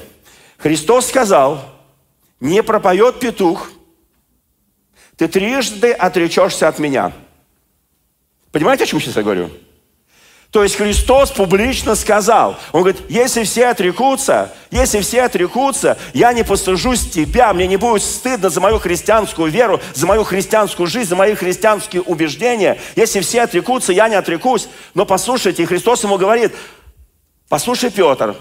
Христос 0.57 1.07
сказал, 1.07 1.63
не 2.41 2.61
пропоет 2.61 3.21
петух, 3.21 3.69
ты 5.15 5.29
трижды 5.29 5.93
отречешься 5.93 6.67
от 6.67 6.77
меня. 6.77 7.13
Понимаете, 8.51 8.83
о 8.83 8.87
чем 8.87 8.99
сейчас 8.99 9.15
я 9.15 9.23
говорю? 9.23 9.49
То 10.55 10.63
есть 10.63 10.77
Христос 10.77 11.31
публично 11.31 11.95
сказал, 11.95 12.57
Он 12.71 12.83
говорит, 12.83 13.01
если 13.09 13.43
все 13.43 13.67
отрекутся, 13.67 14.53
если 14.71 15.01
все 15.01 15.23
отрекутся, 15.23 15.97
я 16.13 16.31
не 16.31 16.45
постыжусь 16.45 17.09
тебя, 17.09 17.53
мне 17.53 17.67
не 17.67 17.75
будет 17.75 18.03
стыдно 18.03 18.49
за 18.49 18.61
мою 18.61 18.79
христианскую 18.79 19.51
веру, 19.51 19.81
за 19.93 20.07
мою 20.07 20.23
христианскую 20.23 20.87
жизнь, 20.87 21.09
за 21.09 21.17
мои 21.17 21.35
христианские 21.35 22.03
убеждения. 22.03 22.79
Если 22.95 23.19
все 23.19 23.41
отрекутся, 23.41 23.91
я 23.91 24.07
не 24.07 24.15
отрекусь. 24.15 24.69
Но 24.93 25.05
послушайте, 25.05 25.65
Христос 25.65 26.05
ему 26.05 26.17
говорит, 26.17 26.53
послушай, 27.49 27.89
Петр, 27.89 28.33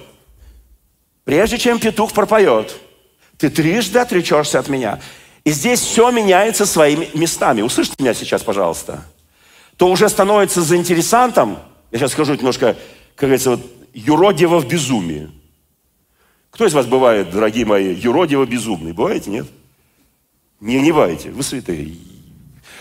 прежде 1.24 1.58
чем 1.58 1.80
петух 1.80 2.12
пропоет, 2.12 2.76
ты 3.38 3.50
трижды 3.50 3.98
отречешься 3.98 4.60
от 4.60 4.68
меня. 4.68 5.00
И 5.42 5.50
здесь 5.50 5.80
все 5.80 6.12
меняется 6.12 6.64
своими 6.64 7.10
местами. 7.12 7.62
Услышьте 7.62 7.96
меня 7.98 8.14
сейчас, 8.14 8.44
пожалуйста. 8.44 9.02
То 9.76 9.88
уже 9.88 10.08
становится 10.08 10.62
заинтересантом, 10.62 11.58
я 11.95 12.01
сейчас 12.01 12.12
скажу 12.12 12.34
немножко, 12.34 12.76
как 13.14 13.28
говорится, 13.28 13.51
вот, 13.51 13.61
юродиво 13.92 14.59
в 14.59 14.66
безумии. 14.66 15.30
Кто 16.51 16.66
из 16.66 16.74
вас 16.74 16.86
бывает, 16.86 17.30
дорогие 17.30 17.64
мои, 17.64 17.95
юродиво 17.95 18.45
безумный? 18.45 18.92
Бываете, 18.92 19.30
нет? 19.30 19.47
Не, 20.59 20.80
не 20.80 20.90
бываете, 20.90 21.30
вы 21.30 21.45
святые. 21.45 21.95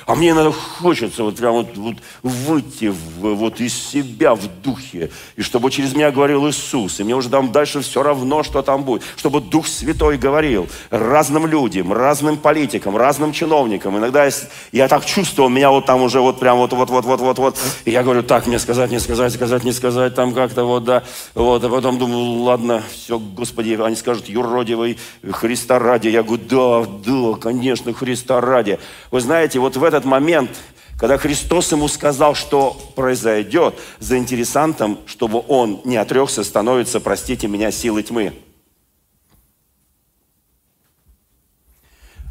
А 0.06 0.16
мне 0.16 0.32
иногда 0.32 0.51
хочется 0.51 1.24
вот 1.24 1.36
прям 1.36 1.54
вот, 1.54 1.78
вот 1.78 1.95
выйти 2.22 2.86
в, 2.86 3.36
вот 3.36 3.60
из 3.60 3.74
себя 3.74 4.36
в 4.36 4.47
духе, 4.62 5.12
и 5.36 5.41
чтобы 5.41 5.72
через 5.72 5.93
меня 5.93 6.12
говорил 6.12 6.47
Иисус, 6.49 6.99
и 6.99 7.04
мне 7.04 7.16
уже 7.16 7.30
там 7.30 7.51
дальше 7.51 7.82
все 7.82 8.04
равно, 8.04 8.43
что 8.43 8.62
там 8.62 8.84
будет, 8.84 9.04
чтобы 9.16 9.41
Дух 9.41 9.68
Святой 9.68 10.18
говорил 10.18 10.68
разным 10.89 11.47
людям, 11.47 11.93
разным 11.93 12.38
политикам, 12.38 12.97
разным 12.97 13.32
чиновникам. 13.32 13.97
Иногда 13.97 14.26
я, 14.26 14.32
я 14.72 14.88
так 14.88 15.06
чувствовал, 15.06 15.49
меня 15.49 15.72
вот 15.72 15.86
там 15.86 16.01
уже 16.01 16.20
вот 16.20 16.39
прям 16.39 16.58
вот, 16.58 16.74
вот, 16.74 16.89
вот, 16.89 17.06
вот, 17.06 17.20
вот, 17.20 17.38
вот, 17.39 17.58
и 17.86 17.91
я 17.91 18.04
говорю, 18.04 18.24
так, 18.24 18.47
мне 18.47 18.60
сказать, 18.60 18.91
не 18.91 18.99
сказать, 18.99 19.34
сказать, 19.34 19.64
не 19.64 19.72
сказать, 19.72 20.16
там 20.16 20.34
как-то 20.34 20.66
вот, 20.66 20.84
да, 20.84 21.04
вот, 21.34 21.64
а 21.64 21.70
потом 21.70 21.97
думаю, 21.97 22.43
ладно, 22.43 22.84
все, 22.91 23.20
Господи, 23.20 23.80
они 23.82 23.95
скажут, 23.95 24.28
юродивый, 24.28 24.97
Христа 25.32 25.80
ради. 25.80 26.08
Я 26.08 26.24
говорю, 26.24 26.43
да, 26.49 26.86
да, 27.06 27.39
конечно, 27.39 27.93
Христа 27.93 28.41
ради. 28.41 28.80
Вы 29.12 29.22
знаете, 29.22 29.60
вот 29.60 29.78
в 29.78 29.84
этот 29.93 30.05
момент, 30.05 30.49
когда 30.97 31.17
Христос 31.17 31.71
ему 31.71 31.87
сказал, 31.87 32.35
что 32.35 32.71
произойдет, 32.95 33.75
за 33.99 34.17
интересантом, 34.17 34.99
чтобы 35.05 35.43
он 35.47 35.81
не 35.85 35.97
отрекся, 35.97 36.43
становится, 36.43 36.99
простите 36.99 37.47
меня, 37.47 37.71
силы 37.71 38.03
тьмы. 38.03 38.33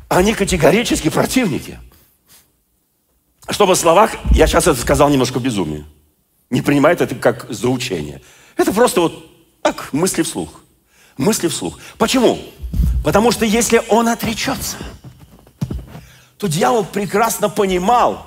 Они 0.08 0.34
категорически 0.34 1.08
противники. 1.08 1.78
Чтобы 3.48 3.74
в 3.74 3.78
словах, 3.78 4.12
я 4.32 4.46
сейчас 4.46 4.66
это 4.66 4.80
сказал 4.80 5.08
немножко 5.08 5.38
безумие. 5.38 5.84
Не 6.50 6.62
принимает 6.62 7.00
это 7.00 7.14
как 7.14 7.46
заучение. 7.50 8.20
Это 8.56 8.72
просто 8.72 9.00
вот 9.00 9.30
так, 9.62 9.92
мысли 9.92 10.22
вслух. 10.22 10.60
Мысли 11.16 11.48
вслух. 11.48 11.78
Почему? 11.98 12.38
Потому 13.04 13.32
что 13.32 13.44
если 13.44 13.82
он 13.88 14.08
отречется– 14.08 14.76
то 16.42 16.48
дьявол 16.48 16.84
прекрасно 16.84 17.48
понимал, 17.48 18.26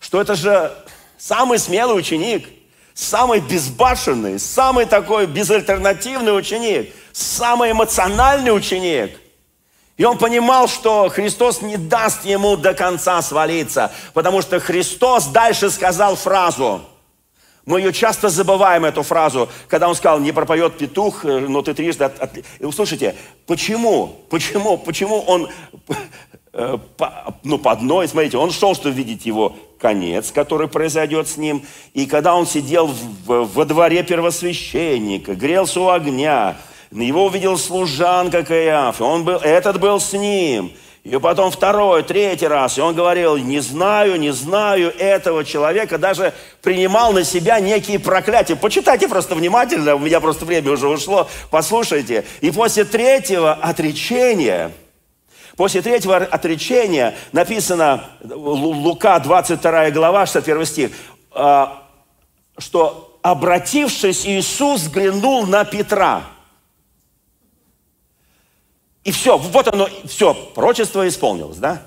что 0.00 0.22
это 0.22 0.34
же 0.34 0.74
самый 1.18 1.58
смелый 1.58 1.98
ученик, 1.98 2.48
самый 2.94 3.40
безбашенный, 3.40 4.38
самый 4.38 4.86
такой 4.86 5.26
безальтернативный 5.26 6.34
ученик, 6.34 6.94
самый 7.12 7.72
эмоциональный 7.72 8.56
ученик. 8.56 9.20
И 9.98 10.04
он 10.04 10.16
понимал, 10.16 10.66
что 10.66 11.10
Христос 11.10 11.60
не 11.60 11.76
даст 11.76 12.24
ему 12.24 12.56
до 12.56 12.72
конца 12.72 13.20
свалиться, 13.20 13.92
потому 14.14 14.40
что 14.40 14.58
Христос 14.58 15.26
дальше 15.26 15.68
сказал 15.68 16.16
фразу. 16.16 16.80
Мы 17.66 17.80
ее 17.80 17.92
часто 17.92 18.30
забываем, 18.30 18.86
эту 18.86 19.02
фразу, 19.02 19.50
когда 19.68 19.90
он 19.90 19.94
сказал, 19.94 20.20
не 20.20 20.32
пропоет 20.32 20.78
петух, 20.78 21.26
э, 21.26 21.40
но 21.40 21.60
ты 21.60 21.74
трижды... 21.74 22.04
От... 22.04 22.18
от... 22.18 22.30
Услышите, 22.58 23.14
почему? 23.46 24.16
Почему? 24.30 24.78
Почему 24.78 25.20
он 25.20 25.50
Э, 25.88 26.29
по, 26.52 27.36
ну, 27.44 27.58
по 27.58 27.72
одной, 27.72 28.08
смотрите, 28.08 28.36
он 28.36 28.50
шел, 28.50 28.74
чтобы 28.74 28.94
видеть 28.94 29.24
его 29.24 29.56
конец, 29.78 30.32
который 30.32 30.68
произойдет 30.68 31.28
с 31.28 31.36
ним. 31.36 31.62
И 31.94 32.06
когда 32.06 32.34
он 32.34 32.46
сидел 32.46 32.88
в, 32.88 33.44
во 33.44 33.64
дворе 33.64 34.02
первосвященника, 34.02 35.34
грелся 35.34 35.80
у 35.80 35.88
огня, 35.88 36.56
его 36.90 37.26
увидел 37.26 37.56
служанка 37.56 38.42
Каиаф, 38.42 39.00
он 39.00 39.24
был, 39.24 39.36
этот 39.36 39.78
был 39.80 40.00
с 40.00 40.12
ним. 40.12 40.72
И 41.02 41.16
потом 41.16 41.50
второй, 41.50 42.02
третий 42.02 42.46
раз, 42.46 42.76
и 42.76 42.82
он 42.82 42.94
говорил, 42.94 43.38
не 43.38 43.60
знаю, 43.60 44.20
не 44.20 44.32
знаю 44.32 44.92
этого 44.98 45.46
человека, 45.46 45.96
даже 45.96 46.34
принимал 46.60 47.14
на 47.14 47.24
себя 47.24 47.58
некие 47.58 47.98
проклятия. 47.98 48.54
Почитайте 48.54 49.08
просто 49.08 49.34
внимательно, 49.34 49.94
у 49.94 49.98
меня 49.98 50.20
просто 50.20 50.44
время 50.44 50.72
уже 50.72 50.88
ушло, 50.88 51.26
послушайте. 51.50 52.26
И 52.42 52.50
после 52.50 52.84
третьего 52.84 53.54
отречения– 53.54 54.72
После 55.60 55.82
третьего 55.82 56.16
отречения 56.16 57.14
написано, 57.32 58.12
Лука, 58.24 59.18
22 59.20 59.90
глава, 59.90 60.24
61 60.24 60.64
стих, 60.64 60.90
а, 61.32 61.86
что 62.56 63.18
обратившись, 63.20 64.24
Иисус 64.24 64.80
взглянул 64.80 65.46
на 65.46 65.66
Петра. 65.66 66.24
И 69.04 69.10
все, 69.12 69.36
вот 69.36 69.68
оно, 69.68 69.86
все, 70.06 70.32
прочество 70.32 71.06
исполнилось, 71.06 71.58
да? 71.58 71.82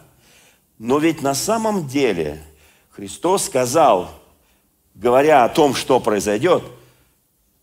Но 0.78 1.00
ведь 1.00 1.24
на 1.24 1.34
самом 1.34 1.88
деле 1.88 2.44
Христос 2.92 3.46
сказал, 3.46 4.12
говоря 4.94 5.46
о 5.46 5.50
том, 5.50 5.74
что 5.74 6.00
произойдет, 6.00 6.64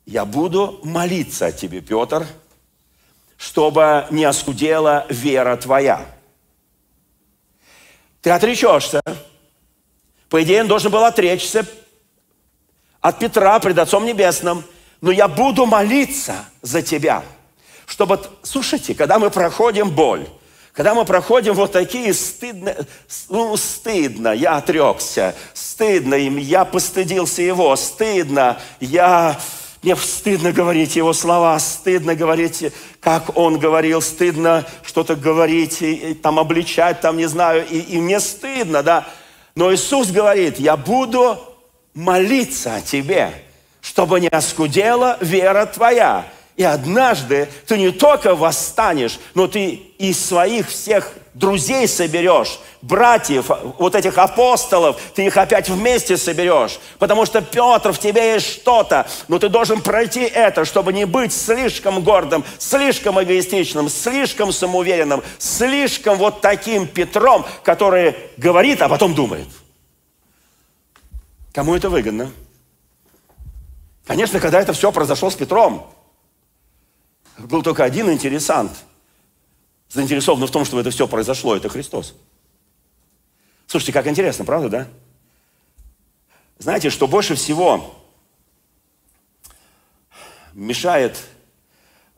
я 0.07 0.25
буду 0.25 0.81
молиться 0.83 1.47
о 1.47 1.53
тебе, 1.53 1.81
Петр, 1.81 2.27
чтобы 3.41 4.07
не 4.11 4.27
оскудела 4.27 5.07
вера 5.09 5.57
твоя. 5.57 6.05
Ты 8.21 8.29
отречешься. 8.31 9.01
По 10.29 10.43
идее, 10.43 10.61
он 10.61 10.69
должен 10.69 10.93
был 10.93 11.03
отречься 11.05 11.67
от 13.01 13.19
Петра 13.19 13.59
пред 13.59 13.79
Отцом 13.79 14.05
Небесным. 14.05 14.63
Но 15.01 15.11
я 15.11 15.27
буду 15.27 15.65
молиться 15.65 16.45
за 16.61 16.83
тебя. 16.83 17.23
Чтобы, 17.87 18.21
слушайте, 18.43 18.95
когда 18.95 19.19
мы 19.19 19.31
проходим 19.31 19.89
боль, 19.89 20.29
когда 20.75 20.95
мы 20.95 21.07
проходим 21.07 21.55
вот 21.55 21.73
такие 21.73 22.13
стыдно, 22.13 22.77
ну, 23.31 23.57
стыдно, 23.57 24.35
я 24.35 24.59
отрекся, 24.59 25.35
стыдно 25.55 26.15
я 26.15 26.67
постыдился 26.67 27.41
его, 27.41 27.75
стыдно, 27.75 28.61
я 28.81 29.41
мне 29.83 29.97
стыдно 29.97 30.53
говорить 30.53 30.97
его 30.97 31.13
слова, 31.15 31.59
стыдно 31.59 32.15
говорить, 32.15 32.65
как 33.01 33.37
он 33.39 33.59
говорил, 33.59 34.03
стыдно 34.03 34.67
что-то 34.83 35.17
говорить, 35.17 35.81
и, 35.81 35.95
и, 35.95 36.15
там 36.15 36.39
обличать, 36.39 37.01
там 37.01 37.17
не 37.17 37.27
знаю, 37.27 37.67
и, 37.67 37.79
и 37.79 37.99
мне 37.99 38.21
стыдно, 38.21 38.83
да. 38.83 39.09
Но 39.55 39.73
Иисус 39.73 40.09
говорит, 40.09 40.59
я 40.59 40.77
буду 40.77 41.39
молиться 41.95 42.77
о 42.77 42.81
тебе, 42.83 43.33
чтобы 43.81 44.21
не 44.21 44.29
оскудела 44.29 45.17
вера 45.21 45.65
твоя. 45.65 46.27
И 46.57 46.63
однажды 46.63 47.49
ты 47.67 47.79
не 47.79 47.91
только 47.91 48.35
восстанешь, 48.35 49.19
но 49.35 49.49
ты 49.49 49.71
из 49.99 50.23
своих 50.23 50.69
всех 50.69 51.11
друзей 51.41 51.89
соберешь, 51.89 52.61
братьев, 52.83 53.51
вот 53.79 53.95
этих 53.95 54.19
апостолов, 54.19 55.01
ты 55.15 55.27
их 55.27 55.37
опять 55.37 55.69
вместе 55.69 56.17
соберешь. 56.17 56.79
Потому 56.99 57.27
что, 57.27 57.41
Петр, 57.41 57.93
в 57.93 57.99
тебе 57.99 58.35
есть 58.35 58.47
что-то, 58.47 59.09
но 59.27 59.39
ты 59.39 59.49
должен 59.49 59.81
пройти 59.81 60.21
это, 60.21 60.65
чтобы 60.65 60.93
не 60.93 61.07
быть 61.07 61.33
слишком 61.33 62.05
гордым, 62.05 62.45
слишком 62.59 63.21
эгоистичным, 63.21 63.89
слишком 63.89 64.53
самоуверенным, 64.53 65.23
слишком 65.39 66.19
вот 66.19 66.43
таким 66.43 66.87
Петром, 66.87 67.45
который 67.65 68.15
говорит, 68.37 68.83
а 68.83 68.89
потом 68.89 69.15
думает. 69.15 69.49
Кому 71.53 71.75
это 71.75 71.89
выгодно? 71.89 72.31
Конечно, 74.07 74.39
когда 74.41 74.61
это 74.61 74.73
все 74.73 74.93
произошло 74.93 75.31
с 75.31 75.35
Петром, 75.35 75.91
был 77.39 77.63
только 77.63 77.83
один 77.83 78.11
интересант– 78.11 78.73
заинтересованы 79.91 80.47
в 80.47 80.51
том, 80.51 80.65
чтобы 80.65 80.81
это 80.81 80.91
все 80.91 81.07
произошло, 81.07 81.57
это 81.57 81.69
Христос. 81.69 82.15
Слушайте, 83.67 83.93
как 83.93 84.07
интересно, 84.07 84.45
правда, 84.45 84.69
да? 84.69 84.89
Знаете, 86.59 86.91
что 86.91 87.07
больше 87.07 87.35
всего 87.35 87.95
мешает, 90.53 91.19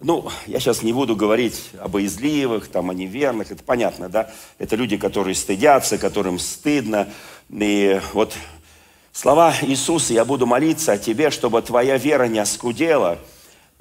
ну, 0.00 0.30
я 0.46 0.58
сейчас 0.60 0.82
не 0.82 0.92
буду 0.92 1.14
говорить 1.14 1.70
об 1.78 1.92
боязливых, 1.92 2.68
там, 2.68 2.90
о 2.90 2.94
неверных, 2.94 3.52
это 3.52 3.62
понятно, 3.62 4.08
да? 4.08 4.30
Это 4.58 4.76
люди, 4.76 4.96
которые 4.96 5.34
стыдятся, 5.34 5.98
которым 5.98 6.38
стыдно. 6.38 7.08
И 7.50 8.00
вот 8.12 8.34
слова 9.12 9.54
Иисуса, 9.62 10.12
я 10.12 10.24
буду 10.24 10.46
молиться 10.46 10.92
о 10.92 10.98
тебе, 10.98 11.30
чтобы 11.30 11.62
твоя 11.62 11.96
вера 11.96 12.24
не 12.24 12.38
оскудела– 12.38 13.18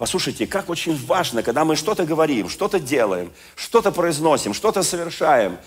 Послушайте, 0.02 0.47
как 0.47 0.68
очень 0.72 0.97
важно, 1.06 1.43
когда 1.43 1.64
мы 1.64 1.76
что-то 1.76 2.08
говорим, 2.08 2.49
что-то 2.49 2.80
делаем, 2.80 3.32
что-то 3.56 3.91
произносим, 3.91 4.56
что-то 4.56 4.82
совершаем, 4.82 5.60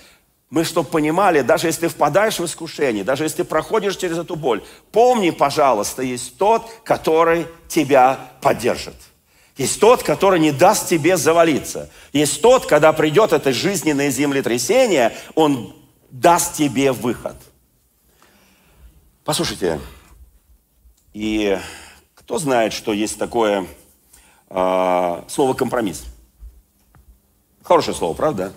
Мы, 0.51 0.65
чтобы 0.65 0.89
понимали, 0.89 1.43
даже 1.43 1.69
если 1.69 1.87
впадаешь 1.87 2.41
в 2.41 2.45
искушение, 2.45 3.05
даже 3.05 3.23
если 3.23 3.45
проходишь 3.45 3.95
через 3.97 4.19
эту 4.19 4.35
боль, 4.35 4.65
помни, 4.91 5.31
пожалуйста, 5.31 6.03
есть 6.03 6.37
тот, 6.37 6.69
который 6.83 7.47
тебя 7.69 8.33
поддержит. 8.41 8.97
Есть 9.57 9.79
тот, 9.79 10.03
который 10.03 10.41
не 10.41 10.51
даст 10.51 10.89
тебе 10.89 11.17
завалиться. 11.17 11.89
Есть 12.13 12.43
тот, 12.43 12.67
когда 12.67 12.93
придет 12.93 13.33
это 13.33 13.53
жизненное 13.53 14.11
землетрясение, 14.11 15.17
он 15.37 15.77
даст 16.11 16.57
тебе 16.57 16.91
выход. 16.91 17.37
Послушайте, 19.25 19.79
и 21.13 21.57
кто 22.17 22.39
знает, 22.39 22.73
что 22.73 22.93
есть 22.93 23.17
такое 23.17 23.69
слово 24.49 25.55
компромисс? 25.55 26.05
Хорошее 27.63 27.97
слово, 27.97 28.15
правда? 28.15 28.53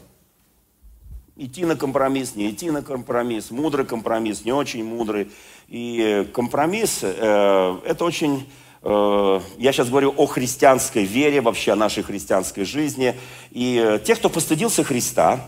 Идти 1.35 1.65
на 1.65 1.75
компромисс, 1.75 2.35
не 2.35 2.51
идти 2.51 2.71
на 2.71 2.81
компромисс, 2.81 3.51
мудрый 3.51 3.85
компромисс, 3.85 4.43
не 4.43 4.51
очень 4.51 4.83
мудрый. 4.83 5.31
И 5.67 6.29
компромисс 6.33 6.99
э, 7.03 7.79
это 7.85 8.05
очень 8.05 8.47
Э, 8.89 9.41
я 9.57 9.73
сейчас 9.73 9.89
говорю 9.89 10.13
о 10.15 10.25
христианской 10.27 11.03
вере, 11.03 11.41
вообще 11.41 11.73
о 11.73 11.75
нашей 11.75 12.03
христианской 12.03 12.63
жизни. 12.63 13.19
И 13.51 13.83
э, 13.83 13.99
те, 13.99 14.15
кто 14.15 14.29
постыдился 14.29 14.83
Христа, 14.83 15.41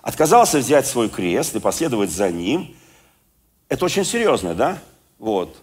отказался 0.00 0.58
взять 0.58 0.86
свой 0.86 1.08
крест 1.08 1.54
и 1.54 1.60
последовать 1.60 2.10
за 2.10 2.30
Ним, 2.30 2.74
это 3.68 3.84
очень 3.84 4.04
серьезно, 4.04 4.54
да? 4.54 4.78
Вот. 5.18 5.56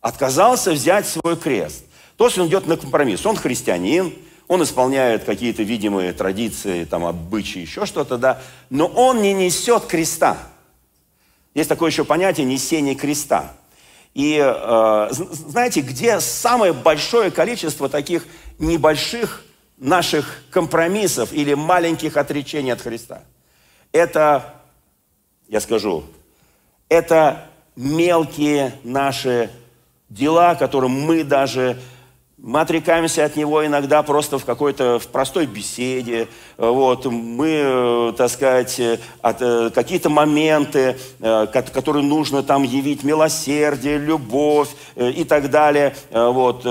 Отказался 0.00 0.72
взять 0.72 1.06
свой 1.06 1.36
крест. 1.36 1.84
То 2.16 2.26
есть 2.26 2.38
он 2.38 2.48
идет 2.48 2.66
на 2.66 2.76
компромисс. 2.76 3.24
Он 3.26 3.36
христианин, 3.36 4.14
он 4.46 4.62
исполняет 4.62 5.24
какие-то 5.24 5.62
видимые 5.62 6.12
традиции, 6.12 6.84
там, 6.84 7.04
обычаи, 7.04 7.60
еще 7.60 7.86
что-то, 7.86 8.18
да, 8.18 8.42
но 8.70 8.86
он 8.86 9.22
не 9.22 9.32
несет 9.32 9.86
креста. 9.86 10.36
Есть 11.54 11.68
такое 11.68 11.90
еще 11.90 12.04
понятие 12.04 12.46
несение 12.46 12.94
креста. 12.94 13.54
И 14.12 14.38
э, 14.40 15.08
знаете, 15.10 15.80
где 15.80 16.20
самое 16.20 16.72
большое 16.72 17.30
количество 17.30 17.88
таких 17.88 18.26
небольших 18.58 19.44
наших 19.76 20.44
компромиссов 20.50 21.32
или 21.32 21.54
маленьких 21.54 22.16
отречений 22.16 22.72
от 22.72 22.80
Христа? 22.80 23.22
Это, 23.90 24.54
я 25.48 25.60
скажу, 25.60 26.04
это 26.88 27.48
мелкие 27.74 28.74
наши 28.84 29.50
дела, 30.08 30.54
которым 30.54 30.92
мы 30.92 31.24
даже 31.24 31.80
мы 32.46 32.60
отрекаемся 32.60 33.24
от 33.24 33.36
него 33.36 33.64
иногда 33.64 34.02
просто 34.02 34.38
в 34.38 34.44
какой-то 34.44 34.98
в 34.98 35.08
простой 35.08 35.46
беседе. 35.46 36.28
Вот, 36.58 37.06
мы, 37.06 37.48
э, 37.48 38.12
так 38.18 38.30
сказать, 38.30 38.78
э, 38.78 38.98
э, 39.22 39.70
какие-то 39.74 40.10
моменты, 40.10 40.98
которые 41.72 42.04
нужно 42.04 42.42
там 42.42 42.62
явить 42.62 43.02
милосердие, 43.02 43.96
любовь 43.96 44.68
и 44.94 45.24
так 45.24 45.48
далее. 45.48 45.96
Вот, 46.10 46.64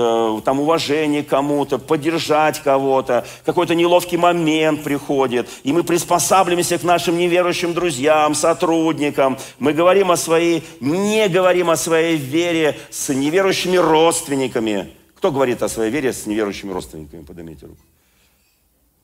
там 0.44 0.60
уважение 0.60 1.24
кому-то, 1.24 1.78
поддержать 1.78 2.60
кого-то. 2.60 3.26
Какой-то 3.44 3.74
неловкий 3.74 4.16
момент 4.16 4.84
приходит. 4.84 5.48
И 5.64 5.72
мы 5.72 5.82
приспосабливаемся 5.82 6.78
к 6.78 6.84
нашим 6.84 7.18
неверующим 7.18 7.74
друзьям, 7.74 8.36
сотрудникам. 8.36 9.38
Мы 9.58 9.72
говорим 9.72 10.12
о 10.12 10.16
своей, 10.16 10.62
не 10.78 11.28
говорим 11.28 11.68
о 11.68 11.76
своей 11.76 12.16
вере 12.16 12.78
с 12.90 13.12
неверующими 13.12 13.76
родственниками. 13.76 15.03
Кто 15.24 15.32
говорит 15.32 15.62
о 15.62 15.70
своей 15.70 15.90
вере 15.90 16.12
с 16.12 16.26
неверующими 16.26 16.70
родственниками? 16.70 17.24
Поднимите 17.24 17.64
руку. 17.64 17.80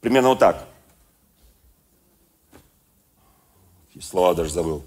Примерно 0.03 0.29
вот 0.29 0.39
так. 0.39 0.69
Слова 4.03 4.35
даже 4.35 4.51
забыл. 4.51 4.85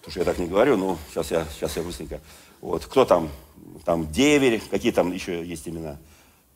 Потому 0.00 0.10
что 0.10 0.20
я 0.20 0.26
так 0.26 0.36
не 0.36 0.46
говорю, 0.46 0.76
но 0.76 0.98
сейчас 1.08 1.30
я, 1.30 1.46
сейчас 1.46 1.74
я 1.78 1.82
быстренько. 1.82 2.20
Вот. 2.60 2.84
Кто 2.84 3.06
там? 3.06 3.30
Там 3.86 4.12
деверь, 4.12 4.60
какие 4.70 4.92
там 4.92 5.12
еще 5.14 5.42
есть 5.42 5.66
имена? 5.66 5.96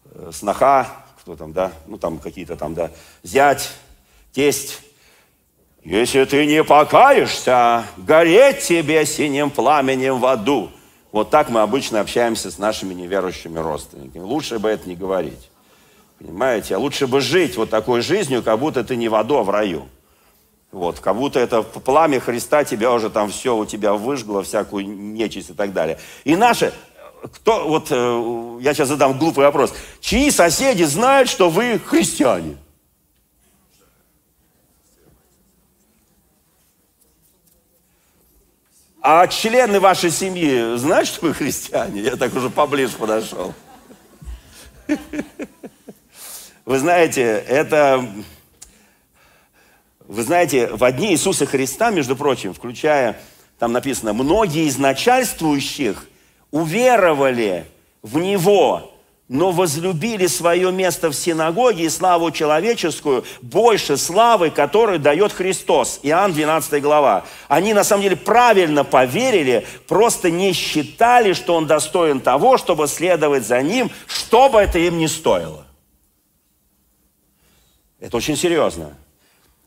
Э, 0.04 0.32
сноха, 0.34 1.06
кто 1.22 1.34
там, 1.34 1.54
да? 1.54 1.72
Ну, 1.86 1.96
там 1.96 2.18
какие-то 2.18 2.56
там, 2.56 2.74
да. 2.74 2.90
Зять, 3.22 3.70
тесть. 4.32 4.82
Если 5.82 6.26
ты 6.26 6.44
не 6.44 6.62
покаешься, 6.62 7.86
гореть 7.96 8.60
тебе 8.60 9.06
синим 9.06 9.50
пламенем 9.50 10.20
в 10.20 10.26
аду. 10.26 10.72
Вот 11.10 11.30
так 11.30 11.48
мы 11.48 11.60
обычно 11.60 12.00
общаемся 12.00 12.50
с 12.50 12.58
нашими 12.58 12.92
неверующими 12.92 13.58
родственниками. 13.58 14.22
Лучше 14.22 14.58
бы 14.58 14.68
это 14.68 14.88
не 14.88 14.94
говорить. 14.94 15.50
Понимаете? 16.18 16.74
А 16.74 16.78
лучше 16.78 17.06
бы 17.06 17.20
жить 17.20 17.56
вот 17.56 17.70
такой 17.70 18.02
жизнью, 18.02 18.42
как 18.42 18.58
будто 18.58 18.84
ты 18.84 18.96
не 18.96 19.08
в 19.08 19.14
аду, 19.14 19.36
а 19.36 19.42
в 19.42 19.50
раю. 19.50 19.88
Вот, 20.70 21.00
как 21.00 21.16
будто 21.16 21.40
это 21.40 21.62
пламя 21.62 22.20
Христа 22.20 22.62
тебя 22.62 22.92
уже 22.92 23.08
там 23.08 23.30
все 23.30 23.56
у 23.56 23.64
тебя 23.64 23.94
выжгло, 23.94 24.42
всякую 24.42 24.86
нечисть 24.86 25.50
и 25.50 25.54
так 25.54 25.72
далее. 25.72 25.98
И 26.24 26.36
наши, 26.36 26.74
кто, 27.22 27.66
вот 27.66 27.86
э, 27.90 28.58
я 28.60 28.74
сейчас 28.74 28.88
задам 28.88 29.18
глупый 29.18 29.44
вопрос. 29.44 29.72
Чьи 30.00 30.30
соседи 30.30 30.82
знают, 30.82 31.30
что 31.30 31.48
вы 31.48 31.78
христиане? 31.78 32.56
А 39.00 39.26
члены 39.28 39.78
вашей 39.78 40.10
семьи 40.10 40.76
знают, 40.76 41.08
что 41.08 41.26
вы 41.26 41.34
христиане? 41.34 42.00
Я 42.00 42.16
так 42.16 42.34
уже 42.34 42.50
поближе 42.50 42.96
подошел. 42.96 43.54
Вы 46.64 46.78
знаете, 46.78 47.22
это... 47.22 48.06
Вы 50.00 50.22
знаете, 50.22 50.68
в 50.68 50.90
дни 50.92 51.12
Иисуса 51.12 51.46
Христа, 51.46 51.90
между 51.90 52.16
прочим, 52.16 52.54
включая, 52.54 53.20
там 53.58 53.72
написано, 53.72 54.14
многие 54.14 54.66
из 54.66 54.78
начальствующих 54.78 56.06
уверовали 56.50 57.66
в 58.02 58.18
Него, 58.18 58.97
но 59.28 59.50
возлюбили 59.50 60.26
свое 60.26 60.72
место 60.72 61.10
в 61.10 61.14
синагоге 61.14 61.84
и 61.84 61.88
славу 61.90 62.30
человеческую 62.30 63.24
больше 63.42 63.98
славы, 63.98 64.50
которую 64.50 64.98
дает 64.98 65.32
Христос. 65.32 66.00
Иоанн 66.02 66.32
12 66.32 66.82
глава. 66.82 67.26
Они 67.46 67.74
на 67.74 67.84
самом 67.84 68.04
деле 68.04 68.16
правильно 68.16 68.84
поверили, 68.84 69.66
просто 69.86 70.30
не 70.30 70.52
считали, 70.54 71.34
что 71.34 71.54
Он 71.54 71.66
достоин 71.66 72.20
того, 72.20 72.56
чтобы 72.56 72.88
следовать 72.88 73.46
за 73.46 73.60
Ним, 73.60 73.90
что 74.06 74.48
бы 74.48 74.60
это 74.60 74.78
им 74.78 74.98
ни 74.98 75.06
стоило. 75.06 75.66
Это 78.00 78.16
очень 78.16 78.36
серьезно. 78.36 78.96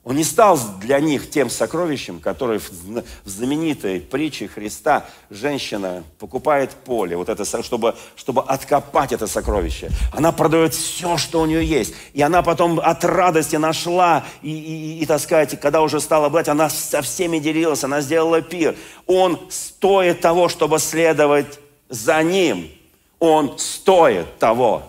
Он 0.04 0.16
не 0.16 0.24
стал 0.24 0.60
для 0.80 1.00
них 1.00 1.30
тем 1.30 1.48
сокровищем, 1.52 2.20
которое 2.20 2.58
в 2.58 3.30
знаменитой 3.30 4.02
притче 4.02 4.48
Христа 4.48 5.06
женщина 5.30 6.04
покупает 6.18 6.72
поле, 6.72 7.16
вот 7.16 7.30
это, 7.30 7.46
чтобы, 7.62 7.96
чтобы 8.16 8.42
откопать 8.42 9.12
это 9.12 9.28
сокровище. 9.28 9.92
Она 10.12 10.32
продает 10.32 10.74
все, 10.74 11.18
что 11.18 11.42
у 11.42 11.46
нее 11.46 11.64
есть. 11.64 11.94
И 12.14 12.22
она 12.24 12.42
потом 12.42 12.80
от 12.80 13.06
радости 13.06 13.58
нашла, 13.58 14.26
и, 14.42 14.50
и, 14.50 15.04
и, 15.04 15.06
так 15.06 15.22
сказать, 15.22 15.60
когда 15.60 15.84
уже 15.84 16.00
стала 16.00 16.30
брать, 16.30 16.50
она 16.50 16.72
со 16.72 17.04
всеми 17.04 17.38
делилась, 17.38 17.84
она 17.84 18.02
сделала 18.02 18.42
пир. 18.42 18.76
Он 19.06 19.40
стоит 19.52 20.20
того, 20.20 20.50
чтобы 20.50 20.80
следовать 20.80 21.60
за 21.90 22.24
ним. 22.24 22.72
Он 23.20 23.60
стоит 23.60 24.40
того. 24.40 24.82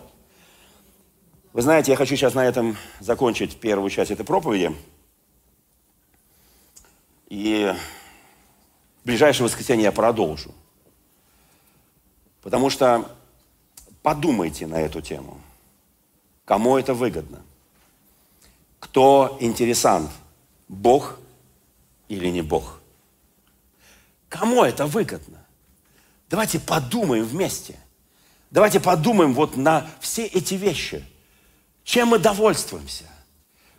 Вы 1.52 1.60
знаете, 1.60 1.90
я 1.90 1.98
хочу 1.98 2.16
сейчас 2.16 2.32
на 2.32 2.46
этом 2.46 2.78
закончить 2.98 3.60
первую 3.60 3.90
часть 3.90 4.10
этой 4.10 4.24
проповеди. 4.24 4.74
И 7.32 7.74
в 9.02 9.06
ближайшее 9.06 9.46
воскресенье 9.46 9.84
я 9.84 9.92
продолжу. 9.92 10.54
Потому 12.42 12.68
что 12.68 13.10
подумайте 14.02 14.66
на 14.66 14.74
эту 14.74 15.00
тему. 15.00 15.40
Кому 16.44 16.76
это 16.76 16.92
выгодно? 16.92 17.40
Кто 18.80 19.38
интересант? 19.40 20.10
Бог 20.68 21.18
или 22.08 22.28
не 22.28 22.42
Бог? 22.42 22.80
Кому 24.28 24.62
это 24.62 24.84
выгодно? 24.84 25.42
Давайте 26.28 26.60
подумаем 26.60 27.24
вместе. 27.24 27.78
Давайте 28.50 28.78
подумаем 28.78 29.32
вот 29.32 29.56
на 29.56 29.88
все 30.00 30.26
эти 30.26 30.52
вещи. 30.52 31.02
Чем 31.82 32.08
мы 32.08 32.18
довольствуемся? 32.18 33.06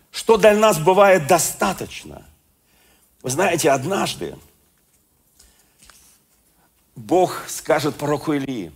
Что 0.09 0.37
для 0.37 0.55
нас 0.55 0.79
бывает 0.79 1.27
достаточно– 1.27 2.25
вы 3.23 3.29
знаете, 3.29 3.71
однажды 3.71 4.35
Бог 6.95 7.45
скажет 7.47 7.95
пророку 7.95 8.33
Илии, 8.33 8.71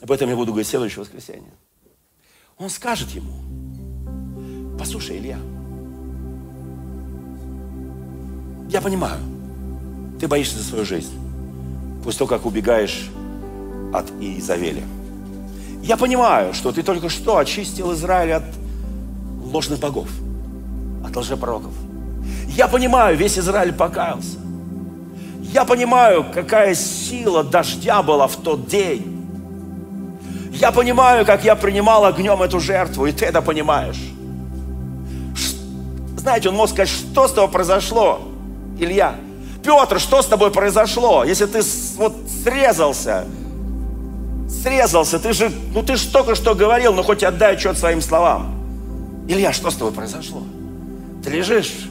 об 0.00 0.10
этом 0.10 0.30
я 0.30 0.34
буду 0.34 0.52
говорить 0.52 0.68
следующее 0.68 1.00
воскресенье. 1.00 1.52
Он 2.56 2.70
скажет 2.70 3.10
ему, 3.10 4.78
послушай, 4.78 5.18
Илья, 5.18 5.38
я 8.70 8.80
понимаю, 8.80 9.20
ты 10.18 10.26
боишься 10.26 10.56
за 10.56 10.64
свою 10.64 10.86
жизнь, 10.86 11.14
после 12.02 12.18
того, 12.20 12.28
как 12.28 12.46
убегаешь 12.46 13.10
от 13.92 14.10
Иезавеля. 14.22 14.84
Я 15.82 15.98
понимаю, 15.98 16.54
что 16.54 16.72
ты 16.72 16.82
только 16.82 17.10
что 17.10 17.36
очистил 17.36 17.92
Израиль 17.92 18.32
от 18.32 18.44
ложных 19.44 19.80
богов, 19.80 20.08
от 21.04 21.14
лжепророков. 21.14 21.74
Я 22.54 22.68
понимаю, 22.68 23.16
весь 23.16 23.38
Израиль 23.38 23.72
покаялся. 23.72 24.38
Я 25.52 25.64
понимаю, 25.64 26.24
какая 26.32 26.74
сила 26.74 27.44
дождя 27.44 28.02
была 28.02 28.26
в 28.26 28.36
тот 28.36 28.66
день. 28.66 29.18
Я 30.52 30.70
понимаю, 30.70 31.24
как 31.24 31.44
я 31.44 31.56
принимал 31.56 32.04
огнем 32.04 32.42
эту 32.42 32.60
жертву, 32.60 33.06
и 33.06 33.12
ты 33.12 33.24
это 33.24 33.42
понимаешь. 33.42 34.00
Знаете, 36.16 36.50
он 36.50 36.56
мог 36.56 36.68
сказать, 36.68 36.88
что 36.88 37.26
с 37.26 37.32
тобой 37.32 37.50
произошло, 37.50 38.20
Илья? 38.78 39.16
Петр, 39.64 39.98
что 39.98 40.22
с 40.22 40.26
тобой 40.26 40.50
произошло? 40.50 41.24
Если 41.24 41.46
ты 41.46 41.60
вот 41.96 42.14
срезался, 42.44 43.24
срезался, 44.48 45.18
ты 45.18 45.32
же, 45.32 45.50
ну 45.74 45.82
ты 45.82 45.96
же 45.96 46.08
только 46.08 46.34
что 46.34 46.54
говорил, 46.54 46.92
ну 46.94 47.02
хоть 47.02 47.22
отдай 47.22 47.54
отчет 47.54 47.78
своим 47.78 48.00
словам. 48.00 48.54
Илья, 49.28 49.52
что 49.52 49.70
с 49.70 49.74
тобой 49.74 49.92
произошло? 49.92 50.42
Ты 51.24 51.30
лежишь, 51.30 51.88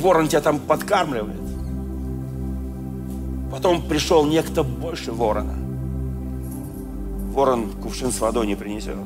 ворон 0.00 0.28
тебя 0.28 0.40
там 0.40 0.58
подкармливает. 0.58 1.40
Потом 3.50 3.82
пришел 3.82 4.26
некто 4.26 4.62
больше 4.62 5.12
ворона. 5.12 5.54
Ворон 7.32 7.70
кувшин 7.82 8.12
с 8.12 8.20
водой 8.20 8.46
не 8.46 8.56
принесет. 8.56 8.96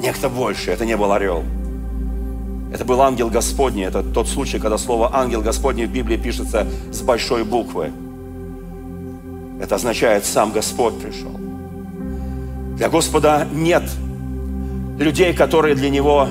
Некто 0.00 0.28
больше, 0.28 0.70
это 0.70 0.84
не 0.84 0.96
был 0.96 1.12
орел. 1.12 1.42
Это 2.72 2.84
был 2.84 3.00
ангел 3.02 3.28
Господний. 3.28 3.84
Это 3.84 4.02
тот 4.02 4.28
случай, 4.28 4.58
когда 4.58 4.78
слово 4.78 5.10
ангел 5.14 5.42
Господний 5.42 5.86
в 5.86 5.92
Библии 5.92 6.16
пишется 6.16 6.66
с 6.90 7.02
большой 7.02 7.44
буквы. 7.44 7.92
Это 9.60 9.76
означает, 9.76 10.24
сам 10.24 10.52
Господь 10.52 10.98
пришел. 11.00 11.30
Для 12.76 12.88
Господа 12.88 13.46
нет 13.52 13.84
людей, 14.98 15.34
которые 15.34 15.74
для 15.74 15.90
Него 15.90 16.26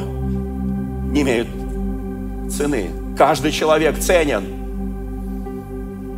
не 1.12 1.22
имеют 1.22 1.48
цены. 2.52 2.92
Каждый 3.18 3.52
человек 3.52 4.00
ценен. 4.00 4.62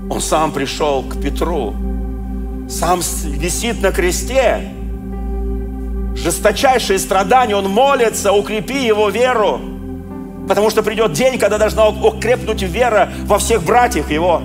Он 0.09 0.19
сам 0.19 0.51
пришел 0.51 1.03
к 1.03 1.19
Петру, 1.21 1.73
сам 2.69 2.99
висит 2.99 3.81
на 3.81 3.91
кресте, 3.91 4.73
жесточайшие 6.15 6.99
страдания, 6.99 7.55
он 7.55 7.69
молится, 7.69 8.31
укрепи 8.31 8.85
его 8.85 9.09
веру, 9.09 9.59
потому 10.47 10.69
что 10.69 10.83
придет 10.83 11.13
день, 11.13 11.39
когда 11.39 11.57
должна 11.57 11.87
укрепнуть 11.87 12.61
вера 12.61 13.11
во 13.25 13.37
всех 13.37 13.63
братьях 13.63 14.11
его. 14.11 14.41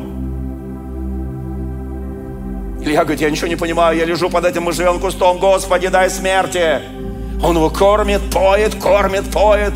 Илья 2.80 3.02
говорит, 3.02 3.20
я 3.20 3.30
ничего 3.30 3.48
не 3.48 3.56
понимаю, 3.56 3.98
я 3.98 4.04
лежу 4.04 4.30
под 4.30 4.44
этим 4.46 4.62
можжевелым 4.62 5.00
кустом, 5.00 5.38
Господи, 5.38 5.88
дай 5.88 6.08
смерти. 6.08 6.80
Он 7.42 7.56
его 7.56 7.70
кормит, 7.70 8.20
поет, 8.32 8.74
кормит, 8.76 9.30
поет. 9.30 9.74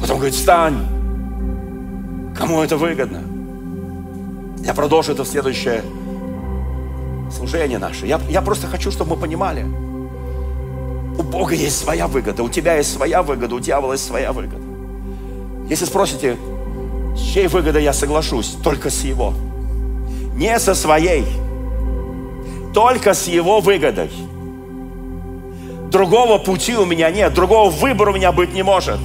Потом 0.00 0.16
говорит, 0.16 0.34
встань. 0.34 0.93
Кому 2.36 2.62
это 2.62 2.76
выгодно? 2.76 3.22
Я 4.64 4.74
продолжу 4.74 5.12
это 5.12 5.24
в 5.24 5.28
следующее 5.28 5.82
служение 7.30 7.78
наше. 7.78 8.06
Я, 8.06 8.20
я 8.28 8.42
просто 8.42 8.66
хочу, 8.66 8.90
чтобы 8.90 9.14
мы 9.14 9.22
понимали. 9.22 9.64
У 11.16 11.22
Бога 11.22 11.54
есть 11.54 11.78
своя 11.78 12.06
выгода, 12.08 12.42
у 12.42 12.48
тебя 12.48 12.76
есть 12.76 12.92
своя 12.92 13.22
выгода, 13.22 13.54
у 13.54 13.60
дьявола 13.60 13.92
есть 13.92 14.06
своя 14.06 14.32
выгода. 14.32 14.62
Если 15.68 15.84
спросите, 15.84 16.36
с 17.16 17.20
чьей 17.20 17.46
выгодой 17.46 17.84
я 17.84 17.92
соглашусь? 17.92 18.56
Только 18.62 18.90
с 18.90 19.04
его. 19.04 19.32
Не 20.34 20.58
со 20.58 20.74
своей. 20.74 21.24
Только 22.74 23.14
с 23.14 23.28
его 23.28 23.60
выгодой. 23.60 24.10
Другого 25.90 26.38
пути 26.38 26.76
у 26.76 26.84
меня 26.84 27.10
нет, 27.10 27.32
другого 27.32 27.70
выбора 27.70 28.10
у 28.10 28.14
меня 28.14 28.32
быть 28.32 28.52
не 28.52 28.64
может. 28.64 28.98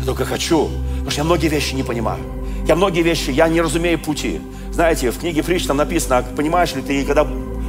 Я 0.00 0.04
только 0.04 0.24
хочу, 0.24 0.68
потому 1.02 1.10
что 1.10 1.20
я 1.20 1.24
многие 1.24 1.48
вещи 1.48 1.74
не 1.74 1.82
понимаю. 1.82 2.22
Я 2.66 2.76
многие 2.76 3.02
вещи, 3.02 3.30
я 3.30 3.48
не 3.48 3.60
разумею 3.60 3.98
пути. 3.98 4.40
Знаете, 4.70 5.10
в 5.10 5.18
книге 5.18 5.42
Притч 5.42 5.66
там 5.66 5.76
написано, 5.76 6.24
понимаешь 6.36 6.74
ли 6.74 6.82
ты, 6.82 7.04
когда, 7.04 7.26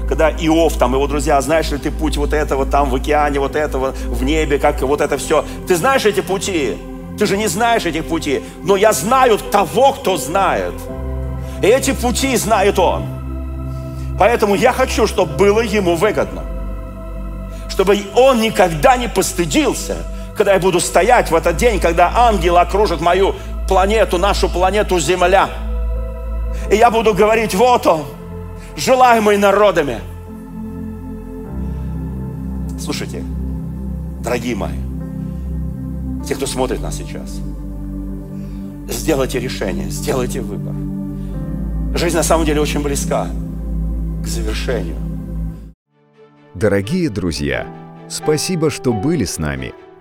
когда 0.08 0.30
Иов, 0.30 0.78
там 0.78 0.94
его 0.94 1.08
друзья, 1.08 1.42
знаешь 1.42 1.72
ли 1.72 1.78
ты 1.78 1.90
путь 1.92 2.18
вот 2.18 2.32
этого 2.34 2.66
там 2.66 2.90
в 2.90 2.96
океане, 2.96 3.40
вот 3.40 3.56
этого 3.56 3.94
в 4.08 4.24
небе, 4.24 4.60
как 4.60 4.82
вот 4.82 5.02
это 5.02 5.18
все. 5.18 5.44
Ты 5.68 5.76
знаешь 5.76 6.06
эти 6.06 6.22
пути? 6.22 6.78
Ты 7.18 7.26
же 7.26 7.38
не 7.38 7.48
знаешь 7.48 7.86
этих 7.86 8.06
путей. 8.06 8.44
Но 8.64 8.76
я 8.76 8.94
знаю 8.94 9.38
того, 9.38 9.94
кто 9.94 10.18
знает. 10.18 10.74
И 11.62 11.68
эти 11.68 11.92
пути 11.92 12.36
знает 12.38 12.78
он. 12.78 13.06
Поэтому 14.20 14.56
я 14.56 14.74
хочу, 14.74 15.08
чтобы 15.08 15.36
было 15.36 15.62
ему 15.62 15.96
выгодно 15.96 16.44
чтобы 17.74 18.00
он 18.16 18.40
никогда 18.40 18.98
не 18.98 19.10
постыдился, 19.10 19.98
когда 20.36 20.54
я 20.54 20.60
буду 20.60 20.80
стоять 20.80 21.32
в 21.32 21.36
этот 21.36 21.58
день, 21.58 21.80
когда 21.80 22.12
ангелы 22.16 22.60
окружат 22.60 23.02
мою 23.02 23.36
планету, 23.68 24.18
нашу 24.18 24.50
планету 24.50 25.00
Земля. 25.00 25.50
И 26.72 26.76
я 26.76 26.90
буду 26.92 27.14
говорить, 27.14 27.54
вот 27.56 27.86
он, 27.88 28.06
желаемый 28.76 29.38
народами. 29.38 30.02
Слушайте, 32.80 33.24
дорогие 34.22 34.56
мои, 34.56 34.78
те, 36.28 36.36
кто 36.36 36.46
смотрит 36.46 36.82
нас 36.82 36.98
сейчас, 36.98 37.40
сделайте 38.90 39.40
решение, 39.40 39.90
сделайте 39.90 40.42
выбор. 40.42 40.74
Жизнь 41.96 42.18
на 42.18 42.24
самом 42.24 42.46
деле 42.46 42.60
очень 42.60 42.82
близка 42.82 43.28
к 44.24 44.28
завершению. 44.28 44.98
Дорогие 46.56 47.10
друзья, 47.10 47.68
спасибо, 48.10 48.70
что 48.70 48.94
были 48.94 49.26
с 49.26 49.38
нами. 49.38 49.74